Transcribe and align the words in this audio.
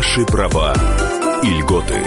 Наши 0.00 0.24
права 0.24 0.72
и 1.42 1.46
льготы. 1.46 2.02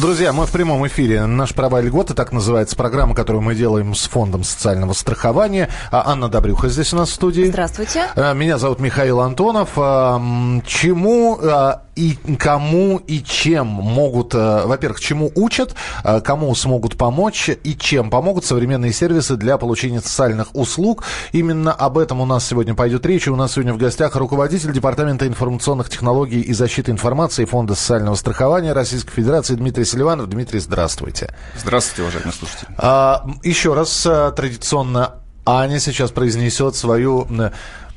Друзья, 0.00 0.32
мы 0.32 0.46
в 0.46 0.50
прямом 0.50 0.86
эфире. 0.86 1.26
Наш 1.26 1.52
права 1.52 1.82
и 1.82 1.84
льготы, 1.84 2.14
так 2.14 2.32
называется 2.32 2.74
программа, 2.74 3.14
которую 3.14 3.42
мы 3.42 3.54
делаем 3.54 3.94
с 3.94 4.08
Фондом 4.08 4.44
социального 4.44 4.94
страхования. 4.94 5.68
А 5.90 6.10
Анна 6.10 6.30
Добрюха 6.30 6.70
здесь 6.70 6.94
у 6.94 6.96
нас 6.96 7.10
в 7.10 7.12
студии. 7.12 7.44
Здравствуйте. 7.44 8.04
Э, 8.16 8.32
меня 8.32 8.56
зовут 8.56 8.80
Михаил 8.80 9.20
Антонов. 9.20 9.72
А, 9.76 10.18
чему 10.64 11.38
а, 11.42 11.82
и 11.96 12.16
кому 12.38 12.98
и 12.98 13.22
чем 13.22 13.66
могут, 13.66 14.34
э, 14.34 14.62
во-первых, 14.64 15.00
чему 15.00 15.30
учат, 15.34 15.74
э, 16.04 16.20
кому 16.20 16.54
смогут 16.54 16.96
помочь 16.96 17.50
и 17.50 17.76
чем 17.76 18.10
помогут 18.10 18.44
современные 18.44 18.92
сервисы 18.92 19.36
для 19.36 19.58
получения 19.58 20.00
социальных 20.00 20.54
услуг. 20.54 21.04
Именно 21.32 21.72
об 21.72 21.98
этом 21.98 22.20
у 22.20 22.26
нас 22.26 22.46
сегодня 22.46 22.74
пойдет 22.74 23.04
речь. 23.06 23.28
у 23.28 23.36
нас 23.36 23.52
сегодня 23.52 23.74
в 23.74 23.78
гостях 23.78 24.16
руководитель 24.16 24.72
Департамента 24.72 25.26
информационных 25.26 25.90
технологий 25.90 26.40
и 26.40 26.52
защиты 26.52 26.90
информации 26.90 27.44
Фонда 27.44 27.74
социального 27.74 28.14
страхования 28.14 28.72
Российской 28.72 29.12
Федерации 29.12 29.54
Дмитрий 29.54 29.84
Селиванов. 29.84 30.28
Дмитрий, 30.28 30.60
здравствуйте. 30.60 31.34
Здравствуйте, 31.56 32.02
уважаемые 32.02 32.32
слушатели. 32.32 32.68
А, 32.78 33.26
еще 33.42 33.74
раз 33.74 34.06
э, 34.06 34.32
традиционно 34.34 35.16
Аня 35.44 35.80
сейчас 35.80 36.10
произнесет 36.10 36.76
свою 36.76 37.26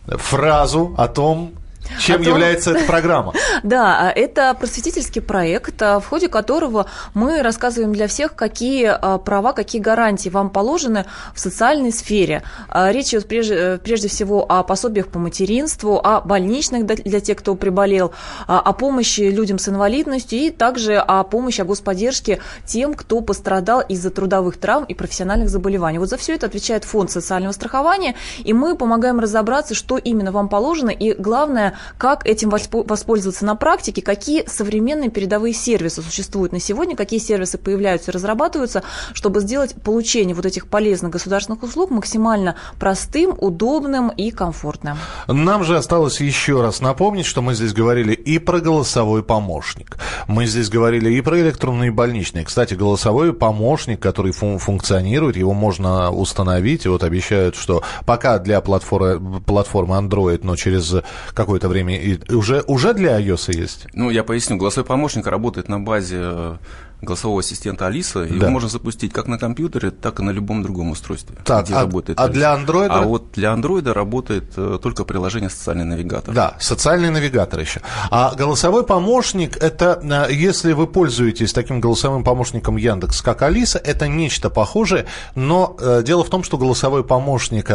фразу 0.08 0.94
о 0.98 1.08
том, 1.08 1.53
чем 2.00 2.23
том... 2.23 2.34
является 2.34 2.72
эта 2.72 2.86
программа? 2.86 3.34
Да, 3.64 4.12
это 4.14 4.54
просветительский 4.60 5.22
проект, 5.22 5.80
в 5.82 6.04
ходе 6.09 6.28
которого 6.28 6.88
мы 7.14 7.42
рассказываем 7.42 7.94
для 7.94 8.08
всех, 8.08 8.36
какие 8.36 8.86
а, 8.86 9.18
права, 9.18 9.54
какие 9.54 9.82
гарантии 9.82 10.30
вам 10.30 10.50
положены 10.50 11.06
в 11.34 11.40
социальной 11.40 11.92
сфере. 11.92 12.44
А, 12.68 12.92
речь 12.92 13.09
идет 13.09 13.28
прежде, 13.28 13.80
прежде 13.84 14.08
всего 14.08 14.46
о 14.48 14.64
пособиях 14.64 15.08
по 15.08 15.20
материнству, 15.20 16.00
о 16.04 16.22
больничных 16.22 16.86
для 16.86 17.20
тех, 17.20 17.38
кто 17.38 17.56
приболел, 17.56 18.12
а, 18.47 18.59
о 18.59 18.73
помощи 18.73 19.22
людям 19.22 19.59
с 19.59 19.70
инвалидностью 19.70 20.40
и 20.40 20.50
также 20.50 20.97
о 20.97 21.23
помощи, 21.23 21.62
о 21.62 21.66
господдержке 21.66 22.40
тем, 22.66 22.94
кто 22.94 23.22
пострадал 23.22 23.81
из-за 23.81 24.09
трудовых 24.09 24.58
травм 24.58 24.86
и 24.86 24.94
профессиональных 24.94 25.50
заболеваний. 25.50 26.00
Вот 26.00 26.09
за 26.09 26.18
все 26.18 26.36
это 26.36 26.47
отвечает 26.47 26.84
фонд 26.84 27.12
социального 27.12 27.53
страхования, 27.53 28.16
и 28.44 28.53
мы 28.53 28.75
помогаем 28.75 29.20
разобраться, 29.20 29.73
что 29.75 29.97
именно 29.97 30.31
вам 30.31 30.50
положено, 30.50 30.90
и 30.90 31.14
главное, 31.14 31.72
как 31.97 32.25
этим 32.25 32.49
воспользоваться 32.49 33.45
на 33.45 33.55
практике, 33.55 34.02
какие 34.02 34.45
современные 34.47 35.09
передовые 35.09 35.53
сервисы 35.53 36.02
существуют 36.02 36.52
на 36.52 36.59
сегодня, 36.59 36.95
какие 36.95 37.19
сервисы 37.19 37.57
появляются 37.57 38.11
и 38.11 38.13
разрабатываются, 38.13 38.83
чтобы 39.13 39.41
сделать 39.41 39.75
получение 39.81 40.35
вот 40.35 40.45
этих 40.45 40.67
полезных 40.67 41.11
государственных 41.11 41.63
услуг 41.63 41.91
максимально 41.91 42.55
простым, 42.79 43.35
удобным 43.38 44.09
и 44.09 44.31
комфортным. 44.31 44.97
Нам 45.27 45.63
же 45.63 45.77
осталось 45.77 46.21
еще 46.21 46.61
раз 46.61 46.81
напомнить, 46.81 47.25
что 47.25 47.41
мы 47.41 47.53
здесь 47.53 47.73
говорили 47.73 48.13
и 48.13 48.39
про 48.39 48.59
голосовой 48.59 49.23
помощник. 49.23 49.97
Мы 50.27 50.45
здесь 50.45 50.69
говорили 50.69 51.11
и 51.13 51.21
про 51.21 51.39
электронные 51.39 51.91
больничные. 51.91 52.45
Кстати, 52.45 52.73
голосовой 52.73 53.33
помощник, 53.33 53.99
который 53.99 54.31
фун 54.31 54.59
функционирует, 54.59 55.38
его 55.38 55.53
можно 55.53 56.11
установить. 56.11 56.85
И 56.85 56.89
вот 56.89 57.03
обещают, 57.03 57.55
что 57.55 57.83
пока 58.05 58.39
для 58.39 58.61
платформы, 58.61 59.41
платформы 59.41 59.95
Android, 59.95 60.41
но 60.44 60.55
через 60.55 60.95
какое-то 61.33 61.62
это 61.64 61.69
время 61.69 61.95
и 61.95 62.33
уже, 62.33 62.61
уже 62.67 62.94
для 62.94 63.22
iOS 63.22 63.56
есть? 63.56 63.88
Ну, 63.94 64.09
я 64.09 64.25
поясню. 64.25 64.58
Голосовой 64.58 64.86
помощник 64.86 65.25
работает 65.28 65.69
на 65.69 65.80
базе 65.80 66.17
э, 66.19 66.58
голосового 67.02 67.39
ассистента 67.39 67.88
Алиса. 67.88 68.19
Его 68.19 68.39
да. 68.39 68.50
можно 68.50 68.67
запустить 68.67 69.14
как 69.14 69.28
на 69.28 69.38
компьютере, 69.38 69.91
так 69.91 70.19
и 70.19 70.23
на 70.23 70.31
любом 70.31 70.61
другом 70.61 70.91
устройстве, 70.91 71.38
так, 71.45 71.64
где 71.66 71.75
а, 71.75 71.81
работает 71.81 72.19
А 72.19 72.28
для 72.28 72.53
Android? 72.53 72.88
А 72.89 73.03
вот 73.03 73.31
для 73.31 73.53
Android 73.53 73.89
работает 73.89 74.52
э, 74.58 74.78
только 74.81 75.06
приложение 75.06 75.50
«Социальный 75.50 75.86
навигатор». 75.86 76.36
Да, 76.36 76.58
«Социальный 76.59 77.11
навигатор» 77.11 77.61
еще. 77.61 77.81
А 78.11 78.36
голосовой 78.36 78.86
помощник– 78.86 79.56
это, 79.61 80.02
э, 80.03 80.34
если 80.34 80.73
вы 80.73 80.88
пользуетесь 80.88 81.53
таким 81.53 81.80
голосовым 81.80 82.25
помощником 82.25 82.75
Яндекс, 82.75 83.22
как 83.22 83.41
Алиса, 83.41 83.78
это 83.78 84.09
нечто 84.09 84.50
похожее, 84.50 85.06
но 85.35 85.78
дело 86.03 86.25
в 86.25 86.30
том, 86.30 86.44
что 86.44 86.57
голосовой 86.57 87.06
помощник 87.06 87.69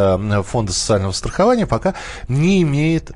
Фонда 0.45 0.73
социального 0.73 1.13
страхования 1.13 1.67
пока 1.67 1.95
не 2.29 2.63
имеет 2.63 3.13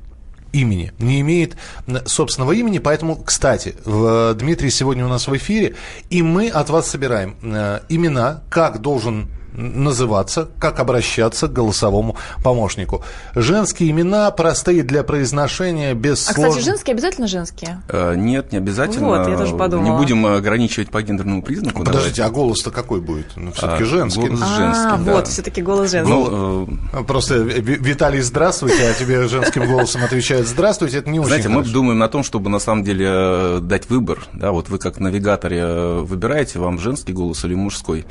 имени, 0.53 0.93
не 0.99 1.19
имеет 1.21 1.57
собственного 2.05 2.53
имени. 2.53 2.77
Поэтому, 2.77 3.17
кстати, 3.17 3.75
Дмитрий 3.83 4.69
сегодня 4.69 5.05
у 5.05 5.09
нас 5.09 5.27
в 5.27 5.35
эфире, 5.35 5.75
и 6.09 6.21
мы 6.21 6.47
от 6.47 6.69
вас 6.69 6.87
собираем 6.87 7.35
э, 7.41 7.81
имена, 7.89 8.43
как 8.49 8.79
должен 8.79 9.27
называться, 9.53 10.49
как 10.59 10.79
обращаться 10.79 11.47
к 11.47 11.53
голосовому 11.53 12.15
помощнику. 12.43 13.03
Женские 13.35 13.91
имена 13.91 14.29
простые 14.31 14.83
для 14.83 15.03
произношения, 15.03 15.93
без 15.93 16.29
А, 16.29 16.33
слож... 16.33 16.49
кстати, 16.49 16.65
женские 16.65 16.93
обязательно 16.93 17.27
женские? 17.27 17.81
Э, 17.89 18.15
нет, 18.15 18.51
не 18.51 18.57
обязательно. 18.57 19.07
Вот, 19.07 19.27
я 19.27 19.37
тоже 19.37 19.55
подумала. 19.55 19.91
Не 19.93 19.97
будем 19.97 20.25
ограничивать 20.25 20.89
по 20.89 21.01
гендерному 21.01 21.41
признаку. 21.41 21.83
Подождите, 21.83 22.17
давайте. 22.17 22.23
а 22.23 22.29
голос-то 22.29 22.71
какой 22.71 23.01
будет? 23.01 23.27
Ну, 23.35 23.51
все-таки 23.51 23.83
а, 23.83 23.85
женский. 23.85 24.27
Голос 24.27 24.41
а, 24.41 24.57
женский, 24.57 24.93
а, 24.93 24.97
да. 24.97 25.13
вот, 25.13 25.27
все-таки 25.27 25.61
голос 25.61 25.91
женский. 25.91 26.13
Ну, 26.13 26.69
э... 26.93 27.03
Просто, 27.03 27.35
Виталий, 27.35 28.21
здравствуйте, 28.21 28.89
а 28.89 28.93
тебе 28.93 29.27
женским 29.27 29.67
голосом 29.67 30.03
отвечают 30.03 30.47
здравствуйте, 30.47 30.99
это 30.99 31.09
не 31.09 31.19
очень 31.19 31.27
Знаете, 31.27 31.49
хорошо. 31.49 31.67
мы 31.67 31.73
думаем 31.73 31.99
на 31.99 32.07
том, 32.07 32.23
чтобы 32.23 32.49
на 32.49 32.59
самом 32.59 32.83
деле 32.83 33.05
э, 33.09 33.59
дать 33.61 33.89
выбор. 33.89 34.19
Да, 34.33 34.51
вот 34.51 34.69
вы 34.69 34.77
как 34.77 34.99
навигаторе 34.99 35.59
э, 35.59 35.99
выбираете, 36.01 36.59
вам 36.59 36.79
женский 36.79 37.13
голос 37.13 37.43
или 37.45 37.55
мужской. 37.55 38.05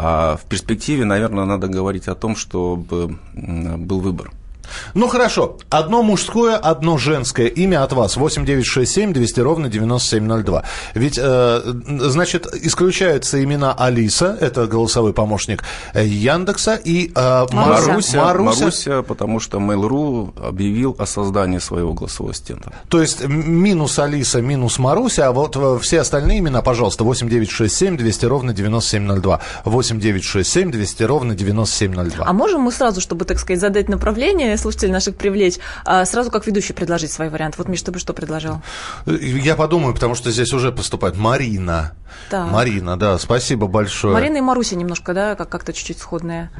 А 0.00 0.36
в 0.36 0.44
перспективе, 0.44 1.04
наверное, 1.04 1.44
надо 1.44 1.66
говорить 1.66 2.06
о 2.06 2.14
том, 2.14 2.36
чтобы 2.36 3.18
был 3.34 3.98
выбор. 4.00 4.30
Ну 4.94 5.08
хорошо, 5.08 5.56
одно 5.70 6.02
мужское, 6.02 6.56
одно 6.56 6.98
женское 6.98 7.46
имя 7.46 7.84
от 7.84 7.92
вас. 7.92 8.16
8967 8.16 9.12
200 9.12 9.40
ровно 9.40 9.68
9702. 9.68 10.64
Ведь, 10.94 11.18
э, 11.20 11.60
значит, 12.00 12.46
исключаются 12.54 13.42
имена 13.42 13.72
Алиса, 13.72 14.36
это 14.40 14.66
голосовой 14.66 15.12
помощник 15.12 15.62
э, 15.94 16.06
Яндекса, 16.06 16.74
и 16.76 17.10
э, 17.14 17.46
Маруся. 17.52 18.18
Маруся. 18.18 18.60
Маруся, 18.64 19.02
потому 19.02 19.40
что 19.40 19.58
Mail.ru 19.58 20.32
объявил 20.46 20.96
о 20.98 21.06
создании 21.06 21.58
своего 21.58 21.94
голосового 21.94 22.32
ассистента. 22.32 22.72
То 22.88 23.00
есть 23.00 23.26
минус 23.26 23.98
Алиса, 23.98 24.40
минус 24.40 24.78
Маруся, 24.78 25.28
а 25.28 25.32
вот 25.32 25.56
э, 25.56 25.78
все 25.80 26.00
остальные 26.00 26.38
имена, 26.38 26.62
пожалуйста, 26.62 27.04
8967 27.04 27.96
200 27.96 28.26
ровно 28.26 28.52
9702. 28.52 29.40
8967 29.64 30.70
200 30.70 31.02
ровно 31.04 31.34
9702. 31.34 32.24
А 32.26 32.32
можем 32.32 32.62
мы 32.62 32.72
сразу, 32.72 33.00
чтобы, 33.00 33.24
так 33.24 33.38
сказать, 33.38 33.60
задать 33.60 33.88
направление 33.88 34.56
слушателей 34.58 34.92
наших 34.92 35.16
привлечь, 35.16 35.58
а 35.84 36.04
сразу 36.04 36.30
как 36.30 36.46
ведущий 36.46 36.72
предложить 36.72 37.10
свой 37.12 37.28
вариант. 37.30 37.56
Вот, 37.58 37.68
Миш, 37.68 37.82
ты 37.82 37.90
бы 37.92 37.98
что 37.98 38.12
предложил? 38.12 38.60
Я 39.06 39.56
подумаю, 39.56 39.94
потому 39.94 40.14
что 40.14 40.30
здесь 40.30 40.52
уже 40.52 40.72
поступает 40.72 41.16
Марина. 41.16 41.92
Да. 42.30 42.44
Марина, 42.46 42.96
да, 42.98 43.18
спасибо 43.18 43.66
большое. 43.66 44.14
Марина 44.14 44.38
и 44.38 44.40
Маруся 44.40 44.76
немножко, 44.76 45.12
да, 45.14 45.34
как- 45.34 45.48
как-то 45.50 45.72
чуть-чуть 45.72 45.98
сходные. 45.98 46.50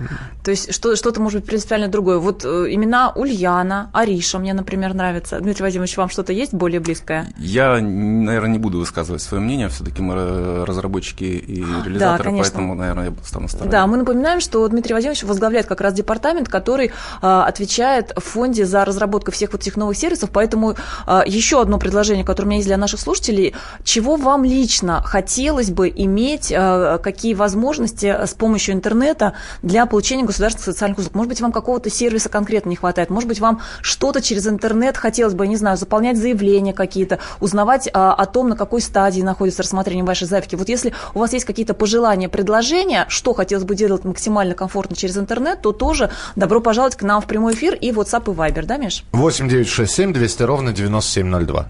То 0.44 0.50
есть 0.50 0.74
что- 0.74 0.94
что-то, 0.94 1.20
может 1.20 1.40
быть, 1.40 1.48
принципиально 1.48 1.88
другое. 1.88 2.18
Вот 2.18 2.44
э, 2.44 2.48
имена 2.70 3.10
Ульяна, 3.14 3.90
Ариша 3.92 4.38
мне, 4.38 4.52
например, 4.54 4.94
нравится. 4.94 5.40
Дмитрий 5.40 5.62
Вадимович, 5.62 5.96
вам 5.96 6.10
что-то 6.10 6.32
есть 6.32 6.52
более 6.54 6.80
близкое? 6.80 7.32
Я, 7.38 7.80
наверное, 7.80 8.50
не 8.50 8.58
буду 8.58 8.78
высказывать 8.78 9.22
свое 9.22 9.42
мнение. 9.42 9.68
Все-таки 9.68 10.02
мы 10.02 10.64
разработчики 10.66 11.24
и 11.24 11.64
реализаторы, 11.64 12.30
да, 12.32 12.36
поэтому, 12.38 12.74
наверное, 12.74 13.10
я 13.10 13.12
стану 13.24 13.48
стороной. 13.48 13.70
Да, 13.72 13.86
мы 13.86 13.96
напоминаем, 13.96 14.40
что 14.40 14.66
Дмитрий 14.68 14.94
Вадимович 14.94 15.24
возглавляет 15.24 15.66
как 15.66 15.80
раз 15.80 15.94
департамент, 15.94 16.48
который 16.48 16.92
а, 17.22 17.46
отвечает 17.46 17.87
отвечает 17.88 18.12
в 18.16 18.20
фонде 18.20 18.64
за 18.64 18.84
разработку 18.84 19.32
всех 19.32 19.52
вот 19.52 19.62
этих 19.62 19.76
новых 19.76 19.96
сервисов. 19.96 20.30
Поэтому 20.32 20.76
а, 21.06 21.22
еще 21.26 21.60
одно 21.60 21.78
предложение, 21.78 22.24
которое 22.24 22.46
у 22.46 22.50
меня 22.50 22.58
есть 22.58 22.68
для 22.68 22.76
наших 22.76 23.00
слушателей. 23.00 23.54
Чего 23.84 24.16
вам 24.16 24.44
лично 24.44 25.02
хотелось 25.02 25.70
бы 25.70 25.92
иметь, 25.94 26.52
а, 26.54 26.98
какие 26.98 27.34
возможности 27.34 28.06
с 28.06 28.34
помощью 28.34 28.74
интернета 28.74 29.34
для 29.62 29.86
получения 29.86 30.24
государственных 30.24 30.64
социальных 30.64 30.98
услуг? 30.98 31.14
Может 31.14 31.28
быть, 31.28 31.40
вам 31.40 31.52
какого-то 31.52 31.90
сервиса 31.90 32.28
конкретно 32.28 32.70
не 32.70 32.76
хватает? 32.76 33.10
Может 33.10 33.28
быть, 33.28 33.40
вам 33.40 33.60
что-то 33.80 34.20
через 34.20 34.46
интернет 34.46 34.96
хотелось 34.96 35.34
бы, 35.34 35.46
не 35.46 35.56
знаю, 35.56 35.76
заполнять 35.76 36.16
заявления 36.16 36.72
какие-то, 36.72 37.18
узнавать 37.40 37.88
а, 37.92 38.14
о 38.14 38.26
том, 38.26 38.48
на 38.48 38.56
какой 38.56 38.80
стадии 38.80 39.22
находится 39.22 39.62
рассмотрение 39.62 40.04
вашей 40.04 40.26
заявки. 40.26 40.56
Вот 40.56 40.68
если 40.68 40.92
у 41.14 41.20
вас 41.20 41.32
есть 41.32 41.44
какие-то 41.44 41.74
пожелания, 41.74 42.28
предложения, 42.28 43.06
что 43.08 43.32
хотелось 43.34 43.64
бы 43.64 43.74
делать 43.74 44.04
максимально 44.04 44.54
комфортно 44.54 44.96
через 44.96 45.16
интернет, 45.16 45.62
то 45.62 45.72
тоже 45.72 46.10
добро 46.36 46.60
пожаловать 46.60 46.96
к 46.96 47.02
нам 47.02 47.20
в 47.20 47.26
прямой 47.26 47.54
эфир 47.54 47.77
и 47.80 47.90
WhatsApp 47.90 48.32
и 48.32 48.36
Viber, 48.36 48.64
да, 48.64 48.76
Миш? 48.76 49.04
8 49.12 49.48
9 49.48 49.68
6 49.68 49.92
7 49.92 50.12
200 50.12 50.42
ровно 50.42 50.72
9702. 50.72 51.68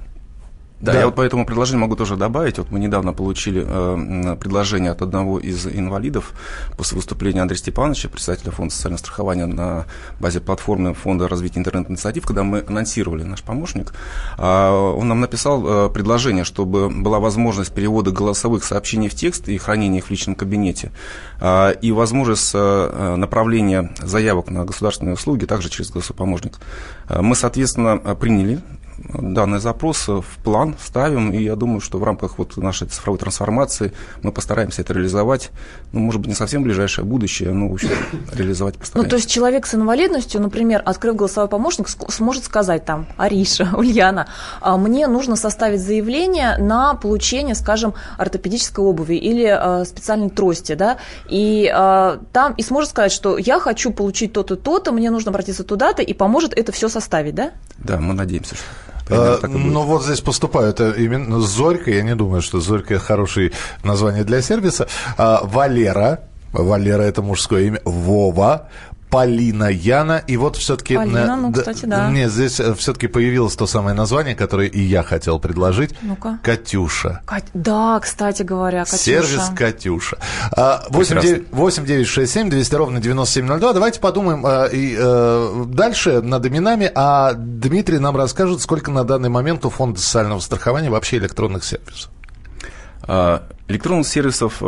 Да, 0.81 0.93
да, 0.93 1.01
я 1.01 1.07
вот 1.07 1.17
по 1.17 1.23
этому 1.23 1.45
предложению 1.45 1.81
могу 1.81 1.97
тоже 1.97 2.17
добавить. 2.17 2.59
Вот 2.59 2.71
мы 2.71 2.79
недавно 2.79 3.13
получили 3.13 3.65
э, 3.67 4.37
предложение 4.37 4.93
от 4.93 5.03
одного 5.03 5.41
из 5.41 5.67
инвалидов 5.67 6.33
после 6.77 6.97
выступления 6.97 7.43
Андрея 7.43 7.59
Степановича, 7.59 8.09
председателя 8.09 8.53
фонда 8.53 8.73
социального 8.73 8.99
страхования 8.99 9.47
на 9.47 9.87
базе 10.21 10.39
платформы 10.41 10.95
фонда 10.95 11.27
развития 11.27 11.59
интернет-инициатив, 11.59 12.25
когда 12.25 12.45
мы 12.45 12.65
анонсировали 12.67 13.25
наш 13.25 13.43
помощник. 13.43 13.93
Э, 14.39 14.71
он 14.71 15.09
нам 15.09 15.21
написал 15.21 15.65
э, 15.67 15.91
предложение, 15.91 16.45
чтобы 16.45 16.89
была 16.89 17.19
возможность 17.19 17.75
перевода 17.75 18.13
голосовых 18.13 18.63
сообщений 18.63 19.09
в 19.09 19.15
текст 19.15 19.49
и 19.49 19.59
хранения 19.59 19.99
их 19.99 20.07
в 20.07 20.11
личном 20.11 20.37
кабинете, 20.37 20.93
э, 21.41 21.75
и 21.83 21.91
возможность 21.91 22.53
э, 22.55 23.17
направления 23.17 23.91
заявок 24.01 24.49
на 24.49 24.65
государственные 24.65 25.15
услуги 25.15 25.45
также 25.45 25.71
через 25.71 25.91
голосовой 25.91 26.19
помощник. 26.19 26.59
Э, 27.09 27.21
мы, 27.21 27.35
соответственно, 27.35 27.99
приняли 28.15 28.61
данный 28.99 29.61
запрос 29.61 30.09
в 30.09 30.25
план, 30.43 30.77
ставим, 30.83 31.33
и 31.33 31.43
я 31.43 31.57
думаю, 31.57 31.81
что 31.81 31.99
в 31.99 32.05
рамках 32.05 32.39
вот 32.39 32.57
нашей 32.57 32.89
цифровой 32.89 33.19
трансформации 33.19 33.93
мы 34.23 34.33
постараемся 34.33 34.83
это 34.83 34.93
реализовать, 34.93 35.51
ну, 35.93 36.01
может 36.01 36.21
быть, 36.21 36.29
не 36.29 36.35
совсем 36.35 36.63
ближайшее 36.63 37.05
будущее, 37.05 37.53
но, 37.53 37.69
в 37.69 37.75
общем, 37.75 37.91
реализовать 38.33 38.77
постараемся. 38.77 39.07
Ну, 39.07 39.11
то 39.11 39.17
есть 39.17 39.31
человек 39.31 39.67
с 39.67 39.75
инвалидностью, 39.75 40.41
например, 40.41 40.83
открыв 40.85 41.17
голосовой 41.17 41.49
помощник, 41.49 41.89
сможет 41.89 42.45
сказать 42.45 42.85
там, 42.85 43.07
Ариша, 43.17 43.71
Ульяна, 43.77 44.29
а, 44.61 44.77
мне 44.77 45.07
нужно 45.07 45.37
составить 45.37 45.81
заявление 45.81 46.57
на 46.59 46.95
получение, 46.95 47.55
скажем, 47.55 47.95
ортопедической 48.17 48.85
обуви 48.85 49.15
или 49.15 49.47
а, 49.47 49.85
специальной 49.85 50.31
трости, 50.31 50.75
да, 50.75 50.99
и 51.29 51.71
а, 51.73 52.21
там, 52.33 52.55
и 52.55 52.63
сможет 52.63 52.91
сказать, 52.91 53.13
что 53.13 53.39
я 53.39 53.61
хочу 53.61 53.93
получить 53.93 54.33
то-то, 54.33 54.57
то-то, 54.57 54.93
мне 54.93 55.11
нужно 55.11 55.31
обратиться 55.31 55.65
туда-то, 55.65 56.03
и 56.03 56.13
поможет 56.13 56.53
это 56.57 56.73
все 56.73 56.89
составить, 56.89 57.35
да? 57.35 57.53
Да, 57.79 57.99
мы 57.99 58.15
надеемся, 58.15 58.57
что 58.57 58.65
а, 59.11 59.41
ну 59.47 59.83
вот 59.83 60.05
здесь 60.05 60.21
поступают 60.21 60.81
именно 60.81 61.41
Зорька, 61.41 61.91
я 61.91 62.03
не 62.03 62.15
думаю, 62.15 62.43
что 62.43 62.61
Зорька 62.61 62.99
хорошее 62.99 63.53
название 63.83 64.25
для 64.25 64.43
сервиса. 64.43 64.89
А, 65.17 65.41
Валера, 65.45 66.21
Валера 66.53 67.03
это 67.03 67.23
мужское 67.23 67.63
имя, 67.65 67.81
Вова, 67.85 68.69
Полина 69.11 69.71
Яна. 69.71 70.19
И 70.27 70.37
вот 70.37 70.57
все-таки... 70.57 70.97
Полина, 70.97 71.37
ну, 71.37 71.53
кстати, 71.53 71.87
да. 71.87 72.11
Нет, 72.11 72.31
здесь 72.31 72.61
э, 72.61 72.75
все-таки 72.75 73.07
появилось 73.07 73.57
то 73.57 73.67
самое 73.67 73.97
название, 73.97 74.35
которое 74.35 74.69
и 74.69 74.81
я 74.81 75.03
хотел 75.03 75.39
предложить. 75.39 75.95
Ну-ка. 76.03 76.39
Катюша. 76.43 77.23
Кать... 77.25 77.47
Да, 77.55 77.99
кстати 78.01 78.43
говоря, 78.43 78.85
Катюша. 78.85 79.03
Сервис 79.03 79.51
Катюша. 79.57 80.19
8 80.57 81.85
9 81.85 82.07
6 82.07 82.33
7 82.33 82.51
200 82.51 82.75
ровно 82.75 83.01
9702. 83.01 83.73
Давайте 83.73 84.01
подумаем 84.01 84.45
э, 84.47 84.69
и 84.73 84.97
э, 84.99 85.65
дальше 85.69 86.21
над 86.21 86.45
именами. 86.47 86.91
А 86.95 87.33
Дмитрий 87.35 87.99
нам 87.99 88.17
расскажет, 88.17 88.61
сколько 88.61 88.91
на 88.91 89.05
данный 89.05 89.29
момент 89.29 89.65
у 89.65 89.71
Фонда 89.71 90.01
социального 90.01 90.41
страхования 90.41 90.91
вообще 90.91 91.17
электронных 91.19 91.65
сервисов. 91.65 92.11
А, 93.03 93.45
электронных 93.69 94.07
сервисов 94.07 94.63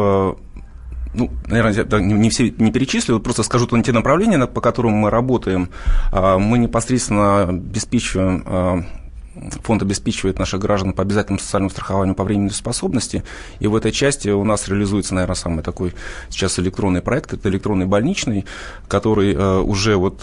ну, 1.14 1.30
наверное, 1.46 2.00
не 2.00 2.30
все 2.30 2.50
не 2.50 2.70
перечислю, 2.70 3.20
просто 3.20 3.42
скажу 3.42 3.66
те 3.82 3.92
направления, 3.92 4.46
по 4.46 4.60
которым 4.60 4.92
мы 4.92 5.10
работаем. 5.10 5.68
А, 6.12 6.38
мы 6.38 6.58
непосредственно 6.58 7.42
обеспечиваем 7.42 8.42
а, 8.46 8.84
Фонд 9.62 9.82
обеспечивает 9.82 10.38
наших 10.38 10.60
граждан 10.60 10.92
по 10.92 11.02
обязательному 11.02 11.38
социальному 11.38 11.70
страхованию 11.70 12.14
по 12.14 12.24
временной 12.24 12.50
способности. 12.50 13.22
И 13.60 13.68
в 13.68 13.76
этой 13.76 13.92
части 13.92 14.28
у 14.28 14.44
нас 14.44 14.68
реализуется, 14.68 15.14
наверное, 15.14 15.36
самый 15.36 15.62
такой 15.62 15.94
сейчас 16.28 16.58
электронный 16.58 17.00
проект. 17.00 17.32
Это 17.32 17.48
электронный 17.48 17.86
больничный, 17.86 18.44
который 18.88 19.32
э, 19.32 19.58
уже 19.60 19.96
вот 19.96 20.20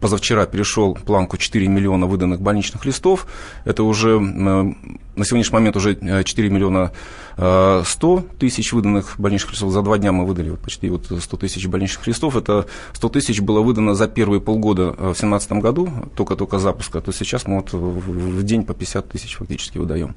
позавчера 0.00 0.46
перешел 0.46 0.94
планку 0.94 1.36
4 1.36 1.66
миллиона 1.68 2.06
выданных 2.06 2.40
больничных 2.40 2.84
листов. 2.84 3.26
Это 3.64 3.82
уже 3.82 4.10
э, 4.10 4.18
на 4.18 5.24
сегодняшний 5.24 5.54
момент 5.54 5.76
уже 5.76 5.94
4 6.24 6.50
миллиона 6.50 6.92
100 7.36 8.24
тысяч 8.38 8.72
выданных 8.72 9.14
больничных 9.18 9.52
листов. 9.52 9.70
За 9.70 9.82
два 9.82 9.98
дня 9.98 10.10
мы 10.10 10.26
выдали 10.26 10.56
почти 10.56 10.88
вот 10.88 11.06
100 11.06 11.36
тысяч 11.36 11.66
больничных 11.68 12.06
листов. 12.06 12.36
Это 12.36 12.66
100 12.94 13.08
тысяч 13.10 13.40
было 13.40 13.60
выдано 13.60 13.94
за 13.94 14.08
первые 14.08 14.40
полгода 14.40 14.90
в 14.90 15.14
2017 15.14 15.52
году, 15.52 15.88
только-только 16.16 16.58
запуска. 16.58 17.00
То 17.00 17.12
сейчас 17.12 17.46
мы 17.46 17.56
вот 17.56 17.72
в 17.72 18.42
день 18.42 18.64
по 18.64 18.74
50 18.74 19.08
тысяч 19.08 19.36
фактически 19.36 19.78
выдаем. 19.78 20.16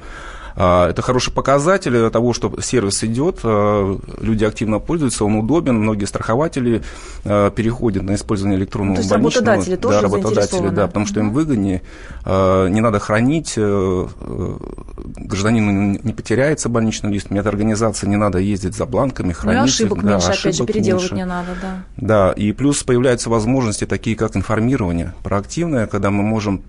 А, 0.56 0.89
это 0.89 1.01
хороший 1.01 1.33
показатель 1.33 2.09
того, 2.09 2.33
что 2.33 2.53
сервис 2.62 3.03
идет, 3.03 3.39
а, 3.44 3.98
люди 4.19 4.44
активно 4.44 4.80
пользуются, 4.80 5.25
он 5.25 5.36
удобен, 5.36 5.75
многие 5.75 6.06
страхователи 6.06 6.83
а, 7.24 7.50
переходят 7.51 8.03
на 8.03 8.15
использование 8.15 8.59
электронного 8.59 8.95
То 8.98 9.01
есть 9.01 9.09
больничного. 9.12 9.45
работодатели 9.45 9.75
тоже 9.75 9.98
да, 9.98 10.01
работодатели, 10.03 10.69
да, 10.69 10.88
потому 10.88 11.06
что 11.06 11.19
им 11.19 11.31
выгоднее, 11.31 11.81
не 12.25 12.81
надо 12.81 13.00
хранить, 13.00 13.53
э, 13.57 14.07
э, 14.19 14.57
гражданину 14.98 16.00
не 16.01 16.13
потеряется 16.13 16.69
больничный 16.69 17.12
лист, 17.12 17.30
медорганизации 17.30 18.07
не 18.07 18.15
надо 18.15 18.39
ездить 18.39 18.75
за 18.75 18.86
бланками, 18.86 19.33
хранить. 19.33 19.59
Ну, 19.59 19.65
ошибок 19.65 20.03
да, 20.03 20.12
меньше, 20.12 20.30
ошибок 20.30 20.44
опять 20.44 20.56
же, 20.56 20.65
переделывать 20.65 21.12
меньше. 21.12 21.15
не 21.15 21.25
надо, 21.25 21.50
да. 21.62 21.83
Да, 21.98 22.31
и 22.31 22.51
плюс 22.51 22.83
появляются 22.83 23.30
возможности 23.30 23.86
такие, 23.86 24.15
как 24.15 24.36
информирование 24.36 25.13
проактивное, 25.24 25.88
когда 25.88 26.12
мы 26.12 26.24
можем 26.24 26.63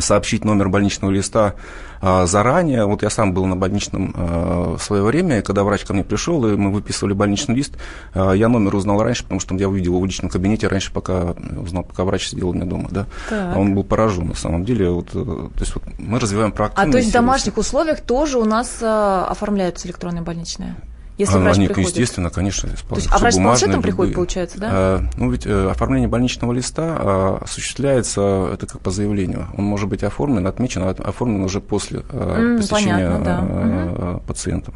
сообщить 0.00 0.44
номер 0.44 0.68
больничного 0.68 1.10
листа 1.10 1.54
а, 2.00 2.26
заранее. 2.26 2.84
Вот 2.84 3.02
я 3.02 3.10
сам 3.10 3.32
был 3.32 3.46
на 3.46 3.56
больничном 3.56 4.14
а, 4.16 4.76
в 4.76 4.82
свое 4.82 5.02
время, 5.02 5.38
и 5.38 5.42
когда 5.42 5.64
врач 5.64 5.84
ко 5.84 5.94
мне 5.94 6.04
пришел, 6.04 6.46
и 6.46 6.56
мы 6.56 6.70
выписывали 6.70 7.12
больничный 7.12 7.54
лист, 7.54 7.76
а, 8.12 8.32
я 8.32 8.48
номер 8.48 8.74
узнал 8.74 9.02
раньше, 9.02 9.22
потому 9.22 9.40
что 9.40 9.54
я 9.54 9.68
увидел 9.68 9.92
его 9.92 10.00
в 10.00 10.06
личном 10.06 10.30
кабинете 10.30 10.68
раньше, 10.68 10.92
пока 10.92 11.34
узнал, 11.56 11.84
пока 11.84 12.04
врач 12.04 12.28
сидел 12.28 12.50
у 12.50 12.52
меня 12.52 12.66
дома. 12.66 12.88
Да? 12.90 13.06
Так. 13.28 13.56
Он 13.56 13.74
был 13.74 13.84
поражен 13.84 14.28
на 14.28 14.34
самом 14.34 14.64
деле. 14.64 14.90
Вот, 14.90 15.08
э, 15.14 15.24
то 15.24 15.60
есть 15.60 15.74
вот 15.74 15.84
мы 15.98 16.18
развиваем 16.18 16.52
проактивность. 16.52 16.88
А 16.88 16.92
то 16.92 16.98
есть 16.98 17.10
в 17.10 17.12
домашних 17.12 17.56
условиях 17.56 18.00
тоже 18.00 18.38
у 18.38 18.44
нас 18.44 18.82
оформляются 18.82 19.86
электронные 19.88 20.22
больничные? 20.22 20.76
Если 21.16 21.36
а, 21.36 21.38
врач 21.38 21.56
они, 21.56 21.68
приходит? 21.68 21.90
естественно, 21.90 22.28
конечно, 22.28 22.68
То 22.68 22.96
есть, 22.96 23.08
а 23.10 23.18
врач 23.18 23.34
с 23.34 23.36
планшетом 23.36 23.82
приходит, 23.82 24.14
получается, 24.14 24.58
да? 24.58 24.68
А, 24.72 25.00
ну, 25.16 25.30
ведь 25.30 25.46
а, 25.46 25.70
оформление 25.70 26.08
больничного 26.08 26.52
листа 26.52 26.96
а, 26.98 27.38
осуществляется, 27.42 28.50
это 28.52 28.66
как 28.66 28.80
по 28.80 28.90
заявлению. 28.90 29.46
Он 29.56 29.64
может 29.64 29.88
быть 29.88 30.02
оформлен, 30.02 30.46
отмечен, 30.46 30.82
а 30.82 30.90
оформлен 30.90 31.42
уже 31.42 31.60
после 31.60 32.02
а, 32.10 32.40
mm, 32.40 32.56
посещения 32.56 33.10
понятно, 33.10 33.24
да. 33.24 33.38
а, 33.42 34.22
пациентом. 34.26 34.74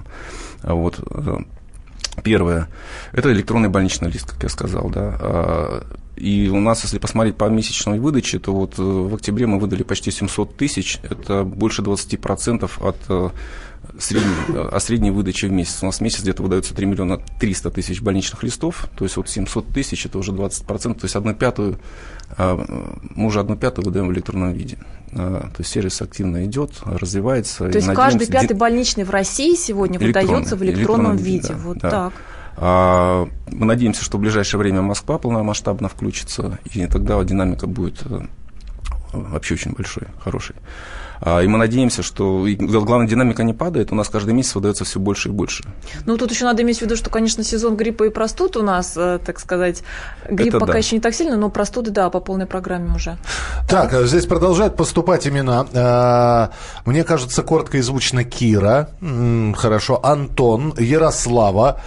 Вот. 0.63 1.01
Первое, 2.23 2.69
это 3.13 3.33
электронный 3.33 3.69
больничный 3.69 4.11
лист, 4.11 4.31
как 4.31 4.43
я 4.43 4.49
сказал, 4.49 4.91
да. 4.91 5.83
И 6.17 6.49
у 6.49 6.59
нас, 6.59 6.83
если 6.83 6.99
посмотреть 6.99 7.37
по 7.37 7.45
месячной 7.45 8.01
выдаче, 8.01 8.41
то 8.41 8.53
вот 8.53 8.77
в 8.77 9.15
октябре 9.15 9.47
мы 9.47 9.61
выдали 9.61 9.85
почти 9.85 10.11
700 10.11 10.57
тысяч, 10.57 10.99
это 11.05 11.45
больше 11.45 11.83
20% 11.83 12.69
от 12.81 13.33
средней, 13.99 14.35
о 14.71 14.81
средней 14.81 15.11
выдаче 15.11 15.49
в 15.49 15.53
месяц. 15.53 15.83
У 15.83 15.87
нас 15.87 15.99
в 15.99 16.01
месяц 16.01 16.23
где-то 16.23 16.43
выдается 16.43 16.75
3 16.75 16.87
миллиона 16.87 17.21
300 17.41 17.71
тысяч 17.71 18.01
больничных 18.01 18.43
листов, 18.43 18.89
то 18.97 19.05
есть 19.05 19.17
вот 19.17 19.29
700 19.29 19.69
тысяч, 19.69 20.07
это 20.07 20.19
уже 20.19 20.33
20%, 20.33 20.95
то 20.95 21.05
есть 21.05 21.17
одну 21.17 21.35
пятую, 21.35 21.79
а, 22.37 22.57
мы 23.15 23.27
уже 23.27 23.41
одну 23.41 23.57
пятую 23.57 23.85
выдаем 23.85 24.09
в 24.09 24.13
электронном 24.13 24.53
виде. 24.53 24.79
А, 25.13 25.41
то 25.41 25.57
есть 25.59 25.71
сервис 25.71 26.01
активно 26.03 26.45
идет, 26.45 26.73
развивается. 26.85 27.69
То 27.71 27.79
есть 27.79 27.93
каждый 27.93 28.27
пятый 28.27 28.55
больничный 28.55 29.05
в 29.05 29.11
России 29.11 29.55
сегодня 29.55 29.99
выдается 29.99 30.57
в 30.57 30.63
электронном, 30.63 31.13
электронном 31.13 31.17
виде. 31.17 31.49
Да, 31.49 31.57
вот 31.57 31.79
да. 31.79 31.91
так. 31.91 32.13
А, 32.61 33.29
мы 33.53 33.67
надеемся, 33.67 34.05
что 34.05 34.19
в 34.19 34.21
ближайшее 34.21 34.59
время 34.59 34.83
Москва 34.83 35.19
полномасштабно 35.19 35.89
включится, 35.89 36.59
и 36.73 36.87
тогда 36.87 37.23
динамика 37.23 37.69
будет 37.69 38.03
э, 38.05 38.21
вообще 39.13 39.55
очень 39.55 39.73
большой, 39.73 40.05
хороший. 40.23 40.57
А, 41.21 41.41
и 41.43 41.47
мы 41.47 41.59
надеемся, 41.59 42.03
что 42.03 42.47
главная 42.59 43.09
динамика 43.09 43.43
не 43.43 43.55
падает, 43.55 43.93
у 43.93 43.95
нас 43.95 44.09
каждый 44.09 44.35
месяц 44.35 44.55
выдается 44.55 44.85
все 44.85 45.01
больше 45.01 45.29
и 45.29 45.33
больше. 45.33 45.65
Ну, 46.07 46.17
тут 46.17 46.31
еще 46.31 46.45
надо 46.45 46.63
иметь 46.63 46.79
в 46.79 46.83
виду, 46.83 46.97
что, 46.97 47.11
конечно, 47.11 47.45
сезон 47.45 47.77
гриппа 47.77 48.05
и 48.05 48.11
простуд 48.11 48.57
у 48.57 48.63
нас, 48.63 48.95
э, 48.97 49.19
так 49.25 49.41
сказать, 49.41 49.83
грипп 50.29 50.55
Это 50.55 50.61
пока 50.61 50.73
да. 50.73 50.79
еще 50.79 50.97
не 50.97 51.01
так 51.01 51.15
сильно, 51.15 51.37
но 51.37 51.51
простуды, 51.51 51.91
да, 51.91 52.11
по 52.11 52.21
полной 52.21 52.47
программе 52.47 52.95
уже. 52.95 53.19
Так, 53.69 53.91
так. 53.91 54.07
здесь 54.07 54.27
продолжают 54.27 54.77
поступать 54.77 55.27
имена. 55.27 55.67
А, 55.75 56.51
мне 56.85 57.05
кажется, 57.05 57.43
коротко 57.43 57.79
и 57.79 57.81
звучно 57.81 58.25
Кира, 58.25 58.91
хорошо, 59.57 60.01
Антон, 60.05 60.75
Ярослава, 60.79 61.81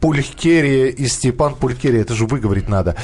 Пулькерия 0.00 0.86
и 0.88 1.06
Степан 1.06 1.54
Пулькерия, 1.54 2.02
это 2.02 2.14
же 2.14 2.26
выговорить 2.26 2.68
надо. 2.68 2.96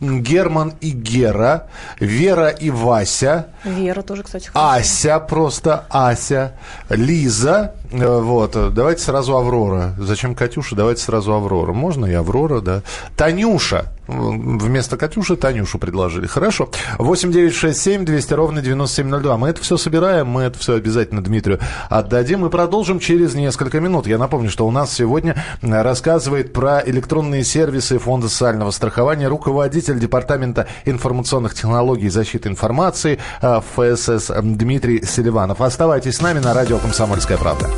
Герман 0.00 0.74
и 0.80 0.90
Гера, 0.90 1.68
Вера 2.00 2.48
и 2.48 2.70
Вася. 2.70 3.46
Вера 3.64 4.02
тоже, 4.02 4.22
кстати, 4.22 4.48
хорошо. 4.48 4.76
Ася, 4.76 5.20
просто 5.20 5.84
Ася. 5.88 6.54
Лиза, 6.90 7.74
э, 7.90 8.20
вот, 8.20 8.74
давайте 8.74 9.02
сразу 9.02 9.36
Аврора. 9.36 9.94
Зачем 9.98 10.34
Катюша? 10.34 10.76
Давайте 10.76 11.02
сразу 11.02 11.32
Аврора. 11.32 11.72
Можно 11.72 12.06
и 12.06 12.12
Аврора, 12.12 12.60
да. 12.60 12.82
Танюша. 13.16 13.92
Вместо 14.06 14.98
Катюши 14.98 15.36
Танюшу 15.36 15.78
предложили. 15.78 16.26
Хорошо. 16.26 16.68
8 16.98 17.32
9 17.32 17.54
6 17.54 17.80
7 17.80 18.04
200 18.04 18.34
ровно 18.34 18.60
9702. 18.60 19.36
Мы 19.38 19.48
это 19.48 19.62
все 19.62 19.78
собираем, 19.78 20.26
мы 20.26 20.42
это 20.42 20.58
все 20.58 20.74
обязательно 20.74 21.22
Дмитрию 21.24 21.58
отдадим 21.88 22.44
и 22.44 22.50
продолжим 22.50 22.98
через 22.98 23.34
несколько 23.34 23.80
минут. 23.80 24.06
Я 24.06 24.18
напомню, 24.18 24.50
что 24.50 24.66
у 24.66 24.70
нас 24.70 24.92
сегодня 24.92 25.42
рассказывает 25.62 26.52
про 26.52 26.82
электронные 26.84 27.44
сервисы 27.44 27.98
Фонда 27.98 28.28
социального 28.28 28.72
страхования 28.72 29.28
руководитель 29.28 29.83
Департамента 29.92 30.66
информационных 30.84 31.54
технологий 31.54 32.06
и 32.06 32.10
защиты 32.10 32.48
информации 32.48 33.18
э, 33.42 33.60
ФСС 33.60 34.30
Дмитрий 34.42 35.04
Селиванов. 35.04 35.60
Оставайтесь 35.60 36.16
с 36.16 36.20
нами 36.20 36.38
на 36.38 36.54
радио 36.54 36.78
«Комсомольская 36.78 37.36
правда». 37.36 37.68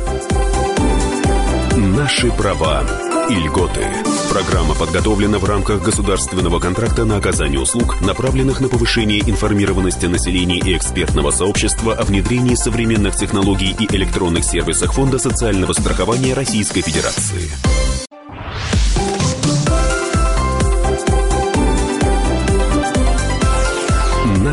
Наши 1.75 2.31
права 2.31 2.83
и 3.29 3.35
льготы. 3.35 3.85
Программа 4.29 4.75
подготовлена 4.75 5.37
в 5.37 5.45
рамках 5.45 5.83
государственного 5.83 6.59
контракта 6.59 7.05
на 7.05 7.17
оказание 7.17 7.59
услуг, 7.59 8.01
направленных 8.01 8.61
на 8.61 8.67
повышение 8.67 9.19
информированности 9.19 10.05
населения 10.05 10.59
и 10.59 10.75
экспертного 10.75 11.31
сообщества 11.31 11.93
о 11.93 12.03
внедрении 12.03 12.55
современных 12.55 13.15
технологий 13.15 13.75
и 13.77 13.95
электронных 13.95 14.43
сервисах 14.43 14.93
Фонда 14.93 15.17
социального 15.19 15.73
страхования 15.73 16.33
Российской 16.33 16.81
Федерации. 16.81 17.49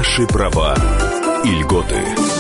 Наши 0.05 0.27
права 0.27 0.75
и 1.45 1.49
льготы. 1.49 2.34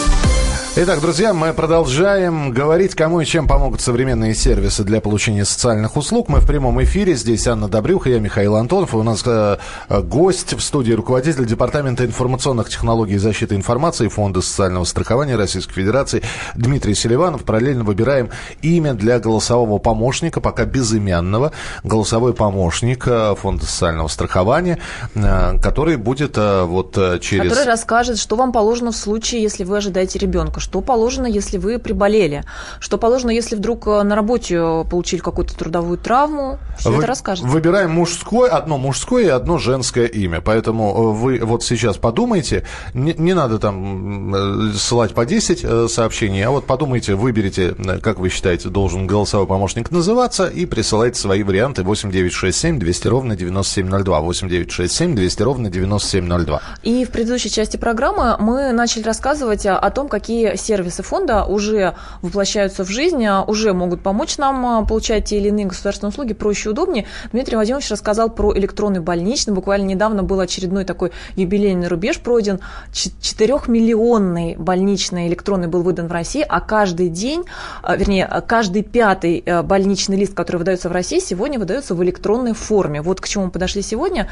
Итак, 0.76 1.00
друзья, 1.00 1.33
мы 1.33 1.52
продолжаем 1.52 2.50
говорить, 2.50 2.97
кому 2.97 3.21
и 3.21 3.25
чем 3.25 3.47
помогут 3.47 3.81
современные 3.81 4.35
сервисы 4.35 4.83
для 4.83 5.00
получения 5.00 5.45
социальных 5.45 5.97
услуг. 5.97 6.28
Мы 6.28 6.40
в 6.40 6.49
прямом 6.49 6.83
эфире. 6.83 7.14
Здесь 7.14 7.47
Анна 7.47 7.69
Добрюха, 7.69 8.11
я 8.11 8.19
Михаил 8.19 8.57
Антонов. 8.57 8.93
И 8.93 8.97
у 8.97 9.04
нас 9.04 9.23
э, 9.25 9.57
гость 10.02 10.52
в 10.52 10.61
студии, 10.61 10.93
руководитель 10.93 11.47
Департамента 11.47 12.04
информационных 12.04 12.71
технологий 12.71 13.14
и 13.14 13.19
защиты 13.19 13.54
информации 13.54 14.09
Фонда 14.09 14.40
социального 14.40 14.83
страхования 14.83 15.37
Российской 15.37 15.75
Федерации 15.75 16.25
Дмитрий 16.57 16.97
Селиванов. 16.97 17.45
Параллельно 17.45 17.85
выбираем 17.85 18.31
имя 18.61 18.95
для 18.95 19.21
голосового 19.21 19.78
помощника, 19.78 20.40
пока 20.40 20.64
безымянного. 20.64 21.52
Голосовой 21.85 22.35
помощник 22.35 23.07
э, 23.07 23.37
Фонда 23.40 23.64
социального 23.64 24.09
страхования, 24.09 24.81
э, 25.14 25.57
который 25.62 25.99
будет 25.99 26.37
э, 26.37 26.64
вот 26.64 26.99
э, 26.99 27.21
через... 27.21 27.49
Который 27.49 27.69
расскажет, 27.69 28.19
что 28.19 28.35
вам 28.35 28.50
положено 28.50 28.90
в 28.90 28.97
случае, 28.97 29.40
если 29.40 29.62
вы 29.62 29.76
ожидаете 29.76 30.19
ребенка 30.19 30.63
что 30.64 30.80
положено, 30.80 31.26
если 31.26 31.59
вы 31.59 31.78
приболели, 31.78 32.42
что 32.80 32.97
положено, 32.97 33.30
если 33.30 33.54
вдруг 33.54 33.87
э, 33.87 34.02
на 34.02 34.16
работе 34.16 34.85
получили 34.90 35.21
какую-то 35.21 35.54
трудовую 35.54 35.99
травму. 35.99 36.59
Все 36.78 36.90
Вы- 36.90 36.99
это 36.99 37.06
расскажет. 37.06 37.44
Выбираем 37.44 37.90
мужское, 37.90 38.50
одно 38.50 38.78
мужское 38.78 39.26
и 39.26 39.28
одно 39.28 39.59
женское 39.59 40.06
имя. 40.06 40.40
Поэтому 40.40 40.94
э, 40.94 41.12
вы 41.12 41.38
вот 41.40 41.62
сейчас 41.62 41.99
подумайте, 41.99 42.64
не, 42.94 43.12
не 43.12 43.35
надо 43.35 43.59
там 43.59 44.35
э, 44.35 44.73
ссылать 44.75 45.12
по 45.12 45.26
10 45.26 45.61
э, 45.62 45.87
сообщений, 45.90 46.42
а 46.42 46.50
вот 46.50 46.64
подумайте, 46.64 47.14
выберите, 47.14 47.75
как 48.02 48.18
вы 48.18 48.30
считаете, 48.30 48.71
должен 48.71 49.06
голосовой 49.06 49.47
помощник 49.47 49.90
называться, 49.90 50.47
и 50.47 50.64
присылайте 50.64 51.21
свои 51.21 51.42
варианты 51.42 51.83
8967 51.83 52.78
200 52.78 53.09
ровно 53.09 53.37
9702. 53.37 54.21
8967 54.21 55.14
200 55.14 55.42
ровно 55.42 55.68
9702. 55.68 56.62
И 56.83 57.04
в 57.04 57.11
предыдущей 57.11 57.50
части 57.50 57.76
программы 57.76 58.37
мы 58.38 58.73
начали 58.73 59.02
рассказывать 59.02 59.66
о 59.66 59.90
том, 59.90 60.09
какие 60.09 60.53
сервисы 60.56 61.02
фонда 61.02 61.44
уже 61.44 61.94
воплощаются 62.23 62.84
в 62.84 62.88
жизнь, 62.88 63.25
а, 63.25 63.42
уже 63.42 63.73
могут 63.73 64.02
помочь 64.02 64.38
нам 64.38 64.66
а, 64.66 64.84
получать 64.84 65.26
те 65.26 65.38
или 65.38 65.49
иные 65.49 65.66
государственные 65.66 66.11
услуги 66.11 66.34
проще 66.34 66.68
и 66.68 66.73
удобнее. 66.73 67.06
Дмитрий 67.32 67.56
Владимирович 67.56 67.90
рассказал 67.90 68.30
про 68.30 68.56
электронный 68.56 69.00
больничный. 69.00 69.54
Буквально 69.54 69.87
недавно 69.87 70.23
был 70.23 70.40
очередной 70.40 70.84
такой 70.84 71.12
юбилейный 71.37 71.88
рубеж 71.88 72.20
пройден. 72.20 72.61
4-миллионный 72.92 74.56
больничный 74.56 75.28
электронный 75.28 75.68
был 75.68 75.82
выдан 75.82 76.08
в 76.08 76.12
России, 76.12 76.44
а 76.46 76.61
каждый 76.61 77.08
день, 77.08 77.44
а, 77.82 77.96
вернее, 77.96 78.28
каждый 78.46 78.82
пятый 78.82 79.44
больничный 79.62 80.16
лист, 80.16 80.34
который 80.34 80.58
выдается 80.58 80.88
в 80.88 80.92
России, 80.92 81.18
сегодня 81.18 81.58
выдается 81.58 81.94
в 81.94 82.02
электронной 82.02 82.54
форме. 82.54 83.02
Вот 83.02 83.20
к 83.20 83.28
чему 83.28 83.46
мы 83.46 83.50
подошли 83.50 83.82
сегодня. 83.82 84.28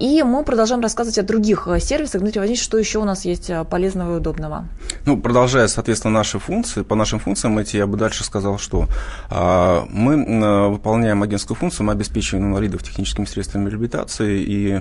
И 0.00 0.22
мы 0.22 0.44
продолжаем 0.44 0.80
рассказывать 0.80 1.18
о 1.18 1.22
других 1.22 1.68
сервисах. 1.80 2.20
Дмитрий 2.20 2.40
Владимирович, 2.40 2.62
что 2.62 2.78
еще 2.78 2.98
у 2.98 3.04
нас 3.04 3.24
есть 3.24 3.50
полезного 3.70 4.14
и 4.14 4.16
удобного? 4.16 4.66
Ну, 5.06 5.20
продолжая, 5.54 5.68
соответственно, 5.68 6.14
наши 6.14 6.40
функции, 6.40 6.82
по 6.82 6.96
нашим 6.96 7.20
функциям 7.20 7.56
эти, 7.58 7.76
я 7.76 7.86
бы 7.86 7.96
дальше 7.96 8.24
сказал, 8.24 8.58
что 8.58 8.88
а, 9.30 9.86
мы 9.88 10.68
выполняем 10.68 11.22
агентскую 11.22 11.56
функцию, 11.56 11.86
мы 11.86 11.92
обеспечиваем 11.92 12.48
инвалидов 12.48 12.82
техническими 12.82 13.24
средствами 13.24 13.70
реабилитации 13.70 14.42
и 14.42 14.80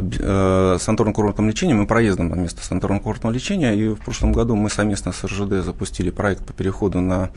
санаторно-курортным 0.00 1.48
лечением 1.48 1.82
и 1.82 1.86
проездом 1.86 2.28
на 2.28 2.34
место 2.34 2.60
санаторно-курортного 2.62 3.32
лечения. 3.32 3.74
И 3.74 3.88
в 3.88 3.98
прошлом 3.98 4.32
году 4.32 4.56
мы 4.56 4.70
совместно 4.70 5.12
с 5.12 5.24
РЖД 5.24 5.64
запустили 5.64 6.10
проект 6.10 6.44
по 6.44 6.52
переходу 6.52 7.00
на 7.00 7.30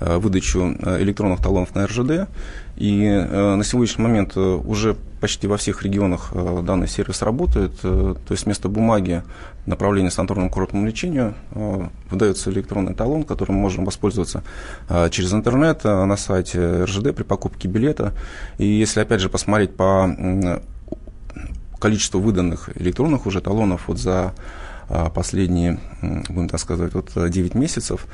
э, 0.00 0.16
выдачу 0.16 0.76
э, 0.78 1.02
электронных 1.02 1.40
талонов 1.40 1.74
на 1.74 1.86
РЖД. 1.86 2.28
И 2.76 3.04
э, 3.04 3.54
на 3.54 3.64
сегодняшний 3.64 4.04
момент 4.04 4.32
э, 4.36 4.40
уже 4.40 4.96
почти 5.20 5.46
во 5.46 5.56
всех 5.58 5.82
регионах 5.82 6.30
э, 6.32 6.62
данный 6.62 6.88
сервис 6.88 7.22
работает. 7.22 7.72
Э, 7.82 8.14
То 8.26 8.32
есть 8.32 8.46
вместо 8.46 8.68
бумаги 8.68 9.22
направления 9.66 10.10
санаторному 10.10 10.50
курортному 10.50 10.86
лечению 10.86 11.34
э, 11.52 11.88
выдается 12.10 12.50
электронный 12.50 12.94
талон, 12.94 13.24
которым 13.24 13.56
мы 13.56 13.62
можем 13.62 13.84
воспользоваться 13.84 14.42
э, 14.88 15.10
через 15.10 15.32
интернет 15.34 15.80
э, 15.84 16.04
на 16.04 16.16
сайте 16.16 16.84
РЖД 16.84 17.14
при 17.14 17.24
покупке 17.24 17.68
билета. 17.68 18.14
И 18.56 18.66
если 18.66 19.00
опять 19.00 19.20
же 19.20 19.28
посмотреть 19.28 19.76
по 19.76 20.60
количество 21.80 22.18
выданных 22.18 22.70
электронных 22.76 23.26
уже 23.26 23.40
талонов 23.40 23.88
вот 23.88 23.98
за 23.98 24.34
а, 24.88 25.08
последние, 25.08 25.78
будем 26.02 26.48
так 26.48 26.60
сказать, 26.60 26.94
вот 26.94 27.10
а, 27.16 27.28
9 27.28 27.54
месяцев, 27.54 28.06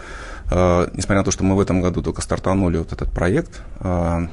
а, 0.51 0.89
несмотря 0.93 1.19
на 1.19 1.25
то, 1.25 1.31
что 1.31 1.45
мы 1.45 1.57
в 1.57 1.61
этом 1.61 1.81
году 1.81 2.03
только 2.03 2.23
стартанули 2.23 2.79
вот 2.79 2.93
этот 2.93 3.11
проект, 3.11 3.63
а, 3.81 4.29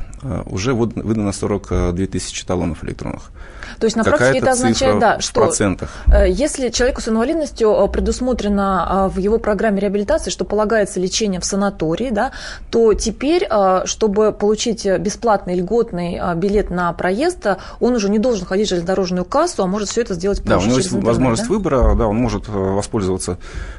уже 0.46 0.74
вот 0.74 0.94
выдано 0.96 1.32
42 1.32 2.08
тысячи 2.08 2.46
талонов 2.46 2.84
электронных. 2.84 3.32
То 3.80 3.86
есть 3.86 3.96
на 3.96 4.04
практике 4.04 4.40
это 4.40 4.52
означает, 4.52 5.00
да, 5.00 5.20
что 5.20 5.42
процентах. 5.42 5.90
э, 6.08 6.30
если 6.30 6.70
человеку 6.70 7.02
с 7.02 7.08
инвалидностью 7.08 7.72
э, 7.72 7.88
предусмотрено 7.88 9.10
э, 9.10 9.16
в 9.16 9.18
его 9.18 9.40
программе 9.40 9.80
реабилитации, 9.80 10.30
что 10.30 10.46
полагается 10.46 11.00
лечение 11.00 11.40
в 11.40 11.46
санатории, 11.46 12.10
да, 12.10 12.32
то 12.70 12.94
теперь, 12.94 13.48
э, 13.50 13.82
чтобы 13.86 14.32
получить 14.32 14.86
э, 14.86 14.98
бесплатный 14.98 15.56
льготный 15.56 16.20
э, 16.22 16.36
билет 16.36 16.70
на 16.70 16.94
проезд, 16.94 17.46
э, 17.46 17.58
он 17.80 17.94
уже 17.94 18.10
не 18.10 18.20
должен 18.20 18.46
ходить 18.46 18.68
в 18.68 18.70
железнодорожную 18.70 19.26
кассу, 19.26 19.64
а 19.64 19.68
может 19.68 19.90
все 19.90 20.02
это 20.02 20.14
сделать 20.14 20.44
Да, 20.44 20.58
у 20.58 20.62
него 20.62 20.78
есть 20.78 20.88
интернет, 20.88 21.08
возможность 21.08 21.44
да? 21.44 21.50
выбора, 21.50 21.96
да, 21.96 22.08
он 22.08 22.18
может 22.18 22.48
э, 22.48 22.52
воспользоваться 22.52 23.38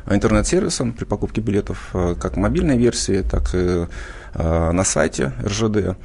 интернет-сервисом 0.08 0.92
при 0.92 1.04
покупке 1.04 1.40
билетов, 1.40 1.90
э, 1.94 2.14
как 2.20 2.36
мобильной 2.36 2.76
версии, 2.76 3.22
так 3.22 3.54
и 3.54 3.86
э, 4.34 4.70
на 4.72 4.84
сайте 4.84 5.32
РЖД. 5.44 5.96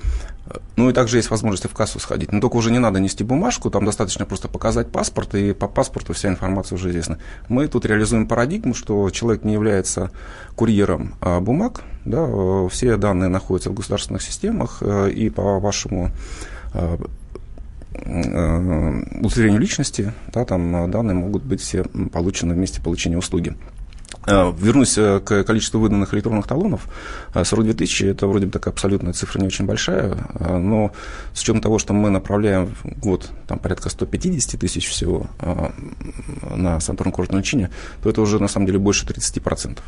Ну 0.76 0.90
и 0.90 0.94
также 0.94 1.18
есть 1.18 1.30
возможность 1.30 1.66
в 1.66 1.74
кассу 1.74 2.00
сходить. 2.00 2.32
Но 2.32 2.40
только 2.40 2.56
уже 2.56 2.72
не 2.72 2.80
надо 2.80 3.00
нести 3.00 3.24
бумажку, 3.24 3.70
там 3.70 3.86
достаточно 3.86 4.26
просто 4.26 4.48
показать 4.48 4.92
паспорт, 4.92 5.36
и 5.36 5.54
по 5.54 5.68
паспорту 5.68 6.14
вся 6.14 6.30
информация 6.30 6.76
уже 6.76 6.90
известна. 6.90 7.20
Мы 7.50 7.68
тут 7.68 7.86
реализуем 7.86 8.28
парадигму, 8.28 8.74
что 8.74 9.10
человек 9.10 9.44
не 9.44 9.54
является 9.54 10.12
курьером 10.56 11.16
а, 11.22 11.40
бумаг, 11.40 11.82
да, 12.06 12.26
э, 12.28 12.70
все 12.72 12.98
данные 12.98 13.30
находятся 13.30 13.70
в 13.70 13.74
государственных 13.74 14.22
системах, 14.22 14.78
э, 14.82 15.12
и 15.12 15.30
по 15.30 15.60
вашему 15.60 16.12
э, 16.74 16.98
удостоверению 19.20 19.60
личности, 19.60 20.14
да, 20.34 20.46
там 20.46 20.90
данные 20.90 21.16
могут 21.16 21.44
быть 21.44 21.60
все 21.60 21.84
получены 21.84 22.54
в 22.54 22.58
месте 22.58 22.82
получения 22.82 23.18
услуги. 23.18 23.56
Э, 24.30 24.54
Вернусь 24.58 24.98
э, 24.98 25.20
к 25.20 25.44
количеству 25.44 25.80
выданных 25.80 26.14
электронных 26.14 26.46
талонов. 26.46 26.88
Э, 27.34 27.44
42 27.44 27.74
тысячи– 27.74 28.04
это 28.06 28.28
вроде 28.28 28.46
бы 28.46 28.52
такая 28.52 28.74
абсолютная 28.74 29.14
цифра 29.14 29.40
не 29.40 29.48
очень 29.48 29.66
большая, 29.66 30.18
э, 30.40 30.58
но 30.58 30.92
с 31.34 31.42
учетом 31.42 31.62
того, 31.62 31.80
что 31.80 31.94
мы 31.94 32.10
направляем 32.10 32.68
в 32.68 33.00
год 33.00 33.32
там, 33.48 33.58
порядка 33.58 33.90
150 33.90 34.60
тысяч 34.60 34.88
всего 34.88 35.28
на 36.56 36.78
санаторно-курортное 36.78 37.40
лечение, 37.40 37.72
то 38.04 38.10
это 38.10 38.22
уже 38.22 38.40
на 38.40 38.48
самом 38.48 38.68
деле 38.68 38.78
больше 38.78 39.06
30%. 39.06 39.80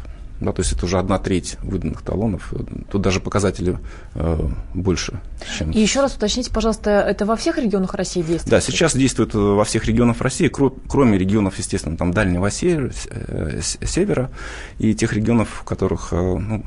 Да, 0.41 0.51
то 0.51 0.61
есть 0.61 0.73
это 0.73 0.85
уже 0.85 0.97
одна 0.97 1.19
треть 1.19 1.57
выданных 1.61 2.01
талонов. 2.01 2.51
Тут 2.91 3.01
даже 3.01 3.19
показатели 3.19 3.77
э, 4.15 4.49
больше, 4.73 5.21
чем 5.57 5.71
И 5.71 5.79
еще 5.79 6.01
раз 6.01 6.15
уточните, 6.15 6.51
пожалуйста, 6.51 6.89
это 6.89 7.25
во 7.25 7.35
всех 7.35 7.57
регионах 7.59 7.93
России 7.93 8.21
действует? 8.21 8.49
да, 8.49 8.59
сейчас 8.59 8.95
действует 8.95 9.35
э, 9.35 9.37
во 9.37 9.63
всех 9.63 9.85
регионах 9.85 10.19
России, 10.19 10.49
кро- 10.49 10.77
кроме 10.89 11.17
регионов, 11.19 11.57
естественно, 11.59 11.95
там 11.95 12.11
дальнего 12.11 12.49
севера, 12.51 12.91
э, 13.09 13.61
севера 13.61 14.31
и 14.79 14.93
тех 14.95 15.13
регионов, 15.13 15.49
в 15.61 15.63
которых, 15.63 16.09
э, 16.11 16.15
ну, 16.17 16.63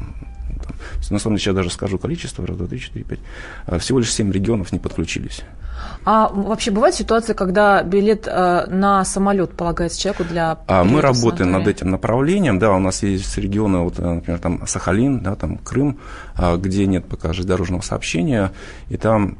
там, 0.66 0.76
на 1.11 1.18
самом 1.18 1.37
деле, 1.37 1.44
сейчас 1.44 1.54
даже 1.54 1.71
скажу 1.71 1.99
количество, 1.99 2.47
раз, 2.47 2.56
два, 2.56 2.66
три, 2.66 2.80
четыре, 2.80 3.04
пять, 3.04 3.21
э, 3.66 3.78
всего 3.78 3.99
лишь 3.99 4.12
семь 4.12 4.33
регионов 4.33 4.73
не 4.73 4.78
подключились. 4.78 5.42
А 6.04 6.28
вообще 6.28 6.71
бывает 6.71 6.94
ситуация, 6.94 7.35
когда 7.35 7.83
билет 7.83 8.26
э, 8.26 8.66
на 8.68 9.04
самолет 9.04 9.52
полагается 9.54 10.00
человеку 10.00 10.25
для 10.25 10.59
А 10.66 10.85
мы 10.85 11.00
работаем 11.00 11.50
над 11.52 11.66
этим 11.66 11.90
направлением, 11.90 12.59
да, 12.59 12.73
у 12.73 12.78
нас 12.78 13.02
есть 13.02 13.37
регионы, 13.38 13.78
вот, 13.78 13.99
э, 13.99 14.02
например, 14.02 14.38
там 14.40 14.66
Сахалин, 14.66 15.21
да, 15.21 15.35
там 15.35 15.59
Крым, 15.59 15.99
а, 16.37 16.56
где 16.56 16.87
нет 16.87 17.06
пока 17.06 17.33
железнодорожного 17.33 17.80
сообщения, 17.83 18.52
и 18.88 18.97
там 18.97 19.38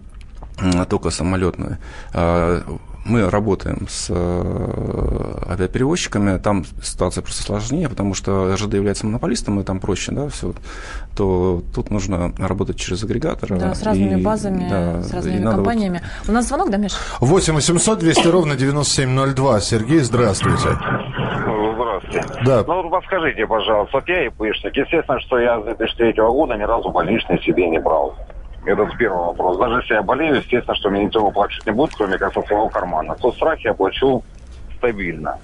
только 0.89 1.11
самолетные. 1.11 1.79
А, 2.13 2.63
Мы 3.07 3.29
работаем 3.29 3.87
с 3.87 4.07
э, 4.09 5.45
авиаперевозчиками, 5.51 6.39
там 6.39 6.65
ситуация 6.83 7.21
просто 7.21 7.43
сложнее, 7.43 7.91
потому 7.91 8.15
что 8.15 8.55
РЖД 8.55 8.75
является 8.75 9.05
монополистом, 9.05 9.61
и 9.61 9.63
там 9.63 9.79
проще, 9.79 10.11
да, 10.13 10.29
все, 10.29 10.55
то 11.17 11.63
тут 11.75 11.91
нужно 11.91 12.33
работать 12.39 12.77
через 12.77 13.03
агрегатора. 13.05 13.57
Да, 13.57 13.75
с 13.75 13.83
разными 13.83 14.21
и, 14.21 14.23
базами, 14.23 14.69
да, 14.69 15.03
с 15.03 15.13
разными 15.13 15.39
надо 15.39 15.57
вот- 15.59 15.65
компаниями. 15.65 16.03
У 16.29 16.33
нас 16.33 16.49
звонок, 16.49 16.71
да, 16.71 16.77
Миш? 16.77 16.93
8 17.21 17.55
800 17.55 17.99
200 17.99 18.29
ровно 18.29 18.57
9702. 18.57 19.61
Сергей, 19.61 20.01
здравствуйте. 20.01 20.69
Здравствуйте. 21.75 22.45
Да. 22.45 22.65
Ну, 22.67 22.83
вот 22.83 22.91
подскажите, 22.91 23.47
пожалуйста, 23.47 23.99
вот 23.99 24.09
я 24.09 24.27
ИПшник. 24.27 24.77
Естественно, 24.77 25.21
что 25.21 25.39
я 25.39 25.61
с 25.61 25.65
2003 25.65 26.13
года 26.13 26.55
ни 26.55 26.63
разу 26.63 26.91
больничный 26.91 27.41
себе 27.43 27.69
не 27.69 27.79
брал. 27.79 28.15
Это 28.67 28.89
с 28.89 28.97
первого 28.97 29.27
вопрос. 29.27 29.59
Даже 29.59 29.77
если 29.81 29.95
я 29.95 30.03
болею, 30.03 30.37
естественно, 30.37 30.75
что 30.75 30.91
мне 30.91 31.05
никто 31.05 31.25
выплачивать 31.25 31.67
не 31.67 31.73
будет, 31.73 31.95
кроме 31.95 32.19
как 32.19 32.33
со 32.33 32.43
своего 32.43 32.69
кармана. 32.69 33.15
То 33.21 33.33
страх 33.33 33.61
я 33.61 33.75
плачу 33.75 34.23
стабильно. 34.79 35.39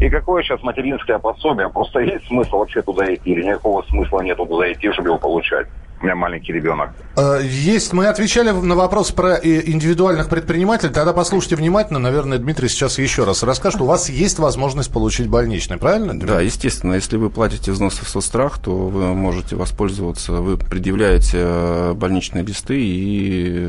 И 0.00 0.08
какое 0.08 0.42
сейчас 0.42 0.62
материнское 0.62 1.18
пособие? 1.18 1.68
Просто 1.68 2.00
есть 2.00 2.26
смысл 2.26 2.58
вообще 2.58 2.82
туда 2.82 3.14
идти? 3.14 3.30
Или 3.30 3.44
никакого 3.44 3.82
смысла 3.84 4.20
нету 4.20 4.46
туда 4.46 4.70
идти, 4.72 4.90
чтобы 4.92 5.08
его 5.08 5.18
получать? 5.18 5.66
У 6.00 6.04
меня 6.06 6.16
маленький 6.16 6.52
ребенок. 6.52 6.90
Э, 7.16 7.40
есть. 7.42 7.92
Мы 7.94 8.08
отвечали 8.08 8.50
на 8.50 8.74
вопрос 8.74 9.10
про 9.12 9.36
э, 9.36 9.62
индивидуальных 9.70 10.28
предпринимателей. 10.28 10.92
Тогда 10.92 11.12
послушайте 11.14 11.56
внимательно. 11.56 11.98
Наверное, 11.98 12.36
Дмитрий 12.36 12.68
сейчас 12.68 12.98
еще 12.98 13.24
раз 13.24 13.42
расскажет. 13.42 13.80
У 13.80 13.86
вас 13.86 14.10
есть 14.10 14.38
возможность 14.38 14.92
получить 14.92 15.28
больничный, 15.28 15.78
правильно? 15.78 16.12
Дмитрий? 16.12 16.28
Да, 16.28 16.40
естественно. 16.42 16.94
Если 16.94 17.16
вы 17.16 17.30
платите 17.30 17.70
взносы 17.70 18.04
в 18.04 18.08
соцстрах, 18.08 18.58
то 18.58 18.72
вы 18.72 19.14
можете 19.14 19.56
воспользоваться. 19.56 20.32
Вы 20.32 20.58
предъявляете 20.58 21.38
э, 21.40 21.92
больничные 21.94 22.44
листы, 22.44 22.78
и 22.78 23.66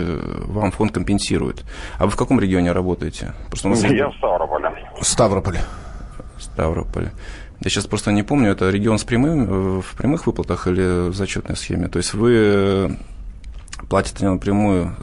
вам 0.48 0.72
фонд 0.72 0.92
компенсирует. 0.92 1.64
А 2.00 2.06
вы 2.06 2.12
в 2.12 2.18
каком 2.18 2.40
регионе 2.42 2.74
работаете? 2.74 3.34
Просто 3.50 3.68
у 3.68 3.72
нас 3.72 3.84
Я 3.84 4.10
в 4.10 4.16
Ставрополе. 4.16 4.90
Ставрополе. 5.00 5.60
Ставрополе. 6.56 7.12
Я 7.60 7.70
сейчас 7.70 7.86
просто 7.86 8.12
не 8.12 8.24
помню, 8.24 8.52
это 8.52 8.70
регион 8.70 8.98
с 8.98 9.04
прямым, 9.04 9.82
в 9.82 9.96
прямых 9.98 10.26
выплатах 10.26 10.68
или 10.68 11.10
в 11.10 11.14
зачетной 11.14 11.58
схеме. 11.58 11.90
То 11.90 11.98
есть 11.98 12.14
вы 12.14 12.98
платите 13.90 14.26
напрямую 14.26 14.96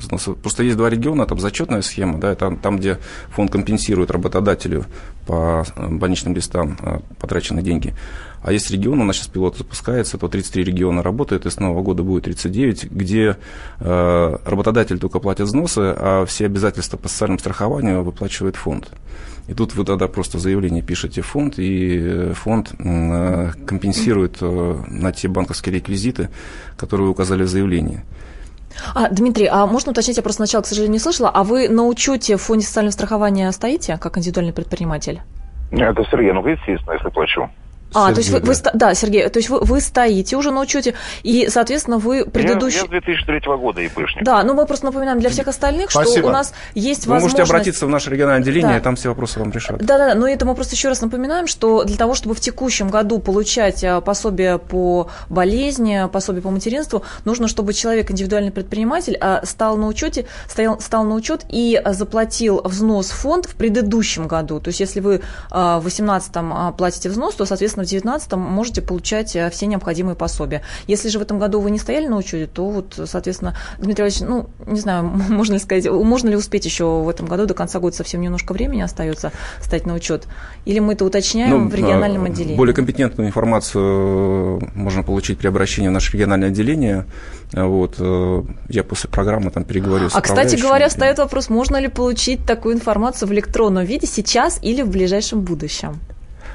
Просто 0.43 0.63
есть 0.63 0.77
два 0.77 0.91
региона, 0.91 1.27
там 1.27 1.39
зачетная 1.39 1.83
схема, 1.83 2.19
да, 2.19 2.35
там, 2.35 2.57
там, 2.57 2.79
где 2.79 2.99
фонд 3.31 3.51
компенсирует 3.51 4.11
работодателю 4.11 4.85
по 5.27 5.65
больничным 5.77 6.35
листам 6.35 6.77
а, 6.81 7.01
потраченные 7.19 7.63
деньги. 7.63 7.95
А 8.43 8.53
есть 8.53 8.71
регион, 8.71 9.01
у 9.01 9.05
нас 9.05 9.17
сейчас 9.17 9.29
пилот 9.29 9.57
запускается, 9.57 10.19
то 10.19 10.27
33 10.27 10.65
региона 10.65 11.03
работает, 11.03 11.47
и 11.47 11.51
с 11.51 11.61
нового 11.61 11.83
года 11.83 12.03
будет 12.03 12.25
39, 12.25 12.91
где 12.91 13.37
э, 13.79 14.37
работодатель 14.45 14.99
только 14.99 15.21
платит 15.21 15.47
взносы, 15.47 15.95
а 15.97 16.27
все 16.27 16.47
обязательства 16.47 16.97
по 16.97 17.09
социальному 17.09 17.39
страхованию 17.39 18.03
выплачивает 18.03 18.57
фонд. 18.57 18.91
И 19.49 19.55
тут 19.55 19.75
вы 19.75 19.85
тогда 19.85 20.09
просто 20.09 20.39
заявление 20.39 20.83
пишете 20.83 21.21
в 21.21 21.27
фонд, 21.27 21.59
и 21.59 22.01
э, 22.01 22.33
фонд 22.35 22.73
э, 22.79 23.53
компенсирует 23.67 24.39
э, 24.41 24.83
на 24.89 25.13
те 25.13 25.29
банковские 25.29 25.77
реквизиты, 25.77 26.29
которые 26.77 27.07
вы 27.07 27.13
указали 27.13 27.45
в 27.45 27.49
заявлении. 27.49 28.03
А, 28.95 29.09
Дмитрий, 29.09 29.47
а 29.47 29.67
можно 29.67 29.93
уточнить, 29.93 30.17
я 30.17 30.23
просто 30.23 30.45
сначала, 30.45 30.63
к 30.63 30.67
сожалению, 30.67 30.93
не 30.93 30.99
слышала, 30.99 31.31
а 31.31 31.45
вы 31.45 31.69
на 31.69 31.85
учете 31.85 32.37
в 32.37 32.43
фонде 32.43 32.67
социального 32.67 32.93
страхования 32.93 33.51
стоите, 33.53 33.99
как 33.99 34.19
индивидуальный 34.19 34.53
предприниматель? 34.53 35.21
Это 35.71 36.05
Сергей, 36.11 36.33
ну, 36.33 36.47
естественно, 36.47 36.93
если 36.93 37.09
плачу. 37.09 37.51
А, 37.95 38.13
Сергей, 38.13 38.15
то 38.15 38.21
есть 38.21 38.31
вы, 38.31 38.41
вы, 38.41 38.55
да, 38.75 38.95
Сергей, 38.95 39.29
то 39.29 39.39
есть 39.39 39.49
вы, 39.49 39.61
вы 39.61 39.81
стоите 39.81 40.37
уже 40.37 40.51
на 40.51 40.61
учете, 40.61 40.95
и, 41.23 41.49
соответственно, 41.49 41.99
вы 41.99 42.25
предыдущий... 42.25 42.79
Я, 42.79 42.95
я 42.95 43.01
с 43.01 43.07
2003 43.07 43.41
года 43.57 43.81
ИПшник. 43.83 44.25
Да, 44.25 44.43
но 44.43 44.55
мы 44.55 44.67
просто 44.67 44.87
напоминаем 44.87 45.21
для 45.21 45.31
всех 45.31 45.49
остальных, 45.49 45.91
Спасибо. 45.91 46.19
что 46.19 46.29
у 46.29 46.31
нас 46.31 46.55
есть 46.75 47.07
вы 47.07 47.15
возможность... 47.15 47.35
Вы 47.35 47.41
можете 47.41 47.43
обратиться 47.43 47.87
в 47.87 47.89
наше 47.89 48.11
региональное 48.11 48.43
отделение, 48.43 48.79
да. 48.79 48.81
там 48.81 48.97
все 48.97 49.09
вопросы 49.11 49.39
вам 49.39 49.51
решат. 49.53 49.79
Да-да, 49.79 50.15
но 50.15 50.29
это 50.29 50.45
мы 50.47 50.55
просто 50.55 50.75
еще 50.75 50.89
раз 50.89 51.01
напоминаем, 51.01 51.47
что 51.47 51.85
для 51.85 51.97
того, 51.97 52.15
чтобы 52.15 52.35
в 52.35 52.41
текущем 52.41 52.89
году 52.89 53.19
получать 53.19 53.85
а, 53.85 54.01
пособие 54.01 54.59
по 54.59 55.09
болезни, 55.29 56.09
пособие 56.13 56.43
по 56.43 56.51
материнству, 56.51 57.03
нужно, 57.25 57.49
чтобы 57.49 57.73
человек, 57.73 58.11
индивидуальный 58.11 58.53
предприниматель, 58.53 59.17
а, 59.21 59.45
стал 59.45 59.77
на 59.77 59.87
учете, 59.87 60.27
стоял, 60.49 60.81
стал 60.81 61.05
на 61.05 61.15
учет 61.15 61.45
и 61.49 61.81
заплатил 61.85 62.61
взнос 62.65 63.11
в 63.11 63.17
фонд 63.17 63.47
в 63.47 63.55
предыдущем 63.55 64.27
году. 64.27 64.61
То 64.61 64.69
есть, 64.69 64.81
если 64.81 65.01
вы 65.01 65.23
а, 65.51 65.79
в 65.79 65.83
2018 65.83 66.77
платите 66.77 67.09
взнос, 67.09 67.35
то, 67.35 67.45
соответственно, 67.45 67.82
2019 67.83 68.33
можете 68.33 68.83
получать 68.83 69.37
э, 69.37 69.51
все 69.51 69.67
необходимые 69.67 70.17
пособия. 70.17 70.63
Если 70.87 71.09
же 71.09 71.19
в 71.19 71.23
этом 71.23 71.39
году 71.39 71.61
вы 71.61 71.71
не 71.71 71.79
стояли 71.79 72.07
на 72.07 72.17
учете, 72.17 72.47
то 72.47 72.69
вот, 72.69 73.01
соответственно, 73.07 73.57
Дмитрий 73.79 74.05
Ильич, 74.05 74.21
ну, 74.21 74.49
не 74.67 74.81
знаю, 74.81 75.05
можно 75.29 75.55
ли 75.55 75.59
сказать, 75.59 75.89
можно 75.91 76.29
ли 76.29 76.37
успеть 76.37 76.65
еще 76.65 77.03
в 77.03 77.09
этом 77.09 77.27
году, 77.27 77.47
до 77.47 77.55
конца 77.55 77.79
года 77.81 77.97
совсем 77.97 78.21
немножко 78.21 78.53
времени 78.53 78.83
остается 78.83 79.33
стать 79.61 79.87
на 79.87 79.95
учет, 79.95 80.27
или 80.65 80.79
мы 80.79 80.95
это 80.95 81.05
уточняем 81.05 81.65
ну, 81.65 81.69
в 81.69 81.75
региональном 81.75 82.25
отделении? 82.25 82.57
Более 82.57 82.75
компетентную 82.75 83.29
информацию 83.29 84.71
можно 84.75 85.03
получить 85.03 85.39
при 85.39 85.49
обращении 85.49 85.89
в 85.89 85.93
наше 85.93 86.13
региональное 86.13 86.49
отделение. 86.49 87.07
Вот, 87.53 87.97
э, 87.99 88.43
я 88.69 88.85
после 88.85 89.11
программы 89.11 89.51
там 89.51 89.65
переговорю 89.65 90.09
с 90.09 90.15
А, 90.15 90.21
кстати 90.21 90.57
говоря, 90.57 90.89
встает 90.89 91.19
вопрос, 91.19 91.51
можно 91.51 91.77
ли 91.77 91.89
получить 91.89 92.45
такую 92.47 92.75
информацию 92.75 93.29
в 93.29 93.33
электронном 93.33 93.85
виде 93.85 94.07
сейчас 94.07 94.59
или 94.63 94.83
в 94.83 94.89
ближайшем 94.89 95.41
будущем? 95.41 96.01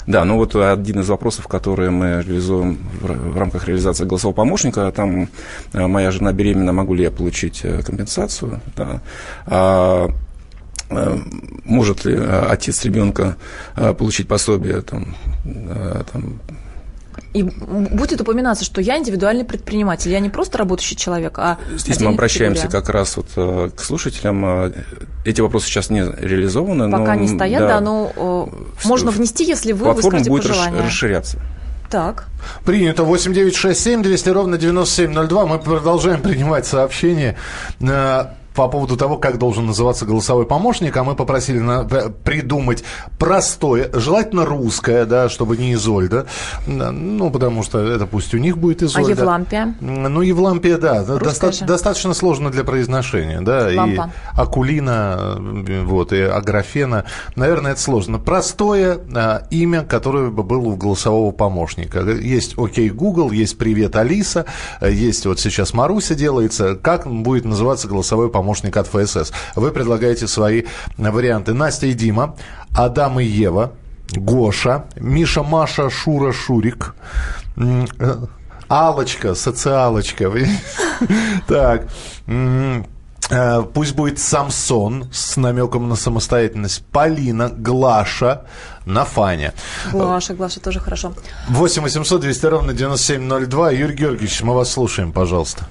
Да, 0.08 0.24
ну 0.24 0.38
вот 0.38 0.56
один 0.56 1.02
из 1.02 1.10
вопросов, 1.10 1.50
которые 1.50 1.90
мы 1.90 2.24
реализуем 2.26 2.80
в 3.02 3.38
рамках 3.38 3.68
реализации 3.68 4.06
голосового 4.06 4.36
помощника, 4.36 4.90
там 4.94 5.28
э, 5.74 5.86
моя 5.86 6.12
жена 6.12 6.32
беременна, 6.32 6.72
могу 6.72 6.94
ли 6.94 7.04
я 7.04 7.12
получить 7.12 7.60
э, 7.64 7.84
компенсацию, 7.84 8.62
да. 8.78 9.02
А, 9.48 10.08
э, 10.90 11.18
может 11.66 12.06
ли 12.06 12.18
отец 12.18 12.86
ребенка 12.86 13.36
получить 13.76 14.30
пособие 14.30 14.82
там, 14.82 15.14
там, 16.14 16.40
и 17.34 17.44
будет 17.44 18.22
упоминаться, 18.22 18.66
что 18.66 18.82
я 18.82 18.98
индивидуальный 18.98 19.46
предприниматель, 19.46 20.12
я 20.12 20.20
не 20.20 20.30
просто 20.30 20.58
работающий 20.58 20.96
человек, 20.96 21.38
а 21.40 21.58
Здесь 21.76 22.00
мы 22.00 22.12
обращаемся 22.12 22.64
категория. 22.64 22.82
как 22.86 22.94
раз 22.94 23.18
вот 23.18 23.28
э, 23.36 23.70
к 23.76 23.82
слушателям. 23.82 24.46
Э, 24.46 24.72
эти 25.26 25.42
вопросы 25.42 25.68
сейчас 25.68 25.90
не 25.90 26.02
реализованы. 26.02 26.90
Пока 26.90 27.16
но, 27.16 27.22
не 27.22 27.28
стоят, 27.28 27.62
да, 27.62 27.68
да 27.68 27.82
но 27.82 28.50
в, 28.78 28.86
можно 28.86 29.12
внести, 29.12 29.44
если 29.44 29.74
вы 29.74 29.86
платформа 29.86 30.20
будет 30.24 30.48
пожелания. 30.48 30.82
расширяться. 30.82 31.40
Так. 31.90 32.26
Принято 32.66 33.04
8967 33.04 34.04
200 34.04 34.30
ровно 34.30 34.58
9702. 34.58 35.46
Мы 35.46 35.60
продолжаем 35.60 36.22
принимать 36.22 36.66
сообщения. 36.66 37.38
Э, 38.58 38.68
по 38.68 38.68
поводу 38.68 38.98
того, 38.98 39.18
как 39.18 39.38
должен 39.38 39.68
называться 39.68 40.06
голосовой 40.06 40.46
помощник, 40.46 40.98
а 40.98 41.04
мы 41.04 41.16
попросили 41.16 41.60
на, 41.60 41.84
придумать 41.84 42.84
простое, 43.20 43.90
желательно 43.94 44.46
русское, 44.46 45.06
да, 45.06 45.30
чтобы 45.30 45.58
не 45.58 45.74
Изольда, 45.74 46.26
ну, 46.66 47.30
потому 47.30 47.64
что 47.64 47.80
это 47.80 48.08
пусть 48.08 48.34
у 48.34 48.38
них 48.38 48.58
будет 48.58 48.82
Изольда. 48.82 49.12
А 49.12 49.16
Евлампия? 49.16 49.76
Ну, 49.80 50.22
Евлампия, 50.22 50.78
да, 50.78 51.04
доста- 51.04 51.66
достаточно 51.66 52.14
сложно 52.14 52.50
для 52.50 52.64
произношения, 52.64 53.42
да, 53.42 53.70
Лампа. 53.76 54.12
и 54.36 54.40
Акулина, 54.40 55.38
вот, 55.84 56.12
и 56.12 56.22
Аграфена, 56.22 57.06
наверное, 57.36 57.74
это 57.74 57.82
сложно. 57.82 58.18
Простое 58.18 59.00
а, 59.16 59.44
имя, 59.52 59.84
которое 59.84 60.30
бы 60.30 60.44
было 60.44 60.70
у 60.70 60.76
голосового 60.76 61.32
помощника. 61.32 62.00
Есть 62.00 62.58
«Окей, 62.58 62.90
Google», 62.90 63.32
есть 63.32 63.58
«Привет, 63.58 63.96
Алиса», 63.96 64.46
есть 64.82 65.26
вот 65.26 65.40
сейчас 65.40 65.74
Маруся 65.74 66.16
делается. 66.16 66.76
Как 66.76 67.06
будет 67.06 67.46
называться 67.46 67.88
голосовой 67.88 68.30
помощник? 68.30 68.47
Помощник 68.48 68.78
от 68.78 68.88
ФСС. 68.88 69.34
Вы 69.56 69.72
предлагаете 69.72 70.28
свои 70.28 70.64
варианты. 70.98 71.54
Настя 71.54 71.88
и 71.88 71.94
Дима, 71.94 72.36
Адам 72.74 73.20
и 73.20 73.26
Ева, 73.26 73.72
Гоша, 74.12 74.86
Миша, 74.96 75.44
Маша, 75.44 75.90
Шура, 75.90 76.32
Шурик, 76.32 76.96
э, 77.58 77.86
Алочка, 78.70 79.36
социалочка. 79.36 80.32
Так. 81.48 81.88
Э, 83.30 83.64
пусть 83.74 83.96
будет 83.96 84.20
Самсон 84.20 85.10
с 85.12 85.36
намеком 85.36 85.90
на 85.90 85.98
самостоятельность. 85.98 86.86
Полина, 86.94 87.50
Глаша, 87.50 88.46
Нафаня. 88.86 89.54
Глаша, 89.92 90.34
Глаша 90.34 90.62
тоже 90.62 90.80
хорошо. 90.80 91.12
8 91.50 91.82
800 91.82 92.22
200 92.22 92.46
ровно 92.46 92.74
9702. 92.74 93.72
Юрий 93.72 93.96
Георгиевич, 93.96 94.42
мы 94.42 94.54
вас 94.54 94.72
слушаем, 94.72 95.12
пожалуйста. 95.12 95.66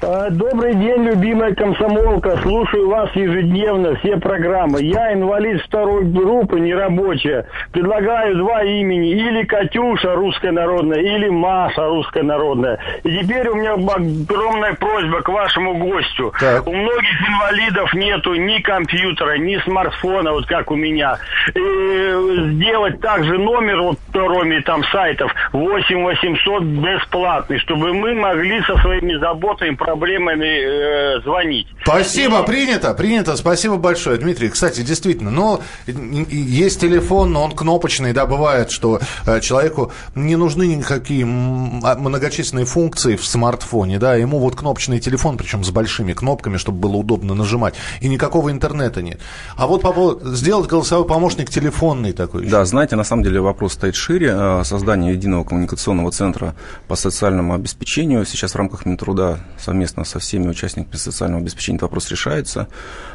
Э, 0.00 0.28
добрый 0.30 0.74
день, 0.74 1.04
любимая 1.04 1.54
комсомолка. 1.54 2.36
Слушаю 2.42 2.88
вас 2.88 3.10
ежедневно, 3.14 3.96
все 3.96 4.16
программы. 4.16 4.82
Я 4.82 5.12
инвалид 5.12 5.60
второй 5.62 6.04
группы, 6.04 6.60
нерабочая. 6.60 7.46
Предлагаю 7.72 8.36
два 8.36 8.62
имени. 8.62 9.10
Или 9.10 9.44
Катюша, 9.44 10.14
русская 10.14 10.52
народная, 10.52 11.00
или 11.00 11.28
Маша, 11.28 11.86
русская 11.86 12.22
народная. 12.22 12.78
И 13.02 13.18
теперь 13.18 13.48
у 13.48 13.54
меня 13.54 13.74
огромная 13.74 14.74
просьба 14.74 15.22
к 15.22 15.28
вашему 15.28 15.74
гостю. 15.74 16.32
Так. 16.38 16.66
У 16.66 16.72
многих 16.72 17.28
инвалидов 17.28 17.94
нету 17.94 18.34
ни 18.34 18.60
компьютера, 18.60 19.38
ни 19.38 19.56
смартфона, 19.58 20.32
вот 20.32 20.46
как 20.46 20.70
у 20.70 20.76
меня. 20.76 21.18
И 21.54 22.52
сделать 22.54 23.00
также 23.00 23.38
номер, 23.38 23.82
вот 23.82 23.98
кроме 24.12 24.60
там 24.60 24.84
сайтов, 24.84 25.32
8 25.52 26.02
800 26.02 26.62
бесплатный, 26.62 27.58
чтобы 27.58 27.92
мы 27.94 28.14
могли 28.14 28.62
со 28.62 28.76
своими 28.78 29.14
заботами 29.14 29.71
своими 29.72 29.74
проблемами 29.74 31.18
э, 31.18 31.22
звонить. 31.22 31.66
Спасибо, 31.82 32.42
и... 32.42 32.46
принято, 32.46 32.94
принято. 32.94 33.36
Спасибо 33.36 33.76
большое, 33.76 34.18
Дмитрий. 34.18 34.48
Кстати, 34.48 34.82
действительно, 34.82 35.30
но 35.30 35.60
есть 35.86 36.80
телефон, 36.80 37.32
но 37.32 37.44
он 37.44 37.52
кнопочный, 37.52 38.12
да, 38.12 38.26
бывает, 38.26 38.70
что 38.70 39.00
э, 39.26 39.40
человеку 39.40 39.92
не 40.14 40.36
нужны 40.36 40.74
никакие 40.74 41.24
а, 41.24 41.96
многочисленные 41.96 42.66
функции 42.66 43.16
в 43.16 43.24
смартфоне, 43.24 43.98
да, 43.98 44.14
ему 44.14 44.38
вот 44.38 44.56
кнопочный 44.56 45.00
телефон, 45.00 45.36
причем 45.36 45.64
с 45.64 45.70
большими 45.70 46.12
кнопками, 46.12 46.56
чтобы 46.56 46.78
было 46.78 46.96
удобно 46.96 47.34
нажимать, 47.34 47.74
и 48.00 48.08
никакого 48.08 48.50
интернета 48.50 49.02
нет. 49.02 49.20
А 49.56 49.66
вот 49.66 49.82
по 49.82 49.92
поводу, 49.92 50.34
сделать 50.34 50.68
голосовой 50.68 51.06
помощник 51.06 51.50
телефонный 51.50 52.12
такой. 52.12 52.46
Да, 52.46 52.64
знаете, 52.64 52.96
на 52.96 53.04
самом 53.04 53.22
деле 53.22 53.40
вопрос 53.40 53.74
стоит 53.74 53.94
шире. 53.94 54.32
Э, 54.34 54.62
создание 54.64 55.12
единого 55.12 55.44
коммуникационного 55.44 56.10
центра 56.10 56.54
по 56.88 56.96
социальному 56.96 57.54
обеспечению 57.54 58.24
сейчас 58.24 58.52
в 58.52 58.56
рамках 58.56 58.86
Минтруда 58.86 59.40
совместно 59.62 60.04
со 60.04 60.18
всеми 60.18 60.48
участниками 60.48 60.96
социального 60.96 61.40
обеспечения 61.42 61.76
этот 61.76 61.82
вопрос 61.82 62.10
решается. 62.10 62.68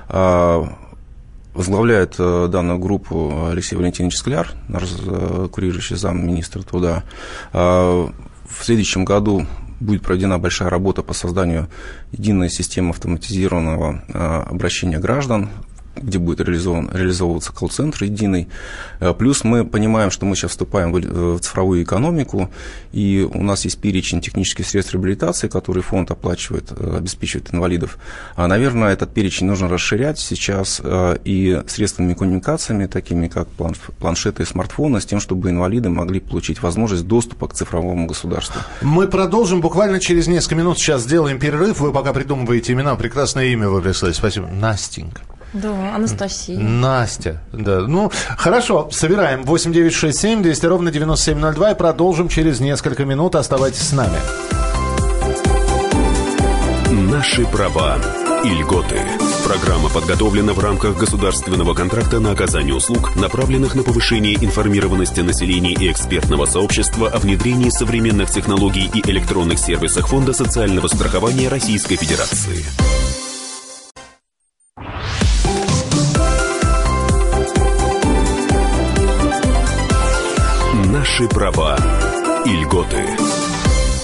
А, 0.07 0.67
возглавляет 1.53 2.15
э, 2.19 2.47
данную 2.51 2.77
группу 2.77 3.47
Алексей 3.49 3.75
Валентинович 3.75 4.15
Скляр, 4.15 4.51
наш 4.67 4.83
э, 5.03 5.47
курирующий 5.51 5.95
зам 5.95 6.25
министра 6.25 6.61
труда. 6.61 7.03
А, 7.51 8.09
в 8.47 8.63
следующем 8.63 9.05
году 9.05 9.45
будет 9.79 10.03
проведена 10.03 10.37
большая 10.37 10.69
работа 10.69 11.01
по 11.01 11.13
созданию 11.13 11.67
единой 12.11 12.49
системы 12.49 12.91
автоматизированного 12.91 14.03
обращения 14.47 14.99
граждан 14.99 15.49
где 16.01 16.17
будет 16.17 16.41
реализован, 16.41 16.89
реализовываться 16.93 17.53
колл-центр 17.53 18.03
единый. 18.03 18.47
Э, 18.99 19.13
плюс 19.13 19.43
мы 19.43 19.65
понимаем, 19.65 20.11
что 20.11 20.25
мы 20.25 20.35
сейчас 20.35 20.51
вступаем 20.51 20.91
в 20.91 21.39
цифровую 21.39 21.83
экономику, 21.83 22.49
и 22.91 23.27
у 23.31 23.43
нас 23.43 23.65
есть 23.65 23.79
перечень 23.79 24.21
технических 24.21 24.67
средств 24.67 24.93
реабилитации, 24.93 25.47
которые 25.47 25.83
фонд 25.83 26.11
оплачивает, 26.11 26.71
э, 26.71 26.97
обеспечивает 26.97 27.53
инвалидов. 27.53 27.97
А, 28.35 28.47
наверное, 28.47 28.93
этот 28.93 29.13
перечень 29.13 29.47
нужно 29.47 29.69
расширять 29.69 30.19
сейчас 30.19 30.81
э, 30.83 31.17
и 31.23 31.61
средствами 31.67 32.13
коммуникациями, 32.13 32.85
такими 32.85 33.27
как 33.27 33.47
планшеты 33.99 34.43
и 34.43 34.45
смартфоны, 34.45 35.01
с 35.01 35.05
тем, 35.05 35.19
чтобы 35.19 35.49
инвалиды 35.49 35.89
могли 35.89 36.19
получить 36.19 36.61
возможность 36.61 37.05
доступа 37.07 37.47
к 37.47 37.53
цифровому 37.53 38.07
государству. 38.07 38.61
Мы 38.81 39.07
продолжим 39.07 39.61
буквально 39.61 39.99
через 39.99 40.27
несколько 40.27 40.55
минут. 40.55 40.79
Сейчас 40.79 41.03
сделаем 41.03 41.39
перерыв. 41.39 41.79
Вы 41.79 41.91
пока 41.91 42.13
придумываете 42.13 42.73
имена. 42.73 42.95
Прекрасное 42.95 43.45
имя 43.45 43.69
вы 43.69 43.81
прислали. 43.81 44.13
Спасибо. 44.13 44.47
Настенька. 44.47 45.21
Да, 45.53 45.95
Анастасия. 45.95 46.59
Настя, 46.59 47.41
да. 47.53 47.81
Ну, 47.81 48.11
хорошо, 48.37 48.89
собираем 48.91 49.43
8967 49.43 50.43
200 50.43 50.65
ровно 50.65 50.91
9702 50.91 51.71
и 51.71 51.75
продолжим 51.75 52.27
через 52.27 52.59
несколько 52.59 53.05
минут. 53.05 53.35
Оставайтесь 53.35 53.87
с 53.87 53.93
нами. 53.93 54.17
Наши 56.91 57.45
права 57.45 57.97
и 58.43 58.49
льготы. 58.49 58.99
Программа 59.45 59.89
подготовлена 59.89 60.53
в 60.53 60.59
рамках 60.59 60.97
государственного 60.97 61.73
контракта 61.73 62.19
на 62.19 62.31
оказание 62.31 62.75
услуг, 62.75 63.15
направленных 63.15 63.75
на 63.75 63.83
повышение 63.83 64.35
информированности 64.35 65.21
населения 65.21 65.73
и 65.73 65.89
экспертного 65.89 66.45
сообщества 66.45 67.09
о 67.09 67.17
внедрении 67.17 67.69
современных 67.69 68.29
технологий 68.29 68.89
и 68.93 69.09
электронных 69.09 69.59
сервисах 69.59 70.07
Фонда 70.09 70.33
социального 70.33 70.87
страхования 70.87 71.47
Российской 71.47 71.95
Федерации. 71.95 72.65
Наши 81.19 81.29
права 81.29 81.75
и 82.45 82.51
льготы. 82.57 83.46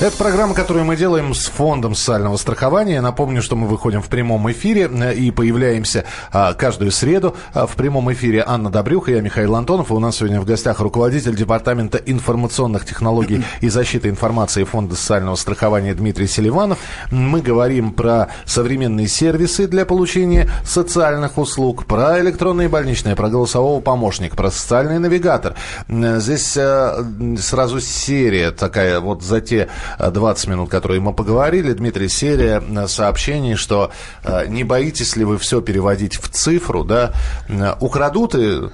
Это 0.04 0.18
программа, 0.18 0.54
которую 0.54 0.84
мы 0.84 0.98
делаем 0.98 1.34
с 1.34 1.46
фондом 1.46 1.96
социального 1.96 2.36
страхования. 2.36 3.00
Напомню, 3.00 3.42
что 3.42 3.56
мы 3.56 3.70
выходим 3.70 4.02
в 4.02 4.10
прямом 4.10 4.52
эфире 4.52 4.92
э, 4.92 5.14
и 5.14 5.32
появляемся 5.32 6.04
а, 6.34 6.54
каждую 6.54 6.92
среду 6.92 7.38
а, 7.54 7.68
в 7.68 7.76
прямом 7.78 8.12
эфире 8.12 8.44
Анна 8.46 8.70
Добрюха, 8.70 9.12
я 9.12 9.22
Михаил 9.22 9.56
Антонов. 9.56 9.92
И 9.92 9.94
у 9.94 10.00
нас 10.00 10.18
сегодня 10.18 10.42
в 10.42 10.46
гостях 10.46 10.82
руководитель 10.82 11.38
Департамента 11.38 12.00
информационных 12.00 12.86
технологий 12.86 13.46
и 13.62 13.70
защиты 13.70 14.10
информации 14.10 14.66
фонда 14.66 14.98
социального 14.98 15.36
страхования 15.36 15.94
Дмитрий 15.94 16.28
Селиванов. 16.28 16.80
Мы 17.10 17.40
говорим 17.40 17.94
про 17.94 18.28
современные 18.44 19.08
сервисы 19.08 19.70
для 19.70 19.86
получения 19.86 20.50
социальных 20.66 21.38
услуг, 21.38 21.86
про 21.86 22.20
электронные 22.20 22.68
больничные, 22.68 23.16
про 23.16 23.30
голосового 23.30 23.80
помощника, 23.80 24.36
про 24.36 24.52
социальный 24.52 25.00
навигатор. 25.00 25.56
Здесь 25.88 26.58
э, 26.58 27.06
сразу 27.40 27.80
серия 27.80 28.52
такая 28.52 29.00
вот 29.00 29.24
за 29.24 29.40
те 29.40 29.70
20 30.00 30.48
минут, 30.48 30.70
которые 30.70 31.02
мы 31.02 31.14
поговорили, 31.14 31.74
Дмитрий, 31.74 32.10
серия 32.10 32.62
э, 32.62 32.88
сообщений, 32.88 33.56
что 33.56 33.92
э, 34.24 34.48
не 34.48 34.64
боитесь 34.64 35.16
ли 35.16 35.26
вы 35.26 35.38
все 35.38 35.62
переводить 35.62 36.16
в 36.16 36.30
цифру, 36.30 36.84
да, 36.84 37.14
э, 37.48 37.74
украдут 37.80 38.36
и 38.36 38.70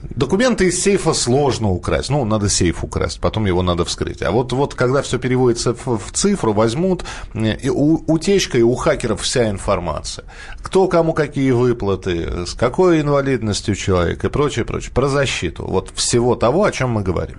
Документы 0.00 0.68
из 0.68 0.80
сейфа 0.80 1.12
сложно 1.12 1.70
украсть. 1.70 2.08
Ну, 2.08 2.24
надо 2.24 2.48
сейф 2.48 2.84
украсть, 2.84 3.20
потом 3.20 3.46
его 3.46 3.62
надо 3.62 3.84
вскрыть. 3.84 4.22
А 4.22 4.30
вот, 4.30 4.52
вот 4.52 4.74
когда 4.74 5.02
все 5.02 5.18
переводится 5.18 5.74
в, 5.74 5.98
в 5.98 6.12
цифру, 6.12 6.52
возьмут 6.52 7.04
и 7.34 7.68
у, 7.68 8.04
утечка, 8.06 8.58
и 8.58 8.62
у 8.62 8.74
хакеров 8.76 9.22
вся 9.22 9.50
информация. 9.50 10.24
Кто 10.62 10.86
кому 10.86 11.14
какие 11.14 11.50
выплаты, 11.50 12.46
с 12.46 12.54
какой 12.54 13.00
инвалидностью 13.00 13.74
человек 13.74 14.24
и 14.24 14.28
прочее, 14.28 14.64
прочее. 14.64 14.92
Про 14.94 15.08
защиту. 15.08 15.66
Вот 15.66 15.90
всего 15.94 16.36
того, 16.36 16.64
о 16.64 16.70
чем 16.70 16.90
мы 16.90 17.02
говорим. 17.02 17.38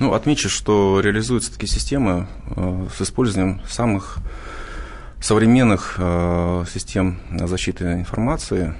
Ну, 0.00 0.14
отмечу, 0.14 0.48
что 0.48 1.00
реализуются 1.00 1.52
такие 1.52 1.68
системы 1.68 2.26
э, 2.56 2.86
с 2.96 3.02
использованием 3.02 3.60
самых 3.68 4.16
современных 5.20 5.96
э, 5.98 6.64
систем 6.72 7.20
защиты 7.30 7.92
информации. 7.92 8.74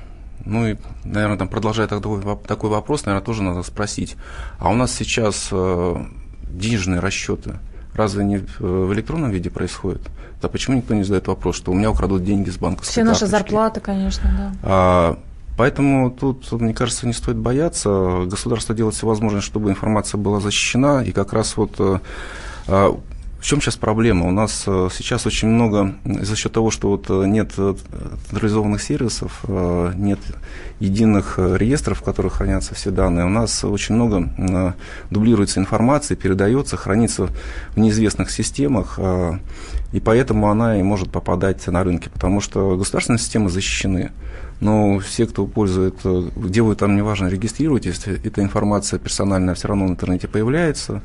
Ну 0.47 0.67
и, 0.67 0.77
наверное, 1.05 1.37
там 1.37 1.49
продолжая 1.49 1.87
такой, 1.87 2.23
такой 2.49 2.71
вопрос, 2.71 3.05
наверное, 3.05 3.25
тоже 3.25 3.43
надо 3.43 3.63
спросить. 3.63 4.17
А 4.59 4.71
у 4.71 4.75
нас 4.75 4.95
сейчас 4.95 5.51
э, 5.53 5.97
денежные 6.51 7.01
расчеты 7.01 7.61
разве 7.95 8.25
не 8.25 8.39
в 8.59 8.93
электронном 8.95 9.31
виде 9.31 9.51
происходят? 9.51 10.03
Да 10.41 10.49
почему 10.49 10.77
никто 10.79 10.95
не 10.95 11.03
задает 11.03 11.27
вопрос, 11.27 11.57
что 11.57 11.73
у 11.73 11.75
меня 11.75 11.91
украдут 11.91 12.25
деньги 12.25 12.49
с 12.49 12.57
банковской 12.57 12.93
Все 12.93 13.03
карточки? 13.03 13.25
наши 13.25 13.31
зарплаты, 13.31 13.81
конечно, 13.81 14.31
да. 14.39 14.53
А, 14.63 15.19
Поэтому 15.57 16.11
тут, 16.11 16.51
мне 16.53 16.73
кажется, 16.73 17.07
не 17.07 17.13
стоит 17.13 17.37
бояться. 17.37 18.25
Государство 18.27 18.75
делает 18.75 18.95
все 18.95 19.07
возможное, 19.07 19.43
чтобы 19.43 19.71
информация 19.71 20.19
была 20.19 20.41
защищена. 20.41 21.03
И 21.03 21.13
как 21.13 21.33
раз 21.33 21.57
вот 21.57 21.75
э, 21.79 21.99
а, 22.67 22.99
в 23.39 23.45
чем 23.45 23.61
сейчас 23.61 23.77
проблема? 23.77 24.27
У 24.27 24.31
нас 24.31 24.65
э, 24.67 24.89
сейчас 24.91 25.27
очень 25.27 25.49
много, 25.49 25.97
за 26.05 26.35
счет 26.35 26.53
того, 26.53 26.71
что 26.71 26.89
вот 26.89 27.07
э, 27.11 27.27
нет 27.27 27.53
централизованных 27.53 28.83
сервисов, 28.83 29.45
нет 29.49 30.21
единых 30.79 31.39
реестров, 31.39 31.99
в 31.99 32.03
которых 32.03 32.35
хранятся 32.35 32.75
все 32.75 32.91
данные, 32.91 33.27
у 33.27 33.31
нас 33.31 33.63
очень 33.63 33.97
много 33.97 34.33
дублируется 35.11 35.61
информации, 35.61 36.15
передается, 36.15 36.79
хранится 36.79 37.29
в 37.75 37.79
неизвестных 37.79 38.31
системах, 38.31 38.99
и 39.93 40.01
поэтому 40.01 40.51
она 40.51 40.81
и 40.81 40.83
может 40.83 41.11
попадать 41.11 41.67
на 41.67 41.85
рынки, 41.85 42.09
потому 42.09 42.41
что 42.41 42.79
государственные 42.79 43.19
системы 43.19 43.51
защищены 43.51 44.11
но 44.61 44.99
все, 44.99 45.27
кто 45.27 45.47
пользует, 45.47 45.97
э, 46.05 46.31
вы 46.35 46.77
там, 46.77 46.97
неважно, 46.97 47.29
регистрируетесь, 47.29 48.07
эта 48.07 48.43
информация 48.43 48.99
персональная 48.99 49.55
все 49.55 49.69
равно 49.69 49.87
в 49.87 49.91
интернете 49.91 50.29
появляется, 50.29 51.03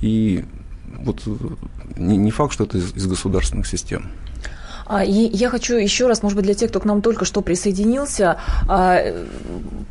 и 0.00 0.44
вот 0.98 1.22
э, 1.26 1.30
не, 1.96 2.30
факт, 2.30 2.52
что 2.52 2.64
это 2.64 2.78
из 2.78 3.06
государственных 3.06 3.66
систем. 3.66 4.10
А, 4.88 5.04
и 5.04 5.12
я 5.12 5.50
хочу 5.50 5.76
еще 5.76 6.06
раз, 6.06 6.22
может 6.22 6.36
быть, 6.36 6.44
для 6.44 6.54
тех, 6.54 6.70
кто 6.70 6.80
к 6.80 6.84
нам 6.84 7.02
только 7.02 7.24
что 7.24 7.42
присоединился, 7.42 8.38
а, 8.68 9.00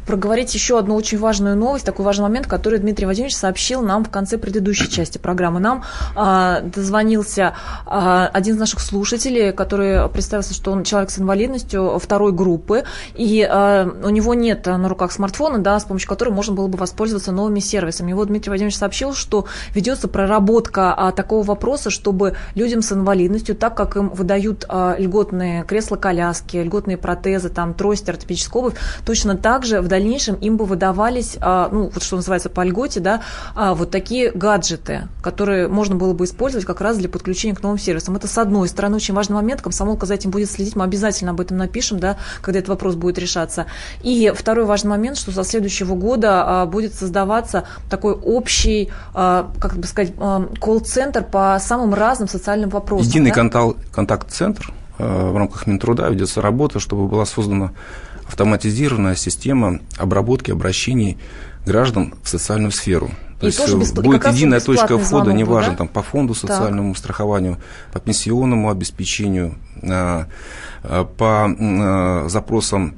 проговорить 0.06 0.54
еще 0.54 0.80
одну 0.80 0.96
очень 0.96 1.20
важную 1.20 1.56
новость, 1.56 1.86
такой 1.86 2.06
важный 2.06 2.24
момент, 2.24 2.48
который 2.48 2.80
Дмитрий 2.80 3.06
Владимирович 3.06 3.36
сообщил 3.36 3.82
нам 3.82 4.04
в 4.04 4.10
конце 4.10 4.38
предыдущей 4.38 4.90
части 4.90 5.18
программы. 5.18 5.60
Нам 5.60 5.84
а, 6.16 6.62
дозвонился 6.62 7.54
один 7.86 8.56
из 8.56 8.60
наших 8.60 8.80
слушателей, 8.80 9.52
который 9.52 10.10
представился, 10.10 10.54
что 10.54 10.72
он 10.72 10.84
человек 10.84 11.10
с 11.10 11.20
инвалидностью 11.20 12.00
второй 12.00 12.32
группы, 12.32 12.84
и 13.16 13.48
у 13.48 14.10
него 14.10 14.34
нет 14.34 14.66
на 14.66 14.90
руках 14.90 15.12
смартфона, 15.12 15.60
да, 15.60 15.80
с 15.80 15.86
помощью 15.86 16.10
которого 16.10 16.34
можно 16.34 16.54
было 16.54 16.68
бы 16.68 16.78
воспользоваться 16.78 17.32
новыми 17.32 17.60
сервисами. 17.60 18.12
И 18.12 18.14
вот 18.14 18.28
Дмитрий 18.28 18.50
Владимирович 18.50 18.78
сообщил, 18.78 19.14
что 19.14 19.46
ведется 19.74 20.08
проработка 20.08 21.14
такого 21.16 21.44
вопроса, 21.44 21.90
чтобы 21.90 22.36
людям 22.56 22.82
с 22.82 22.92
инвалидностью, 22.92 23.56
так 23.56 23.76
как 23.76 23.96
им 23.98 24.10
выдают 24.10 24.66
льготные 24.98 25.64
кресла-коляски, 25.64 26.58
льготные 26.58 26.98
протезы, 26.98 27.50
там, 27.50 27.74
трости, 27.74 28.10
ортопедическая 28.10 28.62
обувь, 28.62 28.76
точно 29.06 29.38
так 29.38 29.66
же 29.66 29.82
в 29.82 29.88
дальнейшем 29.88 30.36
им 30.36 30.58
бы 30.58 30.66
выдавались, 30.66 31.38
а, 31.42 31.70
ну, 31.72 31.90
вот 31.94 32.04
что 32.04 32.16
называется 32.16 32.50
по 32.50 32.64
льготе, 32.64 33.00
да, 33.00 33.22
а, 33.56 33.74
вот 33.74 33.92
такие 33.92 34.32
гаджеты, 34.32 35.08
которые 35.22 35.68
можно 35.68 35.96
было 35.96 36.14
бы 36.14 36.26
использовать 36.26 36.66
как 36.66 36.82
раз 36.82 36.98
для 36.98 37.10
подключения 37.10 37.56
к 37.56 37.64
новым 37.64 37.78
сервисам. 37.78 38.16
Это, 38.16 38.28
с 38.28 38.38
одной 38.38 38.68
стороны, 38.68 38.96
очень 38.98 39.14
важный 39.14 39.36
момент, 39.36 39.62
комсомолка 39.62 40.06
за 40.06 40.16
этим 40.16 40.32
будет 40.32 40.50
следить, 40.50 40.76
мы 40.76 40.84
обязательно 40.84 41.32
об 41.32 41.42
этом 41.42 41.58
напишем, 41.58 42.00
да, 42.00 42.18
когда 42.42 42.60
этот 42.60 42.70
вопрос 42.70 42.96
будет 42.96 43.18
решаться. 43.18 43.66
И 44.04 44.32
второй 44.36 44.66
важный 44.66 44.90
момент, 44.90 45.18
что 45.18 45.32
со 45.32 45.44
следующего 45.44 45.96
года 45.96 46.68
будет 46.72 46.94
создаваться 46.94 47.66
такой 47.90 48.14
общий, 48.14 48.90
как 49.14 49.78
бы 49.78 49.88
сказать, 49.88 50.14
колл-центр 50.60 51.24
по 51.24 51.58
самым 51.60 51.94
разным 51.94 52.28
социальным 52.28 52.70
вопросам. 52.70 53.08
Единый 53.08 53.32
да? 53.32 53.74
контакт-центр, 53.92 54.72
Э, 54.72 54.77
в 54.98 55.38
рамках 55.38 55.68
Минтруда 55.68 56.10
ведется 56.10 56.42
работа, 56.42 56.80
чтобы 56.80 57.08
была 57.08 57.26
создана 57.26 57.72
автоматизированная 58.28 59.16
система 59.16 59.80
обработки 59.98 60.52
обращений 60.52 61.18
граждан 61.66 62.16
в 62.24 62.30
социальную 62.30 62.72
сферу. 62.72 63.12
То 63.40 63.46
и 63.46 63.50
есть 63.50 63.60
тоже 63.60 63.78
бесп... 63.78 64.00
будет 64.00 64.26
единая 64.26 64.60
точка 64.60 64.98
входа, 64.98 65.32
неважно, 65.32 65.72
да? 65.72 65.78
там, 65.78 65.88
по 65.88 66.02
фонду 66.02 66.34
социальному 66.34 66.94
так. 66.94 67.00
страхованию, 67.00 67.58
по 67.94 68.00
пенсионному 68.00 68.70
обеспечению, 68.72 69.56
э, 69.82 70.26
э, 70.84 71.06
по 71.18 72.26
запросам 72.28 72.96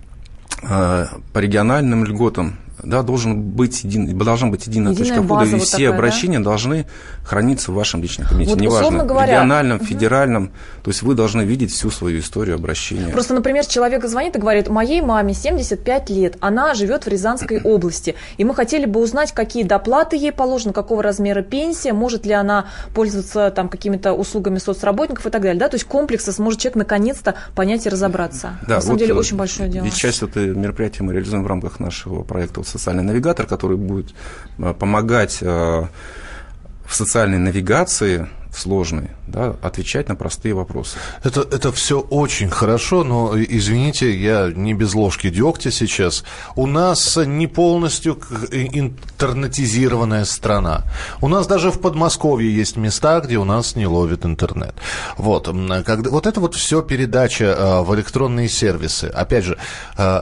по 0.62 1.40
региональным 1.40 2.04
льготам, 2.04 2.58
Да, 2.84 3.04
должен 3.04 3.42
быть 3.42 3.84
един, 3.84 4.18
должна 4.18 4.48
быть 4.48 4.68
единая, 4.68 4.92
Единая 4.94 5.10
точка 5.10 5.24
входа, 5.24 5.46
и 5.46 5.54
вот 5.54 5.62
все 5.64 5.72
такая, 5.72 5.90
да? 5.90 5.96
обращения 5.96 6.40
должны 6.40 6.86
храниться 7.24 7.72
в 7.72 7.76
вашем 7.76 8.02
личном 8.02 8.28
кабинете. 8.28 8.52
Вот, 8.52 8.62
Неважно, 8.62 9.04
говоря- 9.04 9.28
региональном, 9.28 9.80
федеральном. 9.80 10.52
То 10.84 10.90
есть 10.90 11.02
вы 11.02 11.16
должны 11.16 11.42
видеть 11.44 11.72
всю 11.72 11.92
свою 11.92 12.20
историю 12.20 12.56
обращения. 12.56 13.12
Просто, 13.12 13.34
например, 13.34 13.66
человек 13.66 14.06
звонит 14.06 14.36
и 14.36 14.40
говорит, 14.40 14.70
моей 14.70 15.02
маме 15.02 15.34
75 15.34 16.10
лет, 16.10 16.38
она 16.40 16.74
живет 16.74 17.06
в 17.06 17.08
Рязанской 17.08 17.62
области, 17.64 18.16
и 18.38 18.44
мы 18.44 18.56
хотели 18.56 18.86
бы 18.86 19.02
узнать, 19.02 19.32
какие 19.34 19.64
доплаты 19.64 20.16
ей 20.16 20.32
положены, 20.32 20.74
какого 20.74 21.04
размера 21.04 21.42
пенсия, 21.42 21.94
может 21.94 22.26
ли 22.26 22.34
она 22.34 22.68
пользоваться 22.94 23.52
там 23.52 23.70
какими-то 23.70 24.14
услугами 24.14 24.58
соцработников 24.58 25.26
и 25.26 25.30
так 25.30 25.42
далее. 25.42 25.60
Да? 25.60 25.70
То 25.70 25.76
есть 25.76 25.86
комплексно 25.86 26.34
сможет 26.34 26.60
человек 26.60 26.78
наконец-то 26.78 27.36
понять 27.56 27.86
и 27.86 27.90
разобраться. 27.90 28.60
Да, 28.68 28.76
На 28.76 28.82
самом 28.82 28.94
вот, 28.94 29.00
деле 29.00 29.14
э, 29.14 29.18
очень 29.18 29.38
большое 29.38 29.70
дело. 29.70 29.84
Ведь 29.86 29.96
часть 29.96 30.24
этого 30.24 30.44
мероприятия 30.46 31.04
мы 31.04 31.14
реализуем 31.14 31.44
в 31.44 31.48
рамках 31.48 31.80
нашего 31.80 32.24
проекта 32.24 32.60
«Социальный 32.70 33.04
навигатор», 33.04 33.46
который 33.46 33.78
будет 33.78 34.14
э, 34.58 34.74
помогать 34.74 35.40
э, 35.42 35.88
в 36.86 36.96
социальной 36.96 37.38
навигации 37.38 38.28
сложной, 38.54 39.10
да, 39.32 39.56
отвечать 39.62 40.10
на 40.10 40.16
простые 40.16 40.54
вопросы. 40.54 40.98
Это, 41.24 41.42
это 41.42 41.72
все 41.72 42.00
очень 42.00 42.50
хорошо, 42.50 43.04
но, 43.04 43.34
извините, 43.36 44.18
я 44.18 44.52
не 44.54 44.74
без 44.74 44.94
ложки 44.94 45.30
дегтя 45.30 45.72
сейчас. 45.72 46.24
У 46.56 46.66
нас 46.66 47.18
не 47.18 47.48
полностью 47.48 48.20
интернетизированная 48.52 50.26
страна. 50.26 50.84
У 51.22 51.28
нас 51.28 51.48
даже 51.48 51.72
в 51.72 51.80
Подмосковье 51.80 52.54
есть 52.54 52.78
места, 52.78 53.20
где 53.20 53.38
у 53.38 53.46
нас 53.46 53.76
не 53.76 53.86
ловит 53.86 54.26
интернет. 54.26 54.76
Вот, 55.18 55.48
когда, 55.86 56.10
вот 56.10 56.28
это 56.28 56.40
вот 56.40 56.56
все 56.56 56.82
передача 56.82 57.46
э, 57.46 57.82
в 57.82 57.96
электронные 57.96 58.50
сервисы. 58.50 59.06
Опять 59.06 59.46
же, 59.46 59.58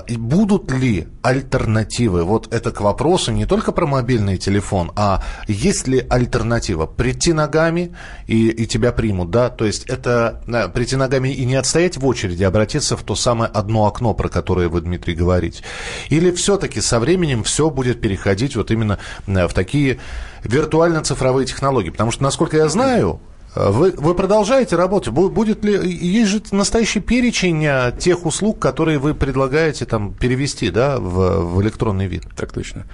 и 0.07 0.17
будут 0.17 0.71
ли 0.71 1.07
альтернативы? 1.21 2.23
Вот 2.23 2.53
это 2.53 2.71
к 2.71 2.81
вопросу 2.81 3.31
не 3.31 3.45
только 3.45 3.71
про 3.71 3.85
мобильный 3.85 4.37
телефон, 4.37 4.91
а 4.95 5.23
есть 5.47 5.87
ли 5.87 6.05
альтернатива? 6.09 6.85
Прийти 6.85 7.33
ногами 7.33 7.95
и, 8.27 8.49
и 8.49 8.65
тебя 8.65 8.91
примут, 8.97 9.31
да? 9.31 9.49
То 9.49 9.63
есть 9.63 9.85
это 9.85 10.41
э, 10.47 10.67
прийти 10.67 10.97
ногами 10.97 11.29
и 11.29 11.45
не 11.45 11.55
отстоять 11.55 11.95
в 11.95 12.05
очереди, 12.05 12.43
а 12.43 12.49
обратиться 12.49 12.97
в 12.97 13.03
то 13.03 13.15
самое 13.15 13.49
одно 13.53 13.85
окно, 13.85 14.13
про 14.13 14.27
которое 14.27 14.67
вы, 14.67 14.81
Дмитрий, 14.81 15.15
говорите. 15.15 15.63
Или 16.09 16.31
все-таки 16.31 16.81
со 16.81 16.99
временем 16.99 17.43
все 17.43 17.69
будет 17.69 18.01
переходить 18.01 18.57
вот 18.57 18.71
именно 18.71 18.99
э, 19.27 19.47
в 19.47 19.53
такие 19.53 19.99
виртуально-цифровые 20.43 21.45
технологии? 21.45 21.91
Потому 21.91 22.11
что, 22.11 22.23
насколько 22.23 22.57
я 22.57 22.67
знаю, 22.67 23.21
э, 23.55 23.69
вы, 23.69 23.91
вы 23.91 24.15
продолжаете 24.15 24.75
работать? 24.75 25.13
Бу- 25.13 25.29
Будет 25.29 25.63
ли 25.63 25.73
есть 25.89 26.31
же 26.31 26.41
настоящий 26.51 26.99
перечень 26.99 27.65
тех 27.99 28.25
услуг, 28.25 28.59
которые 28.59 28.97
вы 28.97 29.13
предлагаете 29.13 29.85
там 29.85 30.13
перевести, 30.13 30.69
да, 30.71 30.99
в, 30.99 31.55
в 31.55 31.61
электронный 31.61 32.07
вид? 32.07 32.23
Так 32.35 32.51
точно. 32.51 32.85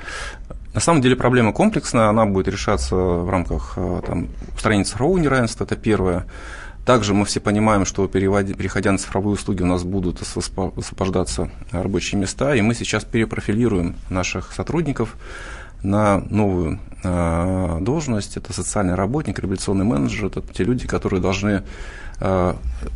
На 0.74 0.80
самом 0.80 1.02
деле 1.02 1.16
проблема 1.16 1.54
комплексная, 1.54 2.10
она 2.10 2.26
будет 2.26 2.48
решаться 2.48 2.96
в 2.96 3.30
рамках 3.30 3.74
э, 3.76 4.02
там, 4.06 4.30
устранения 4.56 4.86
цифрового 4.86 5.20
неравенства, 5.20 5.66
это 5.66 5.76
первое. 5.76 6.26
Также 6.84 7.14
мы 7.14 7.26
все 7.26 7.40
понимаем, 7.40 7.86
что 7.86 8.08
переходя 8.08 8.92
на 8.92 8.98
цифровые 8.98 9.34
услуги, 9.34 9.62
у 9.62 9.68
нас 9.68 9.84
будут 9.84 10.22
освобо- 10.22 10.78
освобождаться 10.78 11.50
рабочие 11.72 12.20
места, 12.20 12.56
и 12.56 12.62
мы 12.62 12.74
сейчас 12.74 13.06
перепрофилируем 13.06 13.96
наших 14.10 14.52
сотрудников 14.52 15.16
на 15.84 16.18
новую 16.18 16.80
э, 17.04 17.78
должность. 17.82 18.36
Это 18.38 18.52
социальный 18.52 18.96
работник, 18.96 19.38
реабилитационный 19.40 19.86
менеджер. 19.86 20.26
Это 20.26 20.42
те 20.42 20.64
люди, 20.64 20.88
которые 20.88 21.22
должны 21.22 21.64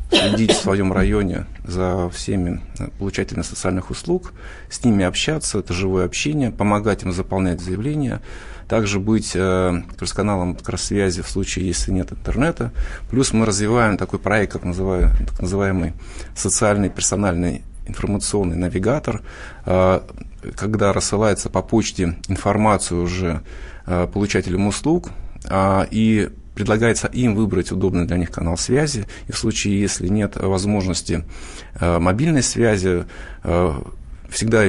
следить 0.09 0.51
в 0.51 0.61
своем 0.61 0.93
районе 0.93 1.45
за 1.65 2.09
всеми 2.09 2.61
э, 2.79 2.87
получателями 2.97 3.43
социальных 3.43 3.89
услуг, 3.89 4.33
с 4.69 4.83
ними 4.83 5.03
общаться, 5.05 5.59
это 5.59 5.73
живое 5.73 6.05
общение, 6.05 6.51
помогать 6.51 7.03
им 7.03 7.11
заполнять 7.11 7.59
заявления, 7.59 8.21
также 8.67 8.99
быть 8.99 9.31
э, 9.35 9.81
каналом 10.15 10.55
как 10.55 10.69
раз 10.69 10.83
связи 10.83 11.21
в 11.21 11.29
случае, 11.29 11.67
если 11.67 11.91
нет 11.91 12.11
интернета. 12.11 12.71
Плюс 13.09 13.33
мы 13.33 13.45
развиваем 13.45 13.97
такой 13.97 14.19
проект, 14.19 14.53
как 14.53 14.63
называю, 14.63 15.11
так 15.25 15.41
называемый 15.41 15.93
социальный 16.35 16.89
персональный 16.89 17.63
информационный 17.85 18.55
навигатор, 18.57 19.21
э, 19.65 20.01
когда 20.55 20.93
рассылается 20.93 21.49
по 21.49 21.61
почте 21.61 22.17
информацию 22.27 23.01
уже 23.01 23.41
э, 23.85 24.07
получателям 24.11 24.67
услуг, 24.67 25.09
а, 25.49 25.87
и 25.91 26.29
предлагается 26.57 27.05
им 27.05 27.35
выбрать 27.35 27.71
удобный 27.71 28.07
для 28.07 28.17
них 28.17 28.31
канал 28.31 28.57
связи, 28.57 29.05
и 29.27 29.31
в 29.31 29.37
случае, 29.37 29.79
если 29.79 30.07
нет 30.07 30.37
возможности 30.37 31.23
э, 31.79 31.99
мобильной 31.99 32.41
связи, 32.41 33.05
э, 33.43 33.81
всегда 34.27 34.63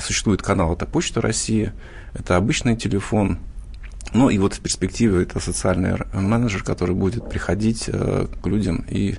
существует 0.00 0.42
канал, 0.42 0.72
это 0.72 0.84
Почта 0.84 1.20
России, 1.20 1.72
это 2.12 2.34
обычный 2.34 2.74
телефон, 2.74 3.38
ну 4.12 4.30
и 4.30 4.38
вот 4.38 4.54
в 4.54 4.60
перспективе 4.60 5.22
это 5.22 5.38
социальный 5.38 5.94
менеджер, 6.12 6.64
который 6.64 6.96
будет 6.96 7.30
приходить 7.30 7.84
э, 7.86 8.26
к 8.42 8.46
людям 8.46 8.84
и 8.88 9.16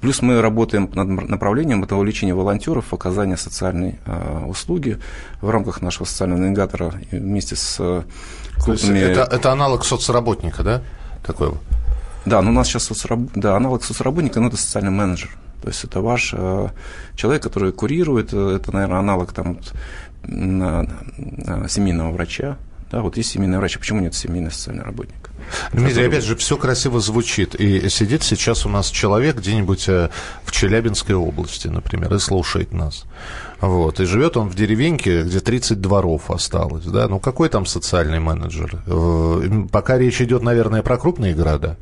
Плюс 0.00 0.20
мы 0.20 0.42
работаем 0.42 0.90
над 0.92 1.30
направлением 1.30 1.82
это 1.82 1.96
увеличение 1.96 2.34
волонтеров, 2.34 2.92
оказания 2.92 3.38
социальной 3.38 3.98
э, 4.04 4.44
услуги 4.46 4.98
в 5.40 5.48
рамках 5.48 5.80
нашего 5.80 6.04
социального 6.04 6.40
навигатора 6.40 6.92
вместе 7.10 7.56
с 7.56 7.78
э, 7.80 8.02
крупными... 8.62 8.98
это, 8.98 9.22
это 9.22 9.50
аналог 9.50 9.82
соцработника, 9.82 10.62
да? 10.62 10.82
Такой. 11.24 11.52
Да, 12.26 12.40
ну 12.42 12.50
у 12.50 12.52
нас 12.54 12.68
сейчас 12.68 12.84
соцраб... 12.84 13.20
да, 13.34 13.56
аналог 13.56 13.84
соцработника, 13.84 14.40
но 14.40 14.48
это 14.48 14.56
социальный 14.56 14.90
менеджер. 14.90 15.30
То 15.62 15.68
есть 15.68 15.84
это 15.84 16.00
ваш 16.00 16.34
э, 16.36 16.68
человек, 17.16 17.42
который 17.42 17.72
курирует, 17.72 18.32
э, 18.32 18.56
это, 18.56 18.72
наверное, 18.72 18.98
аналог 18.98 19.32
там, 19.32 19.58
на- 20.22 20.86
на 21.16 21.68
семейного 21.68 22.12
врача. 22.12 22.56
Да, 22.90 23.00
вот 23.02 23.16
есть 23.16 23.30
семейный 23.30 23.58
врач, 23.58 23.76
а 23.76 23.78
почему 23.80 24.00
нет 24.00 24.14
семейный 24.14 24.50
социальный 24.52 24.84
работник? 24.84 25.30
Дмитрий, 25.72 25.88
Который- 25.90 26.08
опять 26.08 26.24
же, 26.24 26.36
все 26.36 26.56
красиво 26.56 27.00
звучит. 27.00 27.54
И 27.54 27.88
сидит 27.88 28.22
сейчас 28.22 28.64
у 28.66 28.68
нас 28.68 28.88
человек 28.90 29.36
где-нибудь 29.36 29.88
э, 29.88 30.10
в 30.44 30.52
Челябинской 30.52 31.14
области, 31.14 31.68
например, 31.68 32.14
и 32.14 32.18
слушает 32.18 32.72
нас. 32.72 33.04
Вот. 33.60 34.00
И 34.00 34.04
живет 34.04 34.36
он 34.36 34.48
в 34.48 34.54
деревеньке, 34.54 35.22
где 35.22 35.40
30 35.40 35.80
дворов 35.80 36.30
осталось. 36.30 36.84
Да? 36.84 37.08
Ну, 37.08 37.18
какой 37.20 37.48
там 37.48 37.66
социальный 37.66 38.20
менеджер? 38.20 38.82
Э, 38.86 39.64
Пока 39.70 39.98
речь 39.98 40.20
идет, 40.20 40.42
наверное, 40.42 40.82
про 40.82 40.96
крупные 40.96 41.34
города. 41.34 41.76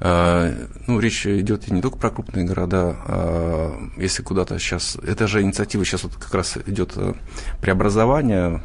А, 0.00 0.52
Ну, 0.86 0.98
речь 0.98 1.26
идет 1.26 1.70
не 1.70 1.80
только 1.80 1.96
про 1.96 2.10
крупные 2.10 2.44
города, 2.44 2.96
а 3.06 3.90
если 3.96 4.22
куда-то 4.22 4.58
сейчас, 4.58 4.96
это 4.96 5.26
же 5.26 5.40
инициатива 5.40 5.84
сейчас 5.84 6.04
вот 6.04 6.14
как 6.16 6.34
раз 6.34 6.58
идет 6.66 6.92
э, 6.96 7.14
преобразование, 7.60 8.60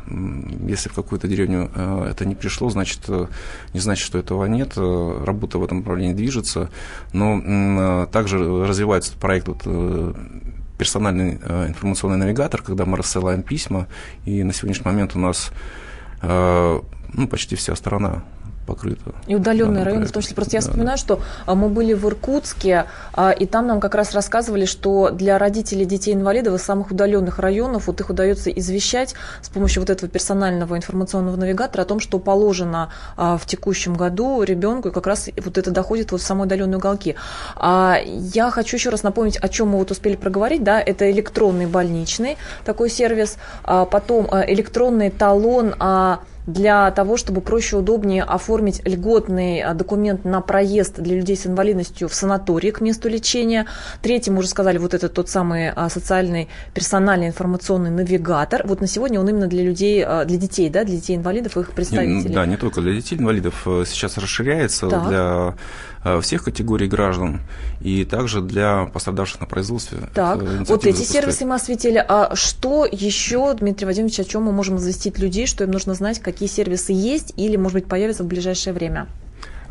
если 0.68 0.90
в 0.90 0.94
какую-то 0.94 1.28
деревню 1.28 1.72
э, 1.74 2.08
это 2.12 2.26
не 2.26 2.36
пришло, 2.36 2.70
значит, 2.70 3.02
э, 3.08 3.28
не 3.74 3.80
значит, 3.80 4.06
что 4.06 4.18
этого 4.18 4.46
нет, 4.46 4.74
работа 4.76 5.60
в 5.60 5.64
этом 5.64 5.78
направлении 5.78 6.14
движется, 6.14 6.70
но 7.14 8.06
также 8.12 8.38
развивается 8.66 9.14
проект 9.16 9.48
вот, 9.48 9.64
персональный 10.78 11.36
информационный 11.68 12.18
навигатор, 12.18 12.62
когда 12.62 12.86
мы 12.86 12.98
рассылаем 12.98 13.44
письма, 13.44 13.88
и 14.26 14.44
на 14.44 14.54
сегодняшний 14.54 14.86
момент 14.86 15.16
у 15.16 15.20
нас 15.20 15.52
ну, 16.22 17.28
почти 17.30 17.56
вся 17.56 17.76
страна 17.76 18.24
покрыта. 18.70 19.16
И 19.26 19.36
удаленные 19.36 19.84
районы, 19.84 20.06
в 20.06 20.12
том 20.12 20.22
числе. 20.22 20.36
Просто 20.36 20.56
я 20.56 20.62
Да, 20.62 20.66
да. 20.66 20.72
вспоминаю, 20.72 20.98
что 20.98 21.20
а, 21.48 21.56
мы 21.56 21.70
были 21.70 21.94
в 21.94 22.06
Иркутске, 22.06 22.86
а, 23.14 23.32
и 23.32 23.46
там 23.48 23.66
нам 23.66 23.80
как 23.80 23.96
раз 23.96 24.14
рассказывали, 24.14 24.66
что 24.66 25.10
для 25.10 25.40
родителей 25.40 25.86
детей-инвалидов 25.86 26.54
из 26.54 26.62
самых 26.62 26.92
удаленных 26.92 27.40
районов 27.40 27.88
вот 27.88 28.00
их 28.00 28.10
удается 28.10 28.52
извещать 28.52 29.16
с 29.42 29.50
помощью 29.50 29.82
вот 29.82 29.90
этого 29.90 30.08
персонального 30.10 30.76
информационного 30.78 31.36
навигатора 31.36 31.82
о 31.82 31.86
том, 31.86 32.00
что 32.00 32.20
положено 32.20 32.90
а, 33.18 33.38
в 33.38 33.46
текущем 33.48 33.96
году 33.96 34.44
ребенку, 34.44 34.90
и 34.90 34.92
как 34.92 35.08
раз 35.08 35.30
вот 35.44 35.58
это 35.58 35.72
доходит 35.72 36.12
вот 36.12 36.22
в 36.22 36.24
самые 36.24 36.46
удаленные 36.46 36.78
уголки. 36.78 37.16
Я 37.60 38.52
хочу 38.52 38.78
еще 38.78 38.90
раз 38.90 39.04
напомнить, 39.04 39.38
о 39.38 39.50
чем 39.50 39.70
мы 39.70 39.80
вот 39.80 39.92
успели 39.92 40.16
проговорить, 40.16 40.64
да, 40.64 40.80
это 40.80 41.10
электронный 41.10 41.66
больничный 41.66 42.38
такой 42.66 42.90
сервис, 42.90 43.38
потом 43.64 44.28
электронный 44.28 45.10
талон 45.10 45.76
а, 45.80 46.20
для 46.50 46.90
того, 46.92 47.16
чтобы 47.18 47.42
проще 47.42 47.78
удобнее 47.78 48.24
оформить 48.24 48.82
льготный 48.86 49.62
а, 49.62 49.74
документ 49.74 50.26
на 50.26 50.42
проезд 50.42 51.00
для 51.00 51.16
людей 51.16 51.38
с 51.38 51.46
инвалидностью 51.46 52.08
в 52.10 52.14
санатории 52.16 52.72
к 52.72 52.82
месту 52.82 53.08
лечения. 53.10 53.66
Третий, 54.02 54.32
мы 54.32 54.40
уже 54.40 54.48
сказали, 54.48 54.78
вот 54.78 54.94
это 54.94 55.10
тот 55.10 55.30
самый 55.30 55.70
а, 55.70 55.90
социальный 55.90 56.50
персональный 56.74 57.28
информационный 57.28 57.92
навигатор. 57.92 58.64
Вот 58.66 58.82
на 58.82 58.88
сегодня 58.88 59.20
он 59.20 59.30
именно 59.30 59.48
для 59.48 59.64
людей, 59.64 60.04
а, 60.06 60.26
для 60.26 60.38
детей, 60.38 60.70
да, 60.70 60.84
для 60.84 60.96
детей-инвалидов 60.96 61.56
и 61.58 61.60
их 61.62 61.70
Не, 61.70 61.74
представителей. 61.76 62.34
Да, 62.34 62.46
не 62.46 62.58
только 62.58 62.82
для 62.82 62.94
детей 62.94 63.18
инвалидов. 63.18 63.64
э, 63.66 63.84
Сейчас 63.88 64.18
расширяется 64.18 64.90
Так. 64.90 65.08
для 65.08 65.54
всех 66.22 66.44
категорий 66.44 66.88
граждан 66.88 67.42
и 67.82 68.06
также 68.06 68.42
для 68.42 68.86
пострадавших 68.86 69.42
на 69.42 69.46
производстве. 69.46 70.10
Так, 70.14 70.42
вот 70.42 70.86
эти 70.86 71.04
сервисы 71.04 71.46
мы 71.46 71.56
осветили. 71.56 72.04
А 72.08 72.36
что 72.36 72.86
еще, 72.86 73.54
Дмитрий 73.54 73.86
Вадимович, 73.86 74.20
о 74.22 74.24
чем 74.24 74.44
мы 74.44 74.52
можем 74.52 74.78
известить 74.78 75.20
людей, 75.20 75.46
что 75.46 75.64
им 75.64 75.72
нужно 75.72 75.94
знать, 75.94 76.20
какие 76.20 76.48
сервисы 76.48 76.94
есть 76.94 77.34
или, 77.36 77.58
может 77.58 77.74
быть, 77.74 77.86
появятся 77.88 78.24
в 78.24 78.28
ближайшее 78.28 78.74
время? 78.74 79.08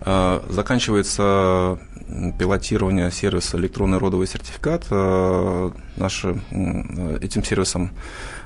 Э, 0.00 0.40
Заканчивается 0.48 1.78
пилотирование 2.38 3.10
сервиса 3.10 3.56
электронный 3.58 3.98
родовый 3.98 4.26
сертификат. 4.26 4.84
Э, 4.90 5.70
Наши, 5.96 6.40
э, 6.50 7.18
этим 7.20 7.44
сервисом 7.44 7.90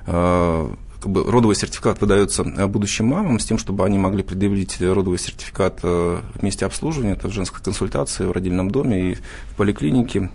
э, 0.07 0.69
как 1.03 1.11
бы 1.11 1.25
родовый 1.25 1.57
сертификат 1.57 2.01
выдается 2.01 2.45
будущим 2.45 3.07
мамам 3.07 3.41
с 3.41 3.45
тем, 3.45 3.59
чтобы 3.59 3.85
они 3.85 3.99
могли 3.99 4.23
предъявить 4.23 4.81
родовый 4.81 5.19
сертификат 5.19 5.83
в 5.83 6.23
месте 6.43 6.65
обслуживания, 6.65 7.13
это 7.13 7.29
в 7.29 7.33
женской 7.33 7.61
консультации, 7.63 8.25
в 8.25 8.33
родильном 8.33 8.71
доме 8.71 9.13
и 9.13 9.15
в 9.15 9.57
поликлинике 9.57 10.31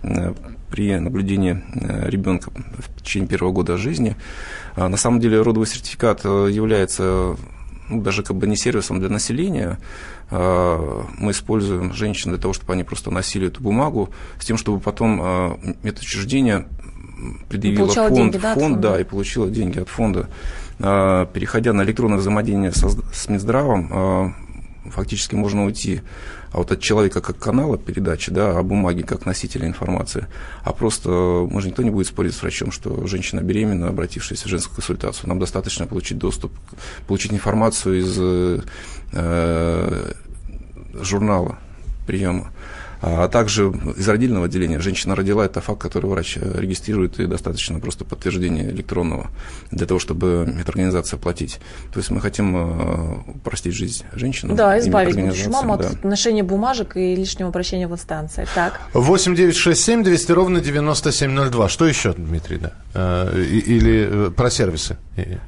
при 0.70 0.98
наблюдении 0.98 1.62
ребенка 2.06 2.50
в 2.50 3.02
течение 3.02 3.28
первого 3.28 3.52
года 3.52 3.78
жизни. 3.78 4.16
На 4.76 4.98
самом 4.98 5.20
деле 5.20 5.40
родовый 5.40 5.66
сертификат 5.66 6.24
является 6.24 7.36
ну, 7.88 8.02
даже 8.02 8.22
как 8.22 8.36
бы 8.36 8.46
не 8.46 8.56
сервисом 8.56 9.00
для 9.00 9.08
населения, 9.08 9.78
а, 10.30 11.06
мы 11.16 11.32
используем 11.32 11.92
женщин 11.94 12.30
для 12.30 12.40
того, 12.40 12.52
чтобы 12.52 12.74
они 12.74 12.84
просто 12.84 13.10
носили 13.10 13.48
эту 13.48 13.62
бумагу, 13.62 14.10
с 14.38 14.44
тем, 14.44 14.58
чтобы 14.58 14.78
потом 14.80 15.20
а, 15.22 15.60
медучреждение 17.18 17.46
предъявило 17.48 17.88
фонд, 17.88 18.14
деньги, 18.14 18.38
да, 18.38 18.54
фонд, 18.54 18.80
да, 18.80 19.00
и 19.00 19.04
получила 19.04 19.48
деньги 19.48 19.78
от 19.78 19.88
фонда. 19.88 20.28
А, 20.80 21.26
переходя 21.26 21.72
на 21.72 21.82
электронное 21.82 22.18
взаимодействие 22.18 22.72
с 23.12 23.28
Минздравом, 23.28 24.34
фактически 24.90 25.34
можно 25.34 25.64
уйти 25.64 26.02
а 26.52 26.58
вот 26.58 26.72
от 26.72 26.80
человека 26.80 27.20
как 27.20 27.38
канала 27.38 27.76
передачи, 27.76 28.30
да, 28.30 28.58
а 28.58 28.62
бумаги 28.62 29.02
как 29.02 29.26
носителя 29.26 29.66
информации, 29.66 30.26
а 30.62 30.72
просто, 30.72 31.10
может, 31.10 31.70
никто 31.70 31.82
не 31.82 31.90
будет 31.90 32.06
спорить 32.06 32.34
с 32.34 32.40
врачом, 32.40 32.72
что 32.72 33.06
женщина 33.06 33.40
беременна, 33.40 33.88
обратившись 33.88 34.44
в 34.44 34.48
женскую 34.48 34.76
консультацию. 34.76 35.28
Нам 35.28 35.38
достаточно 35.38 35.86
получить 35.86 36.18
доступ, 36.18 36.52
получить 37.06 37.32
информацию 37.32 37.98
из 37.98 38.16
э, 39.12 40.12
журнала 40.94 41.58
приема. 42.06 42.50
А 43.00 43.28
также 43.28 43.72
из 43.96 44.08
родильного 44.08 44.46
отделения 44.46 44.80
женщина 44.80 45.14
родила, 45.14 45.44
это 45.44 45.60
факт, 45.60 45.80
который 45.80 46.06
врач 46.06 46.36
э, 46.36 46.60
регистрирует, 46.60 47.20
и 47.20 47.26
достаточно 47.26 47.78
просто 47.78 48.04
подтверждения 48.04 48.70
электронного 48.70 49.30
для 49.70 49.86
того, 49.86 50.00
чтобы 50.00 50.52
медорганизация 50.52 51.18
платить. 51.18 51.60
То 51.92 52.00
есть 52.00 52.10
мы 52.10 52.20
хотим 52.20 52.56
э, 52.56 53.32
упростить 53.34 53.74
жизнь 53.74 54.04
женщин. 54.12 54.54
Да, 54.56 54.78
избавить 54.78 55.16
будущую 55.16 55.50
маму 55.50 55.76
да. 55.76 55.88
от 55.88 56.04
ношения 56.04 56.42
бумажек 56.42 56.96
и 56.96 57.14
лишнего 57.14 57.50
обращения 57.50 57.86
в 57.86 57.92
инстанции. 57.92 58.46
Так. 58.54 58.80
8 58.94 59.34
9 59.34 59.56
6 59.56 59.80
7 59.80 60.02
200 60.02 60.32
ровно 60.32 60.60
9702. 60.60 61.68
Что 61.68 61.86
еще, 61.86 62.12
Дмитрий, 62.12 62.58
да? 62.58 62.72
Э, 62.94 63.40
или 63.40 64.30
про 64.30 64.50
сервисы? 64.50 64.96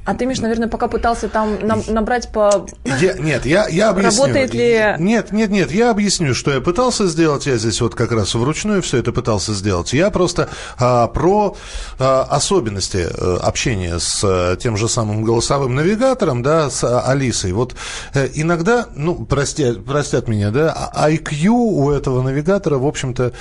А 0.05 0.15
ты, 0.15 0.27
Миш, 0.27 0.41
наверное, 0.41 0.69
пока 0.69 0.89
пытался 0.89 1.29
там 1.29 1.59
набрать 1.89 2.33
по... 2.33 2.67
Я, 2.85 3.15
нет, 3.15 3.47
я, 3.47 3.69
я 3.69 3.91
объясню. 3.91 4.23
Работает 4.23 4.55
ли... 4.55 4.97
Нет, 4.99 5.33
нет, 5.33 5.51
нет, 5.51 5.71
я 5.71 5.91
объясню, 5.91 6.35
что 6.35 6.53
я 6.53 6.61
пытался 6.61 7.07
сделать. 7.07 7.40
Я 7.47 7.57
здесь 7.57 7.81
вот 7.81 7.95
как 7.95 8.13
раз 8.13 8.35
вручную 8.35 8.83
все 8.83 8.99
это 8.99 9.13
пытался 9.13 9.53
сделать. 9.55 9.93
Я 9.93 10.11
просто 10.11 10.49
а, 10.79 11.07
про 11.09 11.57
а, 11.99 12.23
особенности 12.31 13.09
а, 13.11 13.39
общения 13.43 13.99
с 13.99 14.21
а, 14.25 14.57
тем 14.57 14.77
же 14.77 14.89
самым 14.89 15.25
голосовым 15.25 15.75
навигатором, 15.75 16.43
да, 16.43 16.71
с 16.71 16.85
а, 16.85 17.03
Алисой. 17.03 17.53
Вот 17.53 17.75
а, 18.15 18.27
иногда, 18.35 18.87
ну, 18.95 19.25
простят, 19.25 19.85
простят 19.85 20.29
меня, 20.29 20.51
да, 20.51 20.93
IQ 20.97 21.49
у 21.49 21.91
этого 21.91 22.23
навигатора, 22.23 22.79
в 22.79 22.87
общем-то, 22.87 23.33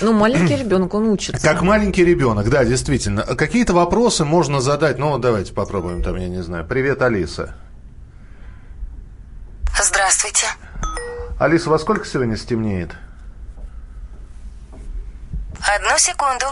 ну, 0.00 0.14
маленький 0.14 0.56
ребенок, 0.56 0.94
он 0.94 1.08
учится. 1.08 1.46
Как 1.46 1.60
маленький 1.60 2.04
ребенок, 2.04 2.48
да, 2.48 2.64
действительно. 2.64 3.22
Какие-то 3.22 3.74
вопросы 3.74 4.24
можно 4.24 4.60
задать. 4.60 4.98
Ну, 4.98 5.18
давайте 5.18 5.52
попробуем 5.52 6.02
там, 6.02 6.16
я 6.16 6.28
не 6.28 6.42
знаю. 6.42 6.66
Привет, 6.66 7.02
Алиса. 7.02 7.54
Здравствуйте. 9.78 10.46
Алиса, 11.40 11.70
во 11.70 11.78
сколько 11.78 12.06
сегодня 12.06 12.36
стемнеет? 12.36 12.90
Одну 15.58 15.96
секунду. 15.96 16.44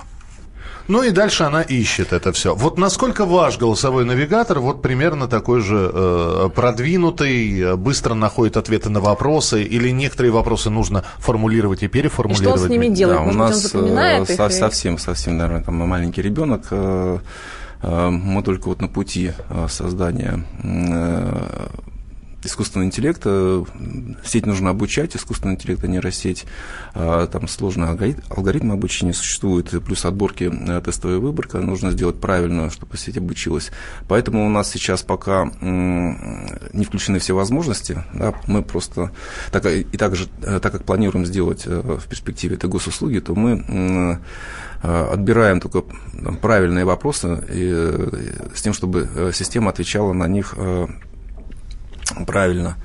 Ну 0.89 1.03
и 1.03 1.11
дальше 1.11 1.43
она 1.43 1.61
ищет 1.61 2.15
это 2.15 2.33
все. 2.33 2.55
Вот 2.55 2.79
насколько 2.79 3.27
ваш 3.27 3.59
голосовой 3.59 4.07
навигатор 4.07 4.61
вот 4.61 4.81
примерно 4.81 5.29
такой 5.29 5.61
же 5.61 5.91
э, 5.93 6.49
продвинутый, 6.55 7.77
быстро 7.77 8.15
находит 8.15 8.57
ответы 8.57 8.89
на 8.89 9.01
вопросы, 9.01 9.63
или 9.63 9.91
некоторые 9.91 10.33
вопросы 10.33 10.71
нужно 10.71 11.05
формулировать 11.19 11.83
и 11.83 11.89
переформулировать? 11.89 12.57
И 12.57 12.59
что 12.59 12.65
он 12.65 12.69
с 12.69 12.71
ними 12.71 12.89
делает? 12.89 13.19
Да, 13.19 13.25
Может 13.25 13.37
у 13.37 13.43
нас 13.43 13.53
он 13.57 13.61
запоминает 13.61 14.31
со, 14.31 14.47
их? 14.47 14.53
совсем, 14.53 14.97
совсем, 14.97 15.37
наверное, 15.37 15.65
там 15.65 15.75
маленький 15.75 16.23
ребенок. 16.23 16.63
Э, 16.71 17.19
э, 17.83 18.09
мы 18.09 18.43
только 18.43 18.69
вот 18.69 18.81
на 18.81 18.89
пути 18.89 19.33
э, 19.51 19.67
создания 19.69 20.43
искусственного 22.49 22.87
интеллекта, 22.87 23.65
сеть 24.25 24.47
нужно 24.47 24.71
обучать, 24.71 25.17
искусственный 25.17 25.55
интеллект, 25.55 25.83
а 25.85 25.87
нейросеть, 25.87 26.47
а, 26.95 27.27
там 27.27 27.47
сложный 27.49 27.89
алгоритм, 27.89 28.73
обучения 28.73 29.13
существует, 29.13 29.71
плюс 29.85 30.05
отборки 30.05 30.51
э, 30.53 30.81
тестовая 30.85 31.19
выборка, 31.19 31.59
нужно 31.59 31.91
сделать 31.91 32.21
правильно, 32.21 32.71
чтобы 32.71 32.97
сеть 32.97 33.17
обучилась. 33.17 33.71
Поэтому 34.09 34.47
у 34.47 34.49
нас 34.49 34.71
сейчас 34.71 35.03
пока 35.03 35.45
не 35.61 36.85
включены 36.85 37.19
все 37.19 37.35
возможности, 37.35 38.03
да, 38.13 38.35
мы 38.47 38.63
просто, 38.63 39.13
так, 39.53 39.67
и 39.67 39.85
также, 39.97 40.29
э, 40.43 40.59
так 40.61 40.73
как 40.73 40.85
планируем 40.85 41.27
сделать 41.27 41.65
э, 41.67 41.81
в 41.81 42.09
перспективе 42.09 42.57
это 42.57 42.69
госуслуги, 42.69 43.21
то 43.21 43.35
мы 43.35 44.19
отбираем 44.81 45.61
только 45.61 45.83
правильные 46.41 46.85
вопросы 46.85 47.45
и, 47.51 48.53
с 48.55 48.63
тем, 48.63 48.73
чтобы 48.73 49.33
система 49.35 49.71
отвечала 49.71 50.13
на 50.13 50.29
них 50.29 50.55
Правильно. 52.27 52.77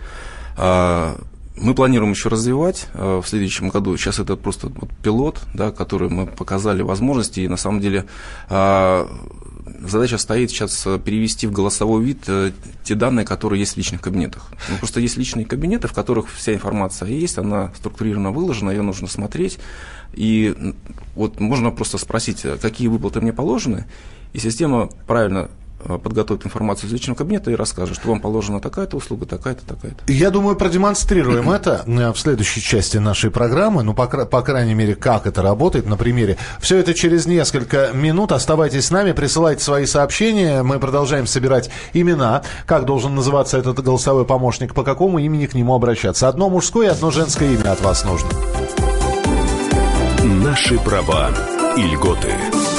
А, 0.58 1.18
мы 1.56 1.76
планируем 1.76 2.12
еще 2.12 2.30
развивать 2.30 2.88
а, 2.94 3.22
в 3.22 3.28
следующем 3.28 3.70
году. 3.70 3.96
Сейчас 3.98 4.20
это 4.20 4.36
просто 4.36 4.68
вот 4.68 4.90
пилот, 5.02 5.42
да, 5.54 5.72
который 5.72 6.10
мы 6.10 6.28
показали 6.28 6.82
возможности. 6.82 7.42
И 7.42 7.48
на 7.48 7.58
самом 7.58 7.80
деле 7.80 8.06
а, 8.50 9.08
задача 9.82 10.18
стоит 10.18 10.50
сейчас 10.50 10.88
перевести 11.04 11.48
в 11.48 11.52
голосовой 11.52 12.04
вид 12.04 12.24
э, 12.28 12.52
те 12.84 12.96
данные, 12.96 13.26
которые 13.26 13.60
есть 13.60 13.74
в 13.74 13.78
личных 13.78 14.02
кабинетах. 14.02 14.50
Ну, 14.70 14.78
просто 14.78 15.00
есть 15.00 15.18
личные 15.18 15.46
кабинеты, 15.46 15.88
в 15.88 15.94
которых 15.94 16.30
вся 16.30 16.54
информация 16.54 17.10
есть, 17.10 17.38
она 17.38 17.72
структурированно 17.78 18.32
выложена, 18.32 18.72
ее 18.72 18.82
нужно 18.82 19.08
смотреть. 19.08 19.60
И 20.14 20.56
вот 21.16 21.40
можно 21.40 21.72
просто 21.72 21.98
спросить, 21.98 22.46
какие 22.62 22.88
выплаты 22.88 23.22
мне 23.22 23.34
положены, 23.34 23.86
и 24.34 24.40
система 24.40 24.90
правильно 25.08 25.50
Э, 25.50 25.63
подготовит 25.84 26.46
информацию 26.46 26.90
из 26.90 26.94
личного 26.94 27.18
кабинета 27.18 27.52
и 27.52 27.56
расскажет, 27.56 27.96
что 27.96 28.10
вам 28.10 28.20
положена 28.20 28.60
такая-то 28.60 28.98
услуга, 28.98 29.26
такая-то, 29.26 29.66
такая-то. 29.66 30.12
Я 30.12 30.30
думаю, 30.30 30.56
продемонстрируем 30.56 31.50
это 31.50 31.84
э, 31.86 32.12
в 32.12 32.18
следующей 32.18 32.62
части 32.62 32.98
нашей 32.98 33.32
программы, 33.32 33.84
ну, 33.84 33.94
по, 33.94 34.08
по 34.08 34.42
крайней 34.42 34.74
мере, 34.74 34.96
как 34.96 35.28
это 35.28 35.42
работает 35.42 35.86
на 35.86 35.98
примере. 35.98 36.38
Все 36.60 36.78
это 36.78 36.94
через 36.94 37.26
несколько 37.26 37.92
минут. 37.94 38.32
Оставайтесь 38.32 38.86
с 38.86 38.92
нами, 38.92 39.12
присылайте 39.12 39.64
свои 39.64 39.86
сообщения. 39.86 40.64
Мы 40.64 40.80
продолжаем 40.80 41.28
собирать 41.28 41.70
имена, 41.94 42.44
как 42.66 42.86
должен 42.86 43.16
называться 43.16 43.58
этот 43.58 43.80
голосовой 43.82 44.26
помощник, 44.26 44.74
по 44.74 44.84
какому 44.84 45.20
имени 45.20 45.46
к 45.46 45.54
нему 45.54 45.74
обращаться. 45.74 46.28
Одно 46.28 46.50
мужское 46.50 46.88
и 46.88 46.92
одно 46.92 47.12
женское 47.12 47.54
имя 47.54 47.72
от 47.72 47.82
вас 47.82 48.04
нужно. 48.06 48.30
Наши 50.24 50.78
права 50.80 51.30
и 51.78 51.82
льготы. 51.82 52.53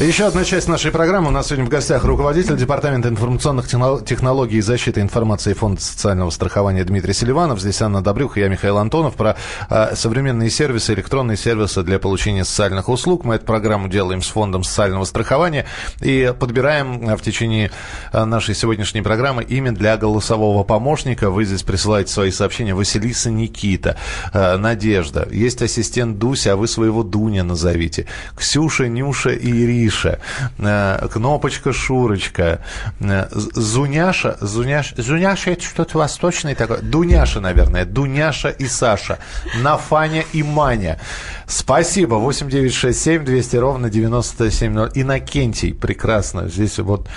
Еще 0.00 0.26
одна 0.26 0.44
часть 0.44 0.66
нашей 0.66 0.90
программы. 0.90 1.28
У 1.28 1.30
нас 1.30 1.46
сегодня 1.46 1.66
в 1.66 1.68
гостях 1.68 2.04
руководитель 2.04 2.56
Департамента 2.56 3.08
информационных 3.08 3.68
технологий 3.68 4.56
и 4.56 4.60
защиты 4.60 5.00
информации 5.00 5.52
Фонда 5.52 5.80
социального 5.80 6.30
страхования 6.30 6.82
Дмитрий 6.82 7.12
Селиванов. 7.14 7.60
Здесь 7.60 7.80
Анна 7.80 8.02
Добрюх 8.02 8.36
я, 8.36 8.48
Михаил 8.48 8.78
Антонов, 8.78 9.14
про 9.14 9.36
э, 9.70 9.94
современные 9.94 10.50
сервисы, 10.50 10.94
электронные 10.94 11.36
сервисы 11.36 11.84
для 11.84 12.00
получения 12.00 12.44
социальных 12.44 12.88
услуг. 12.88 13.24
Мы 13.24 13.36
эту 13.36 13.46
программу 13.46 13.88
делаем 13.88 14.20
с 14.20 14.26
Фондом 14.30 14.64
социального 14.64 15.04
страхования 15.04 15.64
и 16.00 16.34
подбираем 16.38 17.08
а, 17.08 17.16
в 17.16 17.22
течение 17.22 17.70
а, 18.12 18.26
нашей 18.26 18.56
сегодняшней 18.56 19.02
программы 19.02 19.44
имя 19.44 19.70
для 19.70 19.96
голосового 19.96 20.64
помощника. 20.64 21.30
Вы 21.30 21.44
здесь 21.44 21.62
присылаете 21.62 22.12
свои 22.12 22.32
сообщения. 22.32 22.74
Василиса 22.74 23.30
Никита, 23.30 23.96
э, 24.32 24.56
Надежда. 24.56 25.28
Есть 25.30 25.62
ассистент 25.62 26.18
Дуся, 26.18 26.54
а 26.54 26.56
вы 26.56 26.66
своего 26.66 27.04
Дуня 27.04 27.44
назовите. 27.44 28.06
Ксюша, 28.36 28.88
Нюша 28.88 29.30
и 29.30 29.50
Ирина 29.50 29.83
Гриша, 29.84 30.18
э, 30.58 31.08
Кнопочка 31.12 31.72
Шурочка, 31.72 32.60
э, 33.00 33.26
Зуняша, 33.30 34.36
Зуняш, 34.40 34.94
Зуняша 34.96 35.50
это 35.50 35.62
что-то 35.62 35.98
восточное 35.98 36.54
такое, 36.54 36.78
Дуняша, 36.78 37.40
наверное, 37.40 37.84
Дуняша 37.84 38.50
и 38.50 38.66
Саша, 38.66 39.18
Нафаня 39.62 40.24
и 40.32 40.42
Маня. 40.42 40.98
Спасибо, 41.46 42.14
8967 42.14 43.24
200 43.24 43.56
ровно 43.56 43.90
9702. 43.90 44.90
Иннокентий, 44.94 45.74
прекрасно, 45.74 46.48
здесь 46.48 46.78
вот 46.78 47.08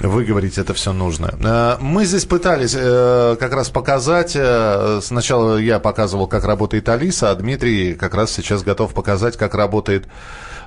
Выговорить 0.00 0.56
это 0.56 0.72
все 0.72 0.94
нужно. 0.94 1.34
Э, 1.44 1.76
мы 1.78 2.06
здесь 2.06 2.24
пытались 2.24 2.72
как 2.72 3.52
раз 3.52 3.68
показать, 3.68 4.30
сначала 5.02 5.58
я 5.58 5.78
показывал, 5.78 6.26
как 6.26 6.44
работает 6.44 6.88
Алиса, 6.88 7.30
а 7.30 7.34
Дмитрий 7.34 7.92
как 7.92 8.14
раз 8.14 8.32
сейчас 8.32 8.62
готов 8.62 8.94
показать, 8.94 9.36
как 9.36 9.54
работает 9.54 10.08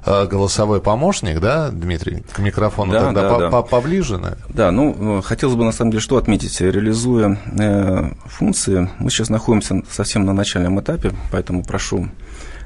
голосовой 0.05 0.81
помощник, 0.81 1.39
да, 1.39 1.69
Дмитрий, 1.69 2.23
к 2.31 2.39
микрофону 2.39 2.93
да, 2.93 3.05
тогда 3.05 3.21
да, 3.21 3.33
по 3.33 3.39
да. 3.39 3.49
по 3.49 3.61
поближе. 3.63 4.17
наверное. 4.17 4.45
Да, 4.49 4.71
ну, 4.71 5.21
хотелось 5.23 5.55
бы 5.55 5.63
на 5.63 5.71
самом 5.71 5.91
деле 5.91 6.01
что 6.01 6.17
отметить. 6.17 6.61
Реализуя 6.61 7.39
э, 7.57 8.11
функции, 8.25 8.89
мы 8.99 9.09
сейчас 9.09 9.29
находимся 9.29 9.81
совсем 9.89 10.25
на 10.25 10.33
начальном 10.33 10.79
этапе, 10.79 11.13
поэтому 11.31 11.63
прошу 11.63 12.09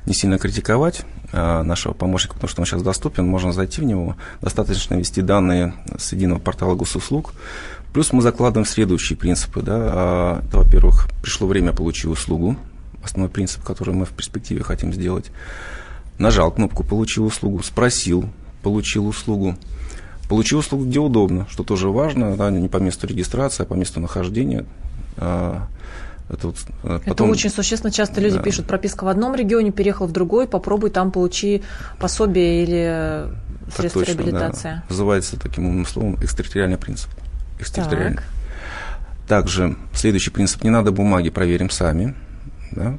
не 0.06 0.14
сильно 0.14 0.38
критиковать 0.38 1.02
э, 1.32 1.62
нашего 1.64 1.94
помощника, 1.94 2.34
потому 2.34 2.50
что 2.50 2.62
он 2.62 2.66
сейчас 2.66 2.82
доступен, 2.82 3.28
можно 3.28 3.52
зайти 3.52 3.82
в 3.82 3.86
него, 3.86 4.16
достаточно 4.42 4.96
ввести 4.96 5.22
данные 5.22 5.74
с 5.98 6.12
единого 6.14 6.40
портала 6.40 6.76
госуслуг. 6.76 7.34
Плюс 7.94 8.14
мы 8.14 8.22
закладываем 8.22 8.66
следующие 8.66 9.18
принципы. 9.18 9.62
Да. 9.62 9.74
А, 9.76 10.44
Это, 10.48 10.58
во-первых, 10.58 11.08
пришло 11.22 11.48
время 11.48 11.74
получить 11.74 12.06
услугу, 12.06 12.56
основной 13.04 13.30
принцип, 13.30 13.64
который 13.64 13.94
мы 13.94 14.06
в 14.06 14.10
перспективе 14.10 14.64
хотим 14.64 14.94
сделать. 14.94 15.32
Нажал 16.20 16.52
кнопку 16.52 16.84
«Получил 16.84 17.26
услугу», 17.26 17.64
спросил, 17.64 18.30
получил 18.62 19.08
услугу. 19.08 19.56
Получил 20.28 20.60
услугу, 20.60 20.86
где 20.86 21.00
удобно, 21.00 21.48
что 21.50 21.64
тоже 21.64 21.90
важно, 21.90 22.36
да, 22.36 22.52
не 22.52 22.68
по 22.68 22.78
месту 22.78 23.08
регистрации, 23.08 23.64
а 23.64 23.66
по 23.66 23.74
месту 23.74 24.00
нахождения. 24.00 24.66
А, 25.18 25.68
Это, 26.30 26.48
вот, 26.48 26.58
э, 26.84 27.00
потом... 27.06 27.12
Это 27.12 27.24
очень 27.24 27.50
существенно. 27.50 27.92
Часто 27.92 28.22
люди 28.22 28.36
да. 28.36 28.44
пишут, 28.44 28.68
прописка 28.68 29.06
в 29.06 29.08
одном 29.08 29.34
регионе, 29.34 29.72
переехал 29.72 30.06
в 30.06 30.12
другой, 30.12 30.48
попробуй 30.48 30.92
там 30.92 31.12
получи 31.12 31.64
пособие 31.98 32.64
или 32.64 33.30
средства 33.76 34.04
точно, 34.04 34.20
реабилитации. 34.20 34.70
Да. 34.70 34.84
Называется 34.90 35.40
таким 35.40 35.66
умным 35.68 35.86
словом 35.86 36.16
экстерриториальный 36.22 36.78
принцип. 36.78 37.10
Экстерриториальный. 37.60 38.18
Так. 38.18 38.26
Также 39.28 39.76
следующий 39.94 40.32
принцип. 40.32 40.64
Не 40.64 40.70
надо 40.70 40.92
бумаги, 40.92 41.30
проверим 41.30 41.70
сами. 41.70 42.14
Да? 42.72 42.98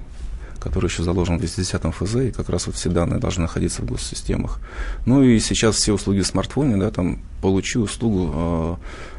Который 0.61 0.87
еще 0.87 1.03
заложен 1.03 1.37
в 1.37 1.41
210 1.41 1.95
ФЗ, 1.95 2.17
и 2.17 2.31
как 2.31 2.49
раз 2.49 2.67
вот 2.67 2.77
все 2.77 2.91
данные 2.91 3.19
должны 3.19 3.43
находиться 3.43 3.83
в 3.83 3.87
госсистемах. 3.87 4.61
Ну 5.07 5.23
и 5.23 5.39
сейчас 5.41 5.77
все 5.77 5.93
услуги 5.93 6.21
в 6.21 6.27
смартфоне, 6.27 6.77
да, 6.77 6.91
там 6.91 7.21
получи 7.41 7.79
услугу 7.79 8.79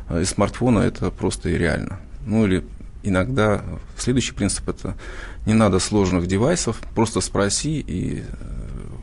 э, 0.09 0.21
из 0.21 0.29
смартфона, 0.29 0.79
это 0.79 1.11
просто 1.11 1.49
и 1.49 1.57
реально. 1.57 1.99
Ну 2.25 2.45
или 2.45 2.63
иногда 3.03 3.63
следующий 3.97 4.33
принцип 4.33 4.69
это 4.69 4.95
не 5.45 5.53
надо 5.53 5.79
сложных 5.79 6.27
девайсов, 6.27 6.79
просто 6.93 7.19
спроси 7.21 7.83
и 7.85 8.23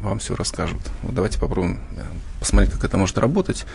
вам 0.01 0.20
все 0.20 0.36
расскажут. 0.36 0.80
Вот 1.03 1.14
давайте 1.14 1.39
попробуем 1.41 1.80
посмотреть, 2.39 2.72
как 2.72 2.84
это 2.84 2.97
может 2.97 3.18
работать. 3.18 3.66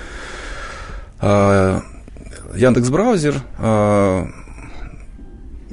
Яндекс 1.22 2.89
браузер 2.89 3.41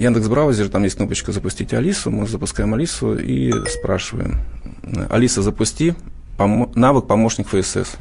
Яндекс 0.01 0.29
браузер, 0.29 0.71
там 0.71 0.83
есть 0.85 0.97
кнопочка 0.97 1.31
«Запустить 1.31 1.75
Алису». 1.75 2.11
Мы 2.11 2.27
запускаем 2.27 2.73
Алису 2.73 3.19
и 3.19 3.53
спрашиваем. 3.69 4.41
Алиса, 5.11 5.43
запусти 5.43 5.95
пом- 6.39 6.73
навык 6.75 7.07
помощник 7.07 7.49
ФСС. 7.49 7.97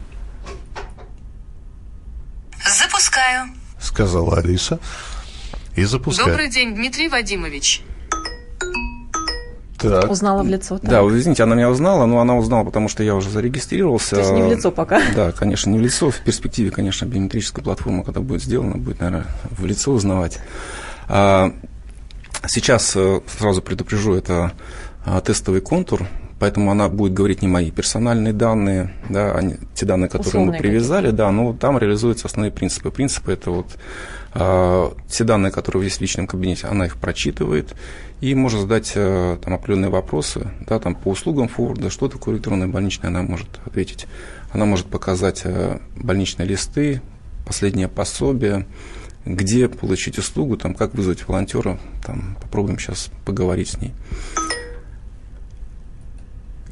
Запускаю. 2.66 3.50
Сказала 3.82 4.38
Алиса. 4.38 4.80
И 5.76 5.84
запускаю. 5.84 6.30
Добрый 6.30 6.50
день, 6.50 6.74
Дмитрий 6.74 7.10
Вадимович. 7.10 7.84
Так. 9.78 10.10
Узнала 10.10 10.44
в 10.44 10.48
лицо. 10.48 10.78
Так. 10.78 10.90
Да, 10.90 11.04
вы 11.04 11.18
извините, 11.18 11.44
она 11.44 11.56
меня 11.56 11.70
узнала, 11.70 12.06
но 12.06 12.22
она 12.22 12.38
узнала, 12.38 12.64
потому 12.64 12.88
что 12.88 13.04
я 13.04 13.14
уже 13.14 13.30
зарегистрировался. 13.30 14.16
То 14.16 14.22
есть 14.22 14.32
не 14.32 14.42
в 14.42 14.50
лицо 14.50 14.72
пока? 14.72 15.02
Да, 15.16 15.34
конечно, 15.34 15.70
не 15.70 15.80
в 15.80 15.82
лицо. 15.82 16.12
В 16.12 16.20
перспективе, 16.22 16.72
конечно, 16.72 17.06
биометрическая 17.06 17.62
платформа, 17.62 18.06
когда 18.06 18.22
будет 18.22 18.42
сделана, 18.42 18.78
будет, 18.78 19.02
наверное, 19.02 19.28
в 19.52 19.66
лицо 19.66 19.92
узнавать. 19.92 20.40
А, 21.10 21.52
Сейчас 22.48 22.96
э, 22.96 23.22
сразу 23.28 23.62
предупрежу, 23.62 24.14
это 24.14 24.54
а, 25.06 25.22
тестовый 25.22 25.62
контур, 25.62 26.08
поэтому 26.40 26.72
она 26.72 26.88
будет 26.88 27.14
говорить 27.14 27.42
не 27.42 27.48
мои 27.48 27.72
персональные 27.72 28.34
данные, 28.34 28.94
да, 29.10 29.32
а 29.32 29.42
те 29.74 29.86
данные, 29.86 30.08
которые 30.08 30.28
Условные 30.28 30.52
мы 30.54 30.58
привязали, 30.58 31.12
да, 31.12 31.32
но 31.32 31.54
там 31.54 31.78
реализуются 31.78 32.28
основные 32.28 32.52
принципы. 32.52 32.92
Принципы 32.92 33.34
это 33.34 33.52
вот 33.52 33.78
э, 34.34 34.90
те 35.10 35.24
данные, 35.24 35.52
которые 35.52 35.84
есть 35.86 35.98
в 35.98 36.02
личном 36.02 36.28
кабинете, 36.28 36.68
она 36.68 36.86
их 36.86 36.98
прочитывает 36.98 37.76
и 38.22 38.36
может 38.36 38.62
задать 38.62 38.94
э, 38.96 39.38
там 39.44 39.54
определенные 39.54 39.90
вопросы, 39.90 40.50
да, 40.68 40.80
там 40.80 40.96
по 40.96 41.10
услугам 41.10 41.48
Форда, 41.48 41.90
что 41.90 42.08
такое 42.08 42.36
электронная 42.36 42.68
больничная, 42.68 43.10
она 43.10 43.22
может 43.22 43.48
ответить. 43.66 44.08
Она 44.52 44.66
может 44.66 44.88
показать 44.88 45.42
э, 45.44 45.80
больничные 45.96 46.48
листы, 46.48 47.02
последнее 47.46 47.88
пособие, 47.88 48.66
где 49.26 49.68
получить 49.68 50.18
услугу, 50.18 50.58
там, 50.58 50.74
как 50.74 50.94
вызвать 50.94 51.28
волонтера, 51.28 51.80
там, 52.06 52.38
попробуем 52.42 52.80
сейчас 52.80 53.10
поговорить 53.26 53.70
с 53.70 53.78
ней. 53.78 53.94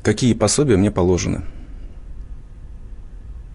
Какие 0.04 0.34
пособия 0.34 0.78
мне 0.78 0.92
положены? 0.92 1.44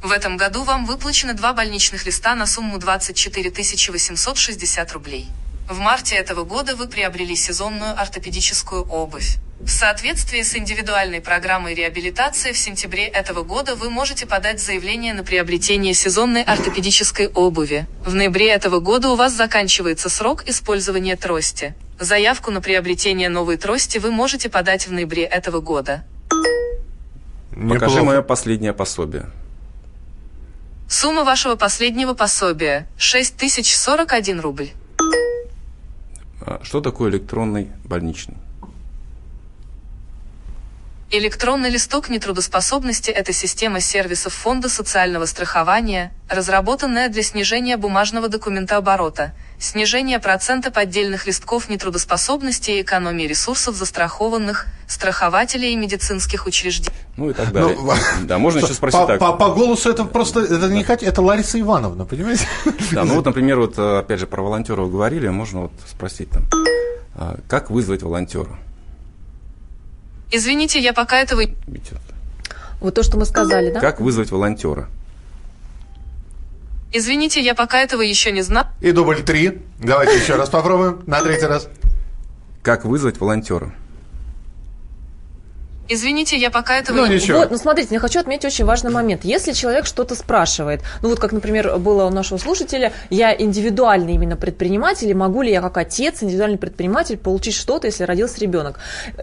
В 0.03 0.11
этом 0.11 0.37
году 0.37 0.65
вам 0.65 0.85
выплачено 0.85 1.33
два 1.33 1.53
больничных 1.53 2.07
листа 2.07 2.35
на 2.35 2.47
сумму 2.47 2.79
24 2.79 3.51
860 3.51 4.93
рублей. 4.93 5.29
В 5.69 5.79
марте 5.79 6.17
этого 6.17 6.45
года 6.45 6.77
вы 6.77 6.89
приобрели 6.89 7.35
сезонную 7.37 7.99
ортопедическую 7.99 8.83
обувь. 8.83 9.39
В 9.61 9.71
соответствии 9.71 10.43
с 10.43 10.57
индивидуальной 10.57 11.21
программой 11.21 11.75
реабилитации 11.75 12.51
в 12.51 12.59
сентябре 12.59 13.07
этого 13.07 13.45
года 13.45 13.77
вы 13.77 13.91
можете 13.91 14.27
подать 14.27 14.61
заявление 14.61 15.15
на 15.15 15.23
приобретение 15.23 15.95
сезонной 15.95 16.43
ортопедической 16.43 17.29
обуви. 17.29 17.87
В 18.05 18.13
ноябре 18.13 18.51
этого 18.51 18.81
года 18.81 19.11
у 19.11 19.15
вас 19.15 19.33
заканчивается 19.33 20.09
срок 20.09 20.43
использования 20.49 21.15
трости. 21.15 21.77
Заявку 22.01 22.51
на 22.51 22.61
приобретение 22.61 23.29
новой 23.29 23.57
трости 23.57 23.99
вы 23.99 24.11
можете 24.11 24.49
подать 24.49 24.89
в 24.89 24.93
ноябре 24.93 25.23
этого 25.23 25.61
года. 25.61 26.05
Покажи 27.69 28.03
мое 28.03 28.23
последнее 28.23 28.73
пособие. 28.73 29.31
Сумма 30.89 31.23
вашего 31.23 31.55
последнего 31.55 32.15
пособия– 32.15 32.89
6041 32.99 34.41
рубль. 34.41 34.71
А 36.45 36.61
что 36.63 36.81
такое 36.81 37.11
электронный 37.11 37.69
больничный? 37.85 38.37
Электронный 41.11 41.69
листок 41.69 42.09
нетрудоспособности– 42.09 43.11
это 43.13 43.33
система 43.35 43.81
сервисов 43.81 44.33
Фонда 44.33 44.69
социального 44.71 45.27
страхования, 45.27 46.13
разработанная 46.29 47.11
для 47.11 47.23
снижения 47.23 47.77
бумажного 47.77 48.29
документооборота, 48.29 49.35
снижения 49.63 50.19
процента 50.19 50.71
поддельных 50.71 51.27
листков 51.27 51.69
нетрудоспособности 51.69 52.73
и 52.73 52.83
экономии 52.83 53.25
ресурсов 53.25 53.77
застрахованных, 53.77 54.67
страхователей 54.89 55.73
и 55.73 55.77
медицинских 55.77 56.47
учреждений. 56.47 56.97
Ну 57.17 57.31
и 57.31 57.33
так 57.33 57.53
далее. 57.53 57.77
Ну, 57.81 57.93
да, 58.25 58.39
можно 58.39 58.59
еще 58.59 58.75
спросить 58.75 59.01
по, 59.01 59.07
так. 59.07 59.21
По, 59.21 59.33
по 59.35 59.51
голосу 59.51 59.89
это 59.89 60.05
просто, 60.05 60.41
это 60.41 60.69
не 60.69 60.83
Катя, 60.83 61.07
это 61.07 61.23
Лариса 61.23 61.61
Ивановна, 61.61 62.05
понимаете? 62.05 62.47
Да, 62.91 63.05
ну 63.05 63.15
вот, 63.15 63.25
например, 63.25 63.61
вот 63.61 63.79
опять 63.79 64.19
же 64.19 64.27
про 64.27 64.43
волонтеров 64.43 64.91
говорили, 64.91 65.29
можно 65.29 65.63
вот 65.63 65.73
спросить 65.89 66.29
там, 66.31 66.43
а, 67.15 67.39
как 67.49 67.71
вызвать 67.71 68.03
волонтера? 68.03 68.59
Извините, 70.33 70.81
я 70.81 70.93
пока 70.93 71.19
этого... 71.19 71.43
Вот 72.81 72.95
то, 72.95 73.03
что 73.05 73.17
мы 73.17 73.27
сказали, 73.27 73.71
да? 73.71 73.79
Как 73.79 74.01
вызвать 74.01 74.33
волонтера? 74.33 74.89
Извините, 76.93 77.41
я 77.41 77.55
пока 77.55 77.81
этого 77.81 78.03
еще 78.03 78.33
не 78.33 78.43
знаю. 78.43 78.67
И 78.81 78.93
дубль 78.93 79.23
три. 79.23 79.63
Давайте 79.79 80.17
еще 80.19 80.37
раз 80.37 80.51
попробуем. 80.51 81.03
На 81.07 81.23
третий 81.23 81.47
раз. 81.47 81.69
Как 82.63 82.85
вызвать 82.85 83.19
волонтера? 83.19 83.75
Извините, 85.93 86.37
я 86.37 86.51
пока 86.51 86.79
этого 86.79 86.97
ну, 86.97 87.07
не... 87.07 87.17
Ничего. 87.17 87.39
Вот, 87.39 87.51
ну, 87.51 87.59
смотрите, 87.59 87.89
я 87.95 88.01
хочу 88.01 88.21
отметить 88.21 88.45
очень 88.45 88.65
важный 88.65 88.91
момент. 88.91 89.25
Если 89.25 89.53
человек 89.53 89.87
что-то 89.87 90.15
спрашивает, 90.15 90.81
ну, 91.03 91.09
вот 91.09 91.19
как, 91.19 91.33
например, 91.33 91.79
было 91.79 92.05
у 92.05 92.11
нашего 92.11 92.39
слушателя, 92.39 92.93
я 93.11 93.35
индивидуальный 93.35 94.15
именно 94.15 94.37
предприниматель, 94.37 95.11
и 95.11 95.15
могу 95.15 95.43
ли 95.43 95.51
я 95.51 95.61
как 95.61 95.77
отец, 95.77 96.23
индивидуальный 96.23 96.59
предприниматель, 96.59 97.17
получить 97.17 97.55
что-то, 97.55 97.87
если 97.87 98.05
родился 98.05 98.41
ребенок? 98.41 98.79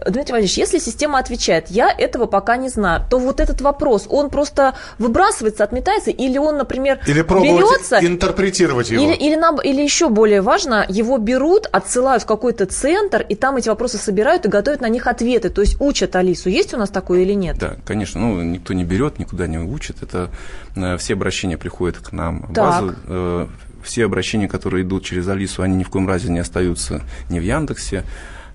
Дмитрий 0.06 0.32
Валерьевич, 0.32 0.58
если 0.58 0.78
система 0.78 1.18
отвечает, 1.18 1.70
я 1.70 1.90
этого 1.90 2.26
пока 2.26 2.56
не 2.56 2.68
знаю, 2.68 3.02
то 3.10 3.18
вот 3.18 3.40
этот 3.40 3.60
вопрос, 3.60 4.06
он 4.08 4.30
просто 4.30 4.74
выбрасывается, 4.98 5.64
отметается, 5.64 6.10
или 6.10 6.38
он, 6.38 6.56
например, 6.56 7.00
или 7.06 7.22
берется... 7.22 7.98
интерпретировать 8.00 8.90
его. 8.90 9.02
Или, 9.02 9.14
или, 9.14 9.34
нам, 9.34 9.60
или 9.60 9.82
еще 9.82 10.08
более 10.08 10.40
важно, 10.40 10.86
его 10.88 11.18
берут, 11.18 11.68
отсылают 11.72 12.22
в 12.22 12.26
какой-то 12.26 12.66
центр, 12.66 13.24
и 13.28 13.34
там 13.34 13.56
эти 13.56 13.68
вопросы 13.68 13.98
собирают 13.98 14.46
и 14.46 14.48
готовят 14.48 14.80
на 14.80 14.88
них 14.88 15.06
ответы, 15.06 15.50
то 15.50 15.60
есть 15.60 15.80
учат 15.80 16.16
Алису. 16.16 16.48
Есть 16.60 16.74
у 16.74 16.76
нас 16.76 16.90
такое 16.90 17.22
или 17.22 17.32
нет? 17.32 17.56
Да, 17.56 17.76
конечно. 17.86 18.20
Ну, 18.20 18.42
никто 18.42 18.74
не 18.74 18.84
берет, 18.84 19.18
никуда 19.18 19.46
не 19.46 19.56
учит. 19.56 20.02
Это 20.02 20.28
э, 20.76 20.98
все 20.98 21.14
обращения 21.14 21.56
приходят 21.56 21.96
к 21.96 22.12
нам 22.12 22.42
в 22.42 22.52
базу. 22.52 22.94
Э, 23.06 23.46
все 23.82 24.04
обращения, 24.04 24.46
которые 24.46 24.84
идут 24.84 25.02
через 25.02 25.26
Алису, 25.26 25.62
они 25.62 25.76
ни 25.76 25.84
в 25.84 25.88
коем 25.88 26.06
разе 26.06 26.30
не 26.30 26.38
остаются 26.38 27.00
не 27.30 27.40
в 27.40 27.42
Яндексе. 27.42 28.04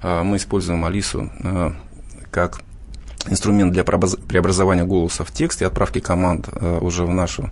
Э, 0.04 0.22
мы 0.22 0.38
используем 0.38 0.86
Алису 0.86 1.32
э, 1.44 1.72
как 2.30 2.62
инструмент 3.28 3.74
для 3.74 3.84
преобразования 3.84 4.84
голоса 4.84 5.24
в 5.24 5.32
текст 5.32 5.64
и 5.64 5.66
отправки 5.66 6.00
команд 6.00 6.48
уже 6.62 7.06
в 7.06 7.10
нашу 7.10 7.50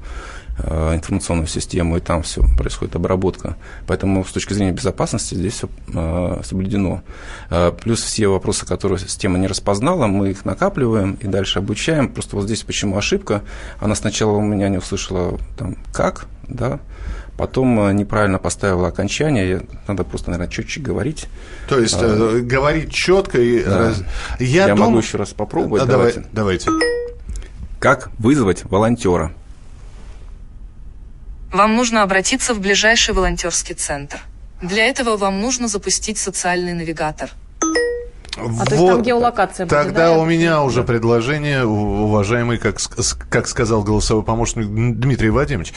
информационную 0.59 1.47
систему, 1.47 1.97
и 1.97 1.99
там 1.99 2.21
все 2.21 2.43
происходит 2.57 2.95
обработка. 2.95 3.57
Поэтому 3.87 4.23
с 4.23 4.31
точки 4.31 4.53
зрения 4.53 4.71
безопасности 4.71 5.33
здесь 5.33 5.53
все 5.53 5.69
э, 5.93 6.41
соблюдено. 6.43 7.01
Э, 7.49 7.71
плюс 7.71 8.01
все 8.01 8.27
вопросы, 8.27 8.65
которые 8.65 8.99
система 8.99 9.39
не 9.39 9.47
распознала, 9.47 10.07
мы 10.07 10.29
их 10.29 10.45
накапливаем 10.45 11.17
и 11.21 11.27
дальше 11.27 11.59
обучаем. 11.59 12.09
Просто 12.09 12.35
вот 12.35 12.45
здесь 12.45 12.61
почему 12.61 12.97
ошибка. 12.97 13.41
Она 13.79 13.95
сначала 13.95 14.33
у 14.33 14.41
меня 14.41 14.69
не 14.69 14.77
услышала 14.77 15.39
там 15.57 15.75
как, 15.91 16.27
да, 16.47 16.79
потом 17.37 17.95
неправильно 17.95 18.37
поставила 18.37 18.89
окончание, 18.89 19.65
надо 19.87 20.03
просто, 20.03 20.29
наверное, 20.29 20.51
четче 20.51 20.81
говорить. 20.81 21.27
То 21.67 21.79
есть 21.79 21.97
а, 21.99 22.39
говорить 22.41 22.93
четко 22.93 23.41
и 23.41 23.63
да. 23.63 23.77
раз... 23.79 24.03
я, 24.39 24.67
Я 24.67 24.75
дум... 24.75 24.85
могу 24.85 24.99
еще 24.99 25.17
раз 25.17 25.29
попробовать. 25.29 25.83
А, 25.83 25.85
давайте. 25.85 26.25
давайте. 26.31 26.69
Как 27.79 28.11
вызвать 28.19 28.63
волонтера? 28.65 29.33
Вам 31.53 31.75
нужно 31.75 32.01
обратиться 32.01 32.55
в 32.55 32.59
ближайший 32.59 33.13
волонтерский 33.13 33.75
центр. 33.75 34.17
Для 34.63 34.87
этого 34.87 35.17
вам 35.17 35.39
нужно 35.39 35.67
запустить 35.67 36.17
социальный 36.17 36.73
навигатор. 36.73 37.29
А 38.35 38.41
вот. 38.45 38.67
то 38.67 38.73
есть 38.73 38.87
там 38.87 39.03
геолокация 39.03 39.67
будет, 39.67 39.69
Тогда 39.69 40.07
да? 40.07 40.17
у 40.17 40.25
меня 40.25 40.63
уже 40.63 40.83
предложение, 40.83 41.63
уважаемый, 41.63 42.57
как, 42.57 42.77
как 43.29 43.47
сказал 43.47 43.83
голосовой 43.83 44.23
помощник 44.23 44.65
Дмитрий 44.65 45.29
Вадимович. 45.29 45.73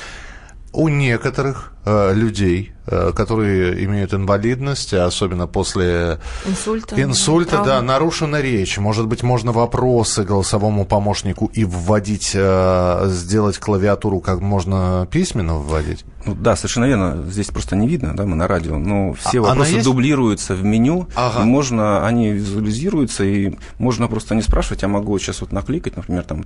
У 0.76 0.88
некоторых 0.88 1.72
э, 1.86 2.12
людей, 2.12 2.72
э, 2.86 3.12
которые 3.16 3.82
имеют 3.86 4.12
инвалидность, 4.12 4.92
особенно 4.92 5.46
после 5.46 6.18
инсульта, 6.44 7.02
инсульта 7.02 7.62
да, 7.64 7.80
нарушена 7.80 8.42
речь. 8.42 8.76
Может 8.76 9.06
быть, 9.06 9.22
можно 9.22 9.52
вопросы 9.52 10.22
голосовому 10.22 10.84
помощнику 10.84 11.50
и 11.54 11.64
вводить, 11.64 12.32
э, 12.34 13.06
сделать 13.08 13.56
клавиатуру 13.56 14.20
как 14.20 14.40
можно 14.40 15.08
письменно 15.10 15.54
вводить? 15.54 16.04
Ну, 16.26 16.34
да, 16.34 16.56
совершенно 16.56 16.84
верно. 16.84 17.24
Здесь 17.26 17.46
просто 17.46 17.74
не 17.74 17.88
видно, 17.88 18.14
да, 18.14 18.26
мы 18.26 18.36
на 18.36 18.46
радио. 18.46 18.76
Но 18.76 19.14
все 19.14 19.38
а, 19.38 19.48
вопросы 19.48 19.82
дублируются 19.82 20.54
в 20.54 20.62
меню, 20.62 21.08
ага. 21.14 21.40
и 21.40 21.44
можно, 21.46 22.06
они 22.06 22.32
визуализируются, 22.32 23.24
и 23.24 23.56
можно 23.78 24.08
просто 24.08 24.34
не 24.34 24.42
спрашивать, 24.42 24.82
я 24.82 24.88
могу 24.88 25.18
сейчас 25.18 25.40
вот 25.40 25.52
накликать, 25.52 25.96
например, 25.96 26.24
там 26.24 26.44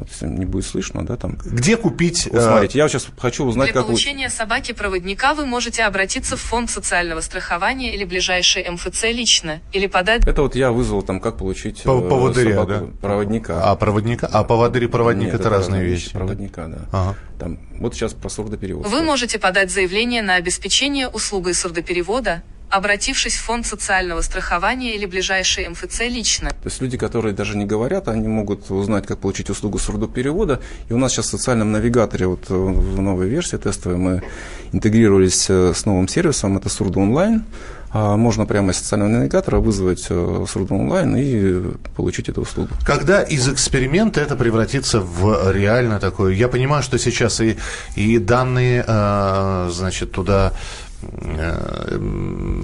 вот 0.00 0.08
если 0.10 0.26
не 0.26 0.44
будет 0.44 0.66
слышно, 0.66 1.04
да, 1.04 1.16
там. 1.16 1.38
Где 1.44 1.76
купить? 1.76 2.28
Вот, 2.30 2.42
смотрите, 2.42 2.78
я 2.78 2.88
сейчас 2.88 3.06
хочу 3.18 3.44
узнать, 3.44 3.68
Для 3.68 3.74
как... 3.74 3.82
Для 3.84 3.88
получения 3.88 4.28
вы... 4.28 4.34
собаки-проводника 4.34 5.34
вы 5.34 5.46
можете 5.46 5.84
обратиться 5.84 6.36
в 6.36 6.40
фонд 6.40 6.70
социального 6.70 7.20
страхования 7.20 7.94
или 7.94 8.04
ближайший 8.04 8.68
МФЦ 8.68 9.04
лично, 9.04 9.60
или 9.72 9.86
подать... 9.86 10.26
Это 10.26 10.42
вот 10.42 10.54
я 10.54 10.72
вызвал 10.72 11.02
там, 11.02 11.20
как 11.20 11.36
получить 11.36 11.82
По 11.82 12.00
поводыря, 12.00 12.64
да? 12.64 12.84
проводника. 13.00 13.62
А, 13.62 13.76
проводника? 13.76 14.26
А 14.26 14.44
поводырь 14.44 14.84
и 14.84 14.86
проводник 14.88 15.26
Нет, 15.26 15.34
это, 15.34 15.42
это 15.44 15.50
разные 15.50 15.84
вещи. 15.84 16.10
Проводника, 16.12 16.66
да. 16.66 16.78
Ага. 16.92 17.16
Там, 17.38 17.58
вот 17.78 17.94
сейчас 17.94 18.12
про 18.12 18.28
сурдоперевод. 18.28 18.86
Вы 18.86 19.02
можете 19.02 19.38
подать 19.38 19.70
заявление 19.70 20.22
на 20.22 20.34
обеспечение 20.34 21.08
услугой 21.08 21.54
сурдоперевода, 21.54 22.42
обратившись 22.70 23.34
в 23.34 23.42
фонд 23.42 23.66
социального 23.66 24.20
страхования 24.22 24.94
или 24.94 25.06
ближайший 25.06 25.68
МФЦ 25.68 26.00
лично. 26.08 26.50
То 26.50 26.66
есть 26.66 26.80
люди, 26.80 26.96
которые 26.96 27.34
даже 27.34 27.56
не 27.56 27.66
говорят, 27.66 28.08
они 28.08 28.28
могут 28.28 28.70
узнать, 28.70 29.06
как 29.06 29.18
получить 29.18 29.50
услугу 29.50 29.78
сурдоперевода. 29.78 30.60
И 30.88 30.92
у 30.92 30.98
нас 30.98 31.12
сейчас 31.12 31.26
в 31.26 31.30
социальном 31.30 31.72
навигаторе, 31.72 32.26
вот 32.26 32.44
э, 32.48 32.54
в 32.54 33.00
новой 33.00 33.28
версии 33.28 33.56
тестовой, 33.56 33.98
мы 33.98 34.22
интегрировались 34.72 35.50
э, 35.50 35.72
с 35.74 35.84
новым 35.84 36.06
сервисом, 36.06 36.56
это 36.56 36.68
Сурдо 36.68 37.00
онлайн. 37.00 37.44
А 37.92 38.16
можно 38.16 38.46
прямо 38.46 38.70
из 38.70 38.76
социального 38.76 39.10
навигатора 39.10 39.58
вызвать 39.58 40.06
э, 40.08 40.44
Сурдо 40.48 40.74
онлайн 40.74 41.16
и 41.16 41.74
получить 41.96 42.28
эту 42.28 42.42
услугу. 42.42 42.68
Когда 42.86 43.22
из 43.22 43.48
эксперимента 43.48 44.20
это 44.20 44.36
превратится 44.36 45.00
в 45.00 45.50
реально 45.50 45.98
такое? 45.98 46.34
Я 46.34 46.46
понимаю, 46.46 46.84
что 46.84 46.98
сейчас 46.98 47.40
и, 47.40 47.56
и 47.96 48.18
данные, 48.18 48.84
значит, 49.70 50.12
туда 50.12 50.52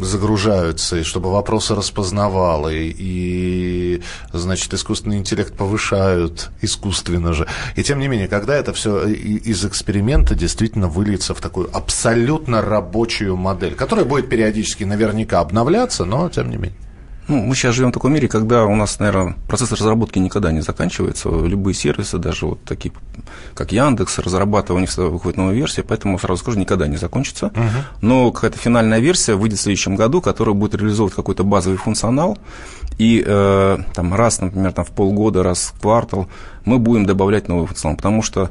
загружаются, 0.03 0.97
и 0.99 1.03
чтобы 1.03 1.32
вопросы 1.32 1.74
распознавал, 1.74 2.68
и, 2.68 2.95
и, 2.97 4.03
значит, 4.32 4.74
искусственный 4.74 5.18
интеллект 5.18 5.57
повышают 5.57 6.51
искусственно 6.61 7.32
же. 7.32 7.47
И 7.76 7.82
тем 7.82 7.99
не 7.99 8.09
менее, 8.09 8.28
когда 8.28 8.55
это 8.55 8.72
все 8.72 9.07
из 9.07 9.64
эксперимента 9.64 10.34
действительно 10.34 10.89
выльется 10.89 11.34
в 11.34 11.41
такую 11.41 11.74
абсолютно 11.74 12.62
рабочую 12.62 13.37
модель, 13.37 13.74
которая 13.74 14.05
будет 14.05 14.28
периодически 14.28 14.84
наверняка 14.84 15.41
обновляться, 15.41 16.05
но 16.05 16.28
тем 16.28 16.51
не 16.51 16.57
менее. 16.57 16.86
Ну, 17.29 17.43
мы 17.43 17.55
сейчас 17.57 17.74
живем 17.74 17.91
в 17.91 17.95
таком 17.95 18.12
мире, 18.12 18.29
когда 18.29 18.64
у 18.66 18.77
нас, 18.77 18.99
наверное, 19.01 19.35
процесс 19.49 19.72
разработки 19.72 20.18
никогда 20.18 20.53
не 20.53 20.61
заканчивается. 20.61 21.29
Любые 21.29 21.74
сервисы, 21.74 22.18
даже 22.18 22.47
вот 22.47 22.62
такие, 22.64 22.93
как 23.55 23.72
Яндекс, 23.72 24.18
разрабатывая, 24.20 24.79
у 24.79 24.81
них 24.81 24.91
всегда 24.91 25.09
выходит 25.09 25.37
новая 25.37 25.55
версия, 25.55 25.83
поэтому, 25.83 26.18
сразу 26.18 26.41
скажу, 26.41 26.59
никогда 26.59 26.87
не 26.87 26.97
закончится. 26.97 27.47
Uh-huh. 27.47 27.70
Но 28.01 28.31
какая-то 28.31 28.59
финальная 28.59 29.01
версия 29.01 29.35
выйдет 29.35 29.59
в 29.59 29.62
следующем 29.62 29.97
году, 29.97 30.20
которая 30.20 30.55
будет 30.55 30.77
реализовывать 30.77 31.14
какой-то 31.14 31.43
базовый 31.43 31.79
функционал, 31.79 32.39
и 32.99 33.22
э, 33.27 33.79
там 33.95 34.14
раз, 34.14 34.41
например, 34.41 34.72
там, 34.72 34.85
в 34.85 34.91
полгода, 34.91 35.43
раз 35.43 35.72
в 35.74 35.81
квартал 35.81 36.29
мы 36.64 36.79
будем 36.79 37.07
добавлять 37.07 37.49
новый 37.49 37.66
функционал, 37.66 37.97
потому 37.97 38.22
что 38.22 38.51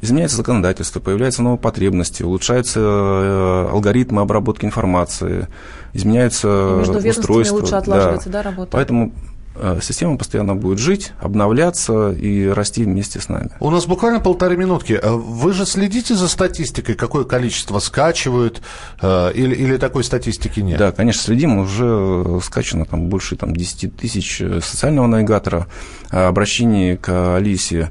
изменяется 0.00 0.36
законодательство, 0.36 1.00
появляются 1.00 1.42
новые 1.42 1.58
потребности, 1.58 2.22
улучшаются 2.22 2.80
э, 2.80 3.68
алгоритмы 3.70 4.22
обработки 4.22 4.64
информации, 4.64 5.48
изменяются 5.92 6.82
и 7.04 7.10
устройства. 7.10 7.56
лучше 7.56 7.74
отлаживается, 7.74 8.30
да, 8.30 8.42
да 8.42 8.50
работа? 8.50 8.70
Поэтому 8.72 9.12
э, 9.56 9.78
система 9.82 10.16
постоянно 10.16 10.54
будет 10.54 10.78
жить, 10.78 11.12
обновляться 11.20 12.12
и 12.12 12.46
расти 12.46 12.84
вместе 12.84 13.20
с 13.20 13.28
нами. 13.28 13.50
У 13.60 13.70
нас 13.70 13.86
буквально 13.86 14.20
полторы 14.20 14.56
минутки. 14.56 14.98
Э, 15.00 15.10
вы 15.10 15.52
же 15.52 15.66
следите 15.66 16.14
за 16.14 16.28
статистикой, 16.28 16.94
какое 16.94 17.24
количество 17.24 17.78
скачивают, 17.78 18.62
или, 19.02 19.54
или 19.54 19.76
такой 19.76 20.02
статистики 20.02 20.60
нет? 20.60 20.78
Да, 20.78 20.92
конечно, 20.92 21.22
следим. 21.22 21.58
Уже 21.58 22.40
скачано 22.42 22.86
там, 22.86 23.08
больше 23.08 23.36
там, 23.36 23.54
10 23.54 23.96
тысяч 23.96 24.42
социального 24.62 25.06
навигатора, 25.06 25.66
обращений 26.10 26.96
к 26.96 27.36
Алисе 27.36 27.90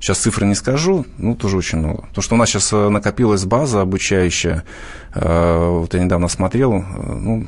Сейчас 0.00 0.18
цифры 0.18 0.46
не 0.46 0.54
скажу, 0.54 1.04
ну, 1.18 1.34
тоже 1.34 1.58
очень 1.58 1.78
много. 1.78 2.06
Потому 2.08 2.22
что 2.22 2.34
у 2.34 2.38
нас 2.38 2.48
сейчас 2.48 2.72
э, 2.72 2.88
накопилась 2.88 3.44
база 3.44 3.82
обучающая. 3.82 4.64
Э, 5.14 5.68
вот 5.68 5.92
я 5.92 6.02
недавно 6.02 6.28
смотрел, 6.28 6.72
э, 6.72 6.82
ну, 6.82 7.46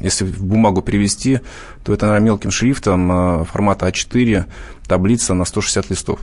если 0.00 0.24
в 0.24 0.42
бумагу 0.42 0.82
перевести, 0.82 1.40
то 1.84 1.92
это, 1.92 2.06
наверное, 2.06 2.26
мелким 2.26 2.50
шрифтом 2.50 3.44
формата 3.44 3.88
А4, 3.88 4.44
таблица 4.88 5.34
на 5.34 5.44
160 5.44 5.90
листов. 5.90 6.20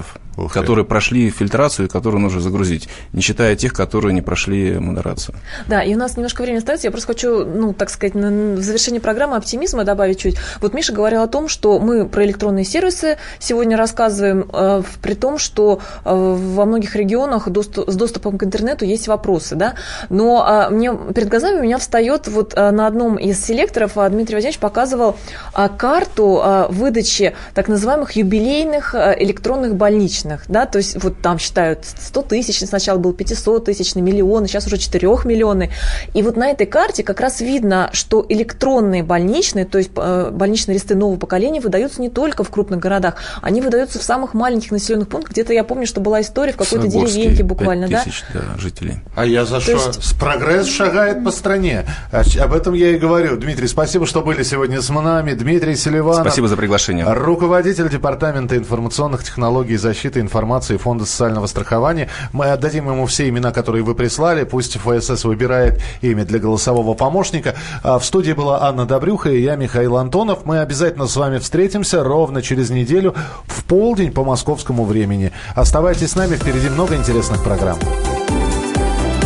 Ух 0.00 0.16
вопросов-ответов, 0.36 0.52
которые 0.52 0.84
ты. 0.84 0.88
прошли 0.88 1.30
фильтрацию 1.30 1.86
и 1.86 1.90
которые 1.90 2.20
нужно 2.20 2.40
загрузить, 2.40 2.88
не 3.12 3.22
считая 3.22 3.56
тех, 3.56 3.72
которые 3.72 4.12
не 4.12 4.22
прошли 4.22 4.78
модерацию. 4.78 5.36
Да, 5.66 5.82
и 5.82 5.94
у 5.94 5.98
нас 5.98 6.16
немножко 6.16 6.42
времени 6.42 6.58
остается. 6.58 6.86
Я 6.86 6.90
просто 6.90 7.08
хочу, 7.08 7.44
ну, 7.44 7.72
так 7.72 7.90
сказать, 7.90 8.14
в 8.14 8.62
завершении 8.62 8.98
программы 8.98 9.36
оптимизма 9.36 9.84
добавить 9.84 10.20
чуть. 10.20 10.36
Вот 10.60 10.74
Миша 10.74 10.92
говорил 10.92 11.22
о 11.22 11.26
том, 11.26 11.48
что 11.48 11.78
мы 11.78 12.06
про 12.06 12.24
электронные 12.24 12.64
сервисы 12.64 13.18
сегодня 13.38 13.76
рассказываем, 13.76 14.48
э, 14.52 14.82
при 15.02 15.14
том, 15.14 15.38
что 15.38 15.80
э, 16.04 16.10
во 16.12 16.64
многих 16.64 16.96
регионах 16.96 17.48
доступ, 17.48 17.88
с 17.90 17.96
доступом 17.96 18.38
к 18.38 18.44
интернету 18.44 18.84
есть 18.84 19.08
вопросы, 19.08 19.56
да. 19.56 19.74
Но 20.10 20.46
э, 20.46 20.70
мне 20.70 20.92
перед 21.14 21.28
глазами 21.28 21.60
у 21.60 21.62
меня 21.62 21.78
встает 21.78 22.28
вот 22.28 22.54
э, 22.54 22.70
на 22.70 22.86
одном 22.86 23.16
из 23.16 23.44
селекторов 23.44 23.96
э, 23.96 24.08
Дмитрий 24.10 24.34
Владимирович 24.34 24.58
показывал 24.58 25.16
э, 25.54 25.68
карту 25.76 26.40
э, 26.44 26.66
выдачи 26.68 27.34
так 27.54 27.68
называемых 27.68 28.12
юбилейных 28.12 28.94
э, 28.94 29.16
электронных 29.20 29.74
больничных, 29.74 30.25
да, 30.48 30.66
то 30.66 30.78
есть 30.78 31.02
вот 31.02 31.20
там 31.20 31.38
считают 31.38 31.84
100 31.84 32.22
тысяч, 32.22 32.58
сначала 32.66 32.98
был 32.98 33.12
500 33.12 33.64
тысяч, 33.64 33.94
миллионы, 33.94 34.48
сейчас 34.48 34.66
уже 34.66 34.78
4 34.78 35.08
миллионы. 35.24 35.70
И 36.14 36.22
вот 36.22 36.36
на 36.36 36.50
этой 36.50 36.66
карте 36.66 37.02
как 37.02 37.20
раз 37.20 37.40
видно, 37.40 37.90
что 37.92 38.24
электронные 38.28 39.02
больничные, 39.02 39.64
то 39.64 39.78
есть 39.78 39.90
э, 39.96 40.30
больничные 40.32 40.74
листы 40.74 40.94
нового 40.94 41.18
поколения 41.18 41.60
выдаются 41.60 42.00
не 42.00 42.10
только 42.10 42.44
в 42.44 42.50
крупных 42.50 42.80
городах, 42.80 43.16
они 43.42 43.60
выдаются 43.60 43.98
в 43.98 44.02
самых 44.02 44.34
маленьких 44.34 44.70
населенных 44.70 45.08
пунктах. 45.08 45.32
Где-то 45.32 45.52
я 45.52 45.64
помню, 45.64 45.86
что 45.86 46.00
была 46.00 46.20
история 46.20 46.52
в 46.52 46.56
какой-то 46.56 46.88
деревеньке 46.88 47.42
буквально, 47.42 47.88
да? 47.88 48.02
тысяч 48.02 48.24
да, 48.32 48.58
жителей. 48.58 49.00
А 49.14 49.24
я 49.24 49.44
за 49.44 49.60
что? 49.60 49.72
Есть... 49.72 50.18
Прогресс 50.18 50.66
шагает 50.66 51.24
по 51.24 51.30
стране. 51.30 51.84
Об 52.12 52.52
этом 52.52 52.74
я 52.74 52.90
и 52.90 52.98
говорю. 52.98 53.36
Дмитрий, 53.36 53.68
спасибо, 53.68 54.06
что 54.06 54.22
были 54.22 54.42
сегодня 54.42 54.80
с 54.80 54.88
нами. 54.88 55.32
Дмитрий 55.34 55.76
Селиванов. 55.76 56.22
Спасибо 56.22 56.48
за 56.48 56.56
приглашение. 56.56 57.04
Руководитель 57.12 57.88
департамента 57.88 58.56
информационных 58.56 59.24
технологий 59.24 59.76
защиты 59.76 60.15
информации 60.20 60.76
Фонда 60.76 61.04
социального 61.04 61.46
страхования. 61.46 62.08
Мы 62.32 62.46
отдадим 62.46 62.88
ему 62.90 63.06
все 63.06 63.28
имена, 63.28 63.52
которые 63.52 63.84
вы 63.84 63.94
прислали. 63.94 64.44
Пусть 64.44 64.76
ФСС 64.76 65.24
выбирает 65.24 65.80
имя 66.02 66.24
для 66.24 66.38
голосового 66.38 66.94
помощника. 66.94 67.54
А 67.82 67.98
в 67.98 68.04
студии 68.04 68.32
была 68.32 68.62
Анна 68.62 68.86
Добрюха 68.86 69.30
и 69.30 69.40
я, 69.40 69.56
Михаил 69.56 69.96
Антонов. 69.96 70.44
Мы 70.44 70.60
обязательно 70.60 71.06
с 71.06 71.16
вами 71.16 71.38
встретимся 71.38 72.02
ровно 72.02 72.42
через 72.42 72.70
неделю 72.70 73.14
в 73.46 73.64
полдень 73.64 74.12
по 74.12 74.24
московскому 74.24 74.84
времени. 74.84 75.32
Оставайтесь 75.54 76.12
с 76.12 76.16
нами, 76.16 76.36
впереди 76.36 76.68
много 76.68 76.94
интересных 76.94 77.42
программ. 77.42 77.78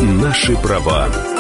Наши 0.03 0.57
права 0.57 1.09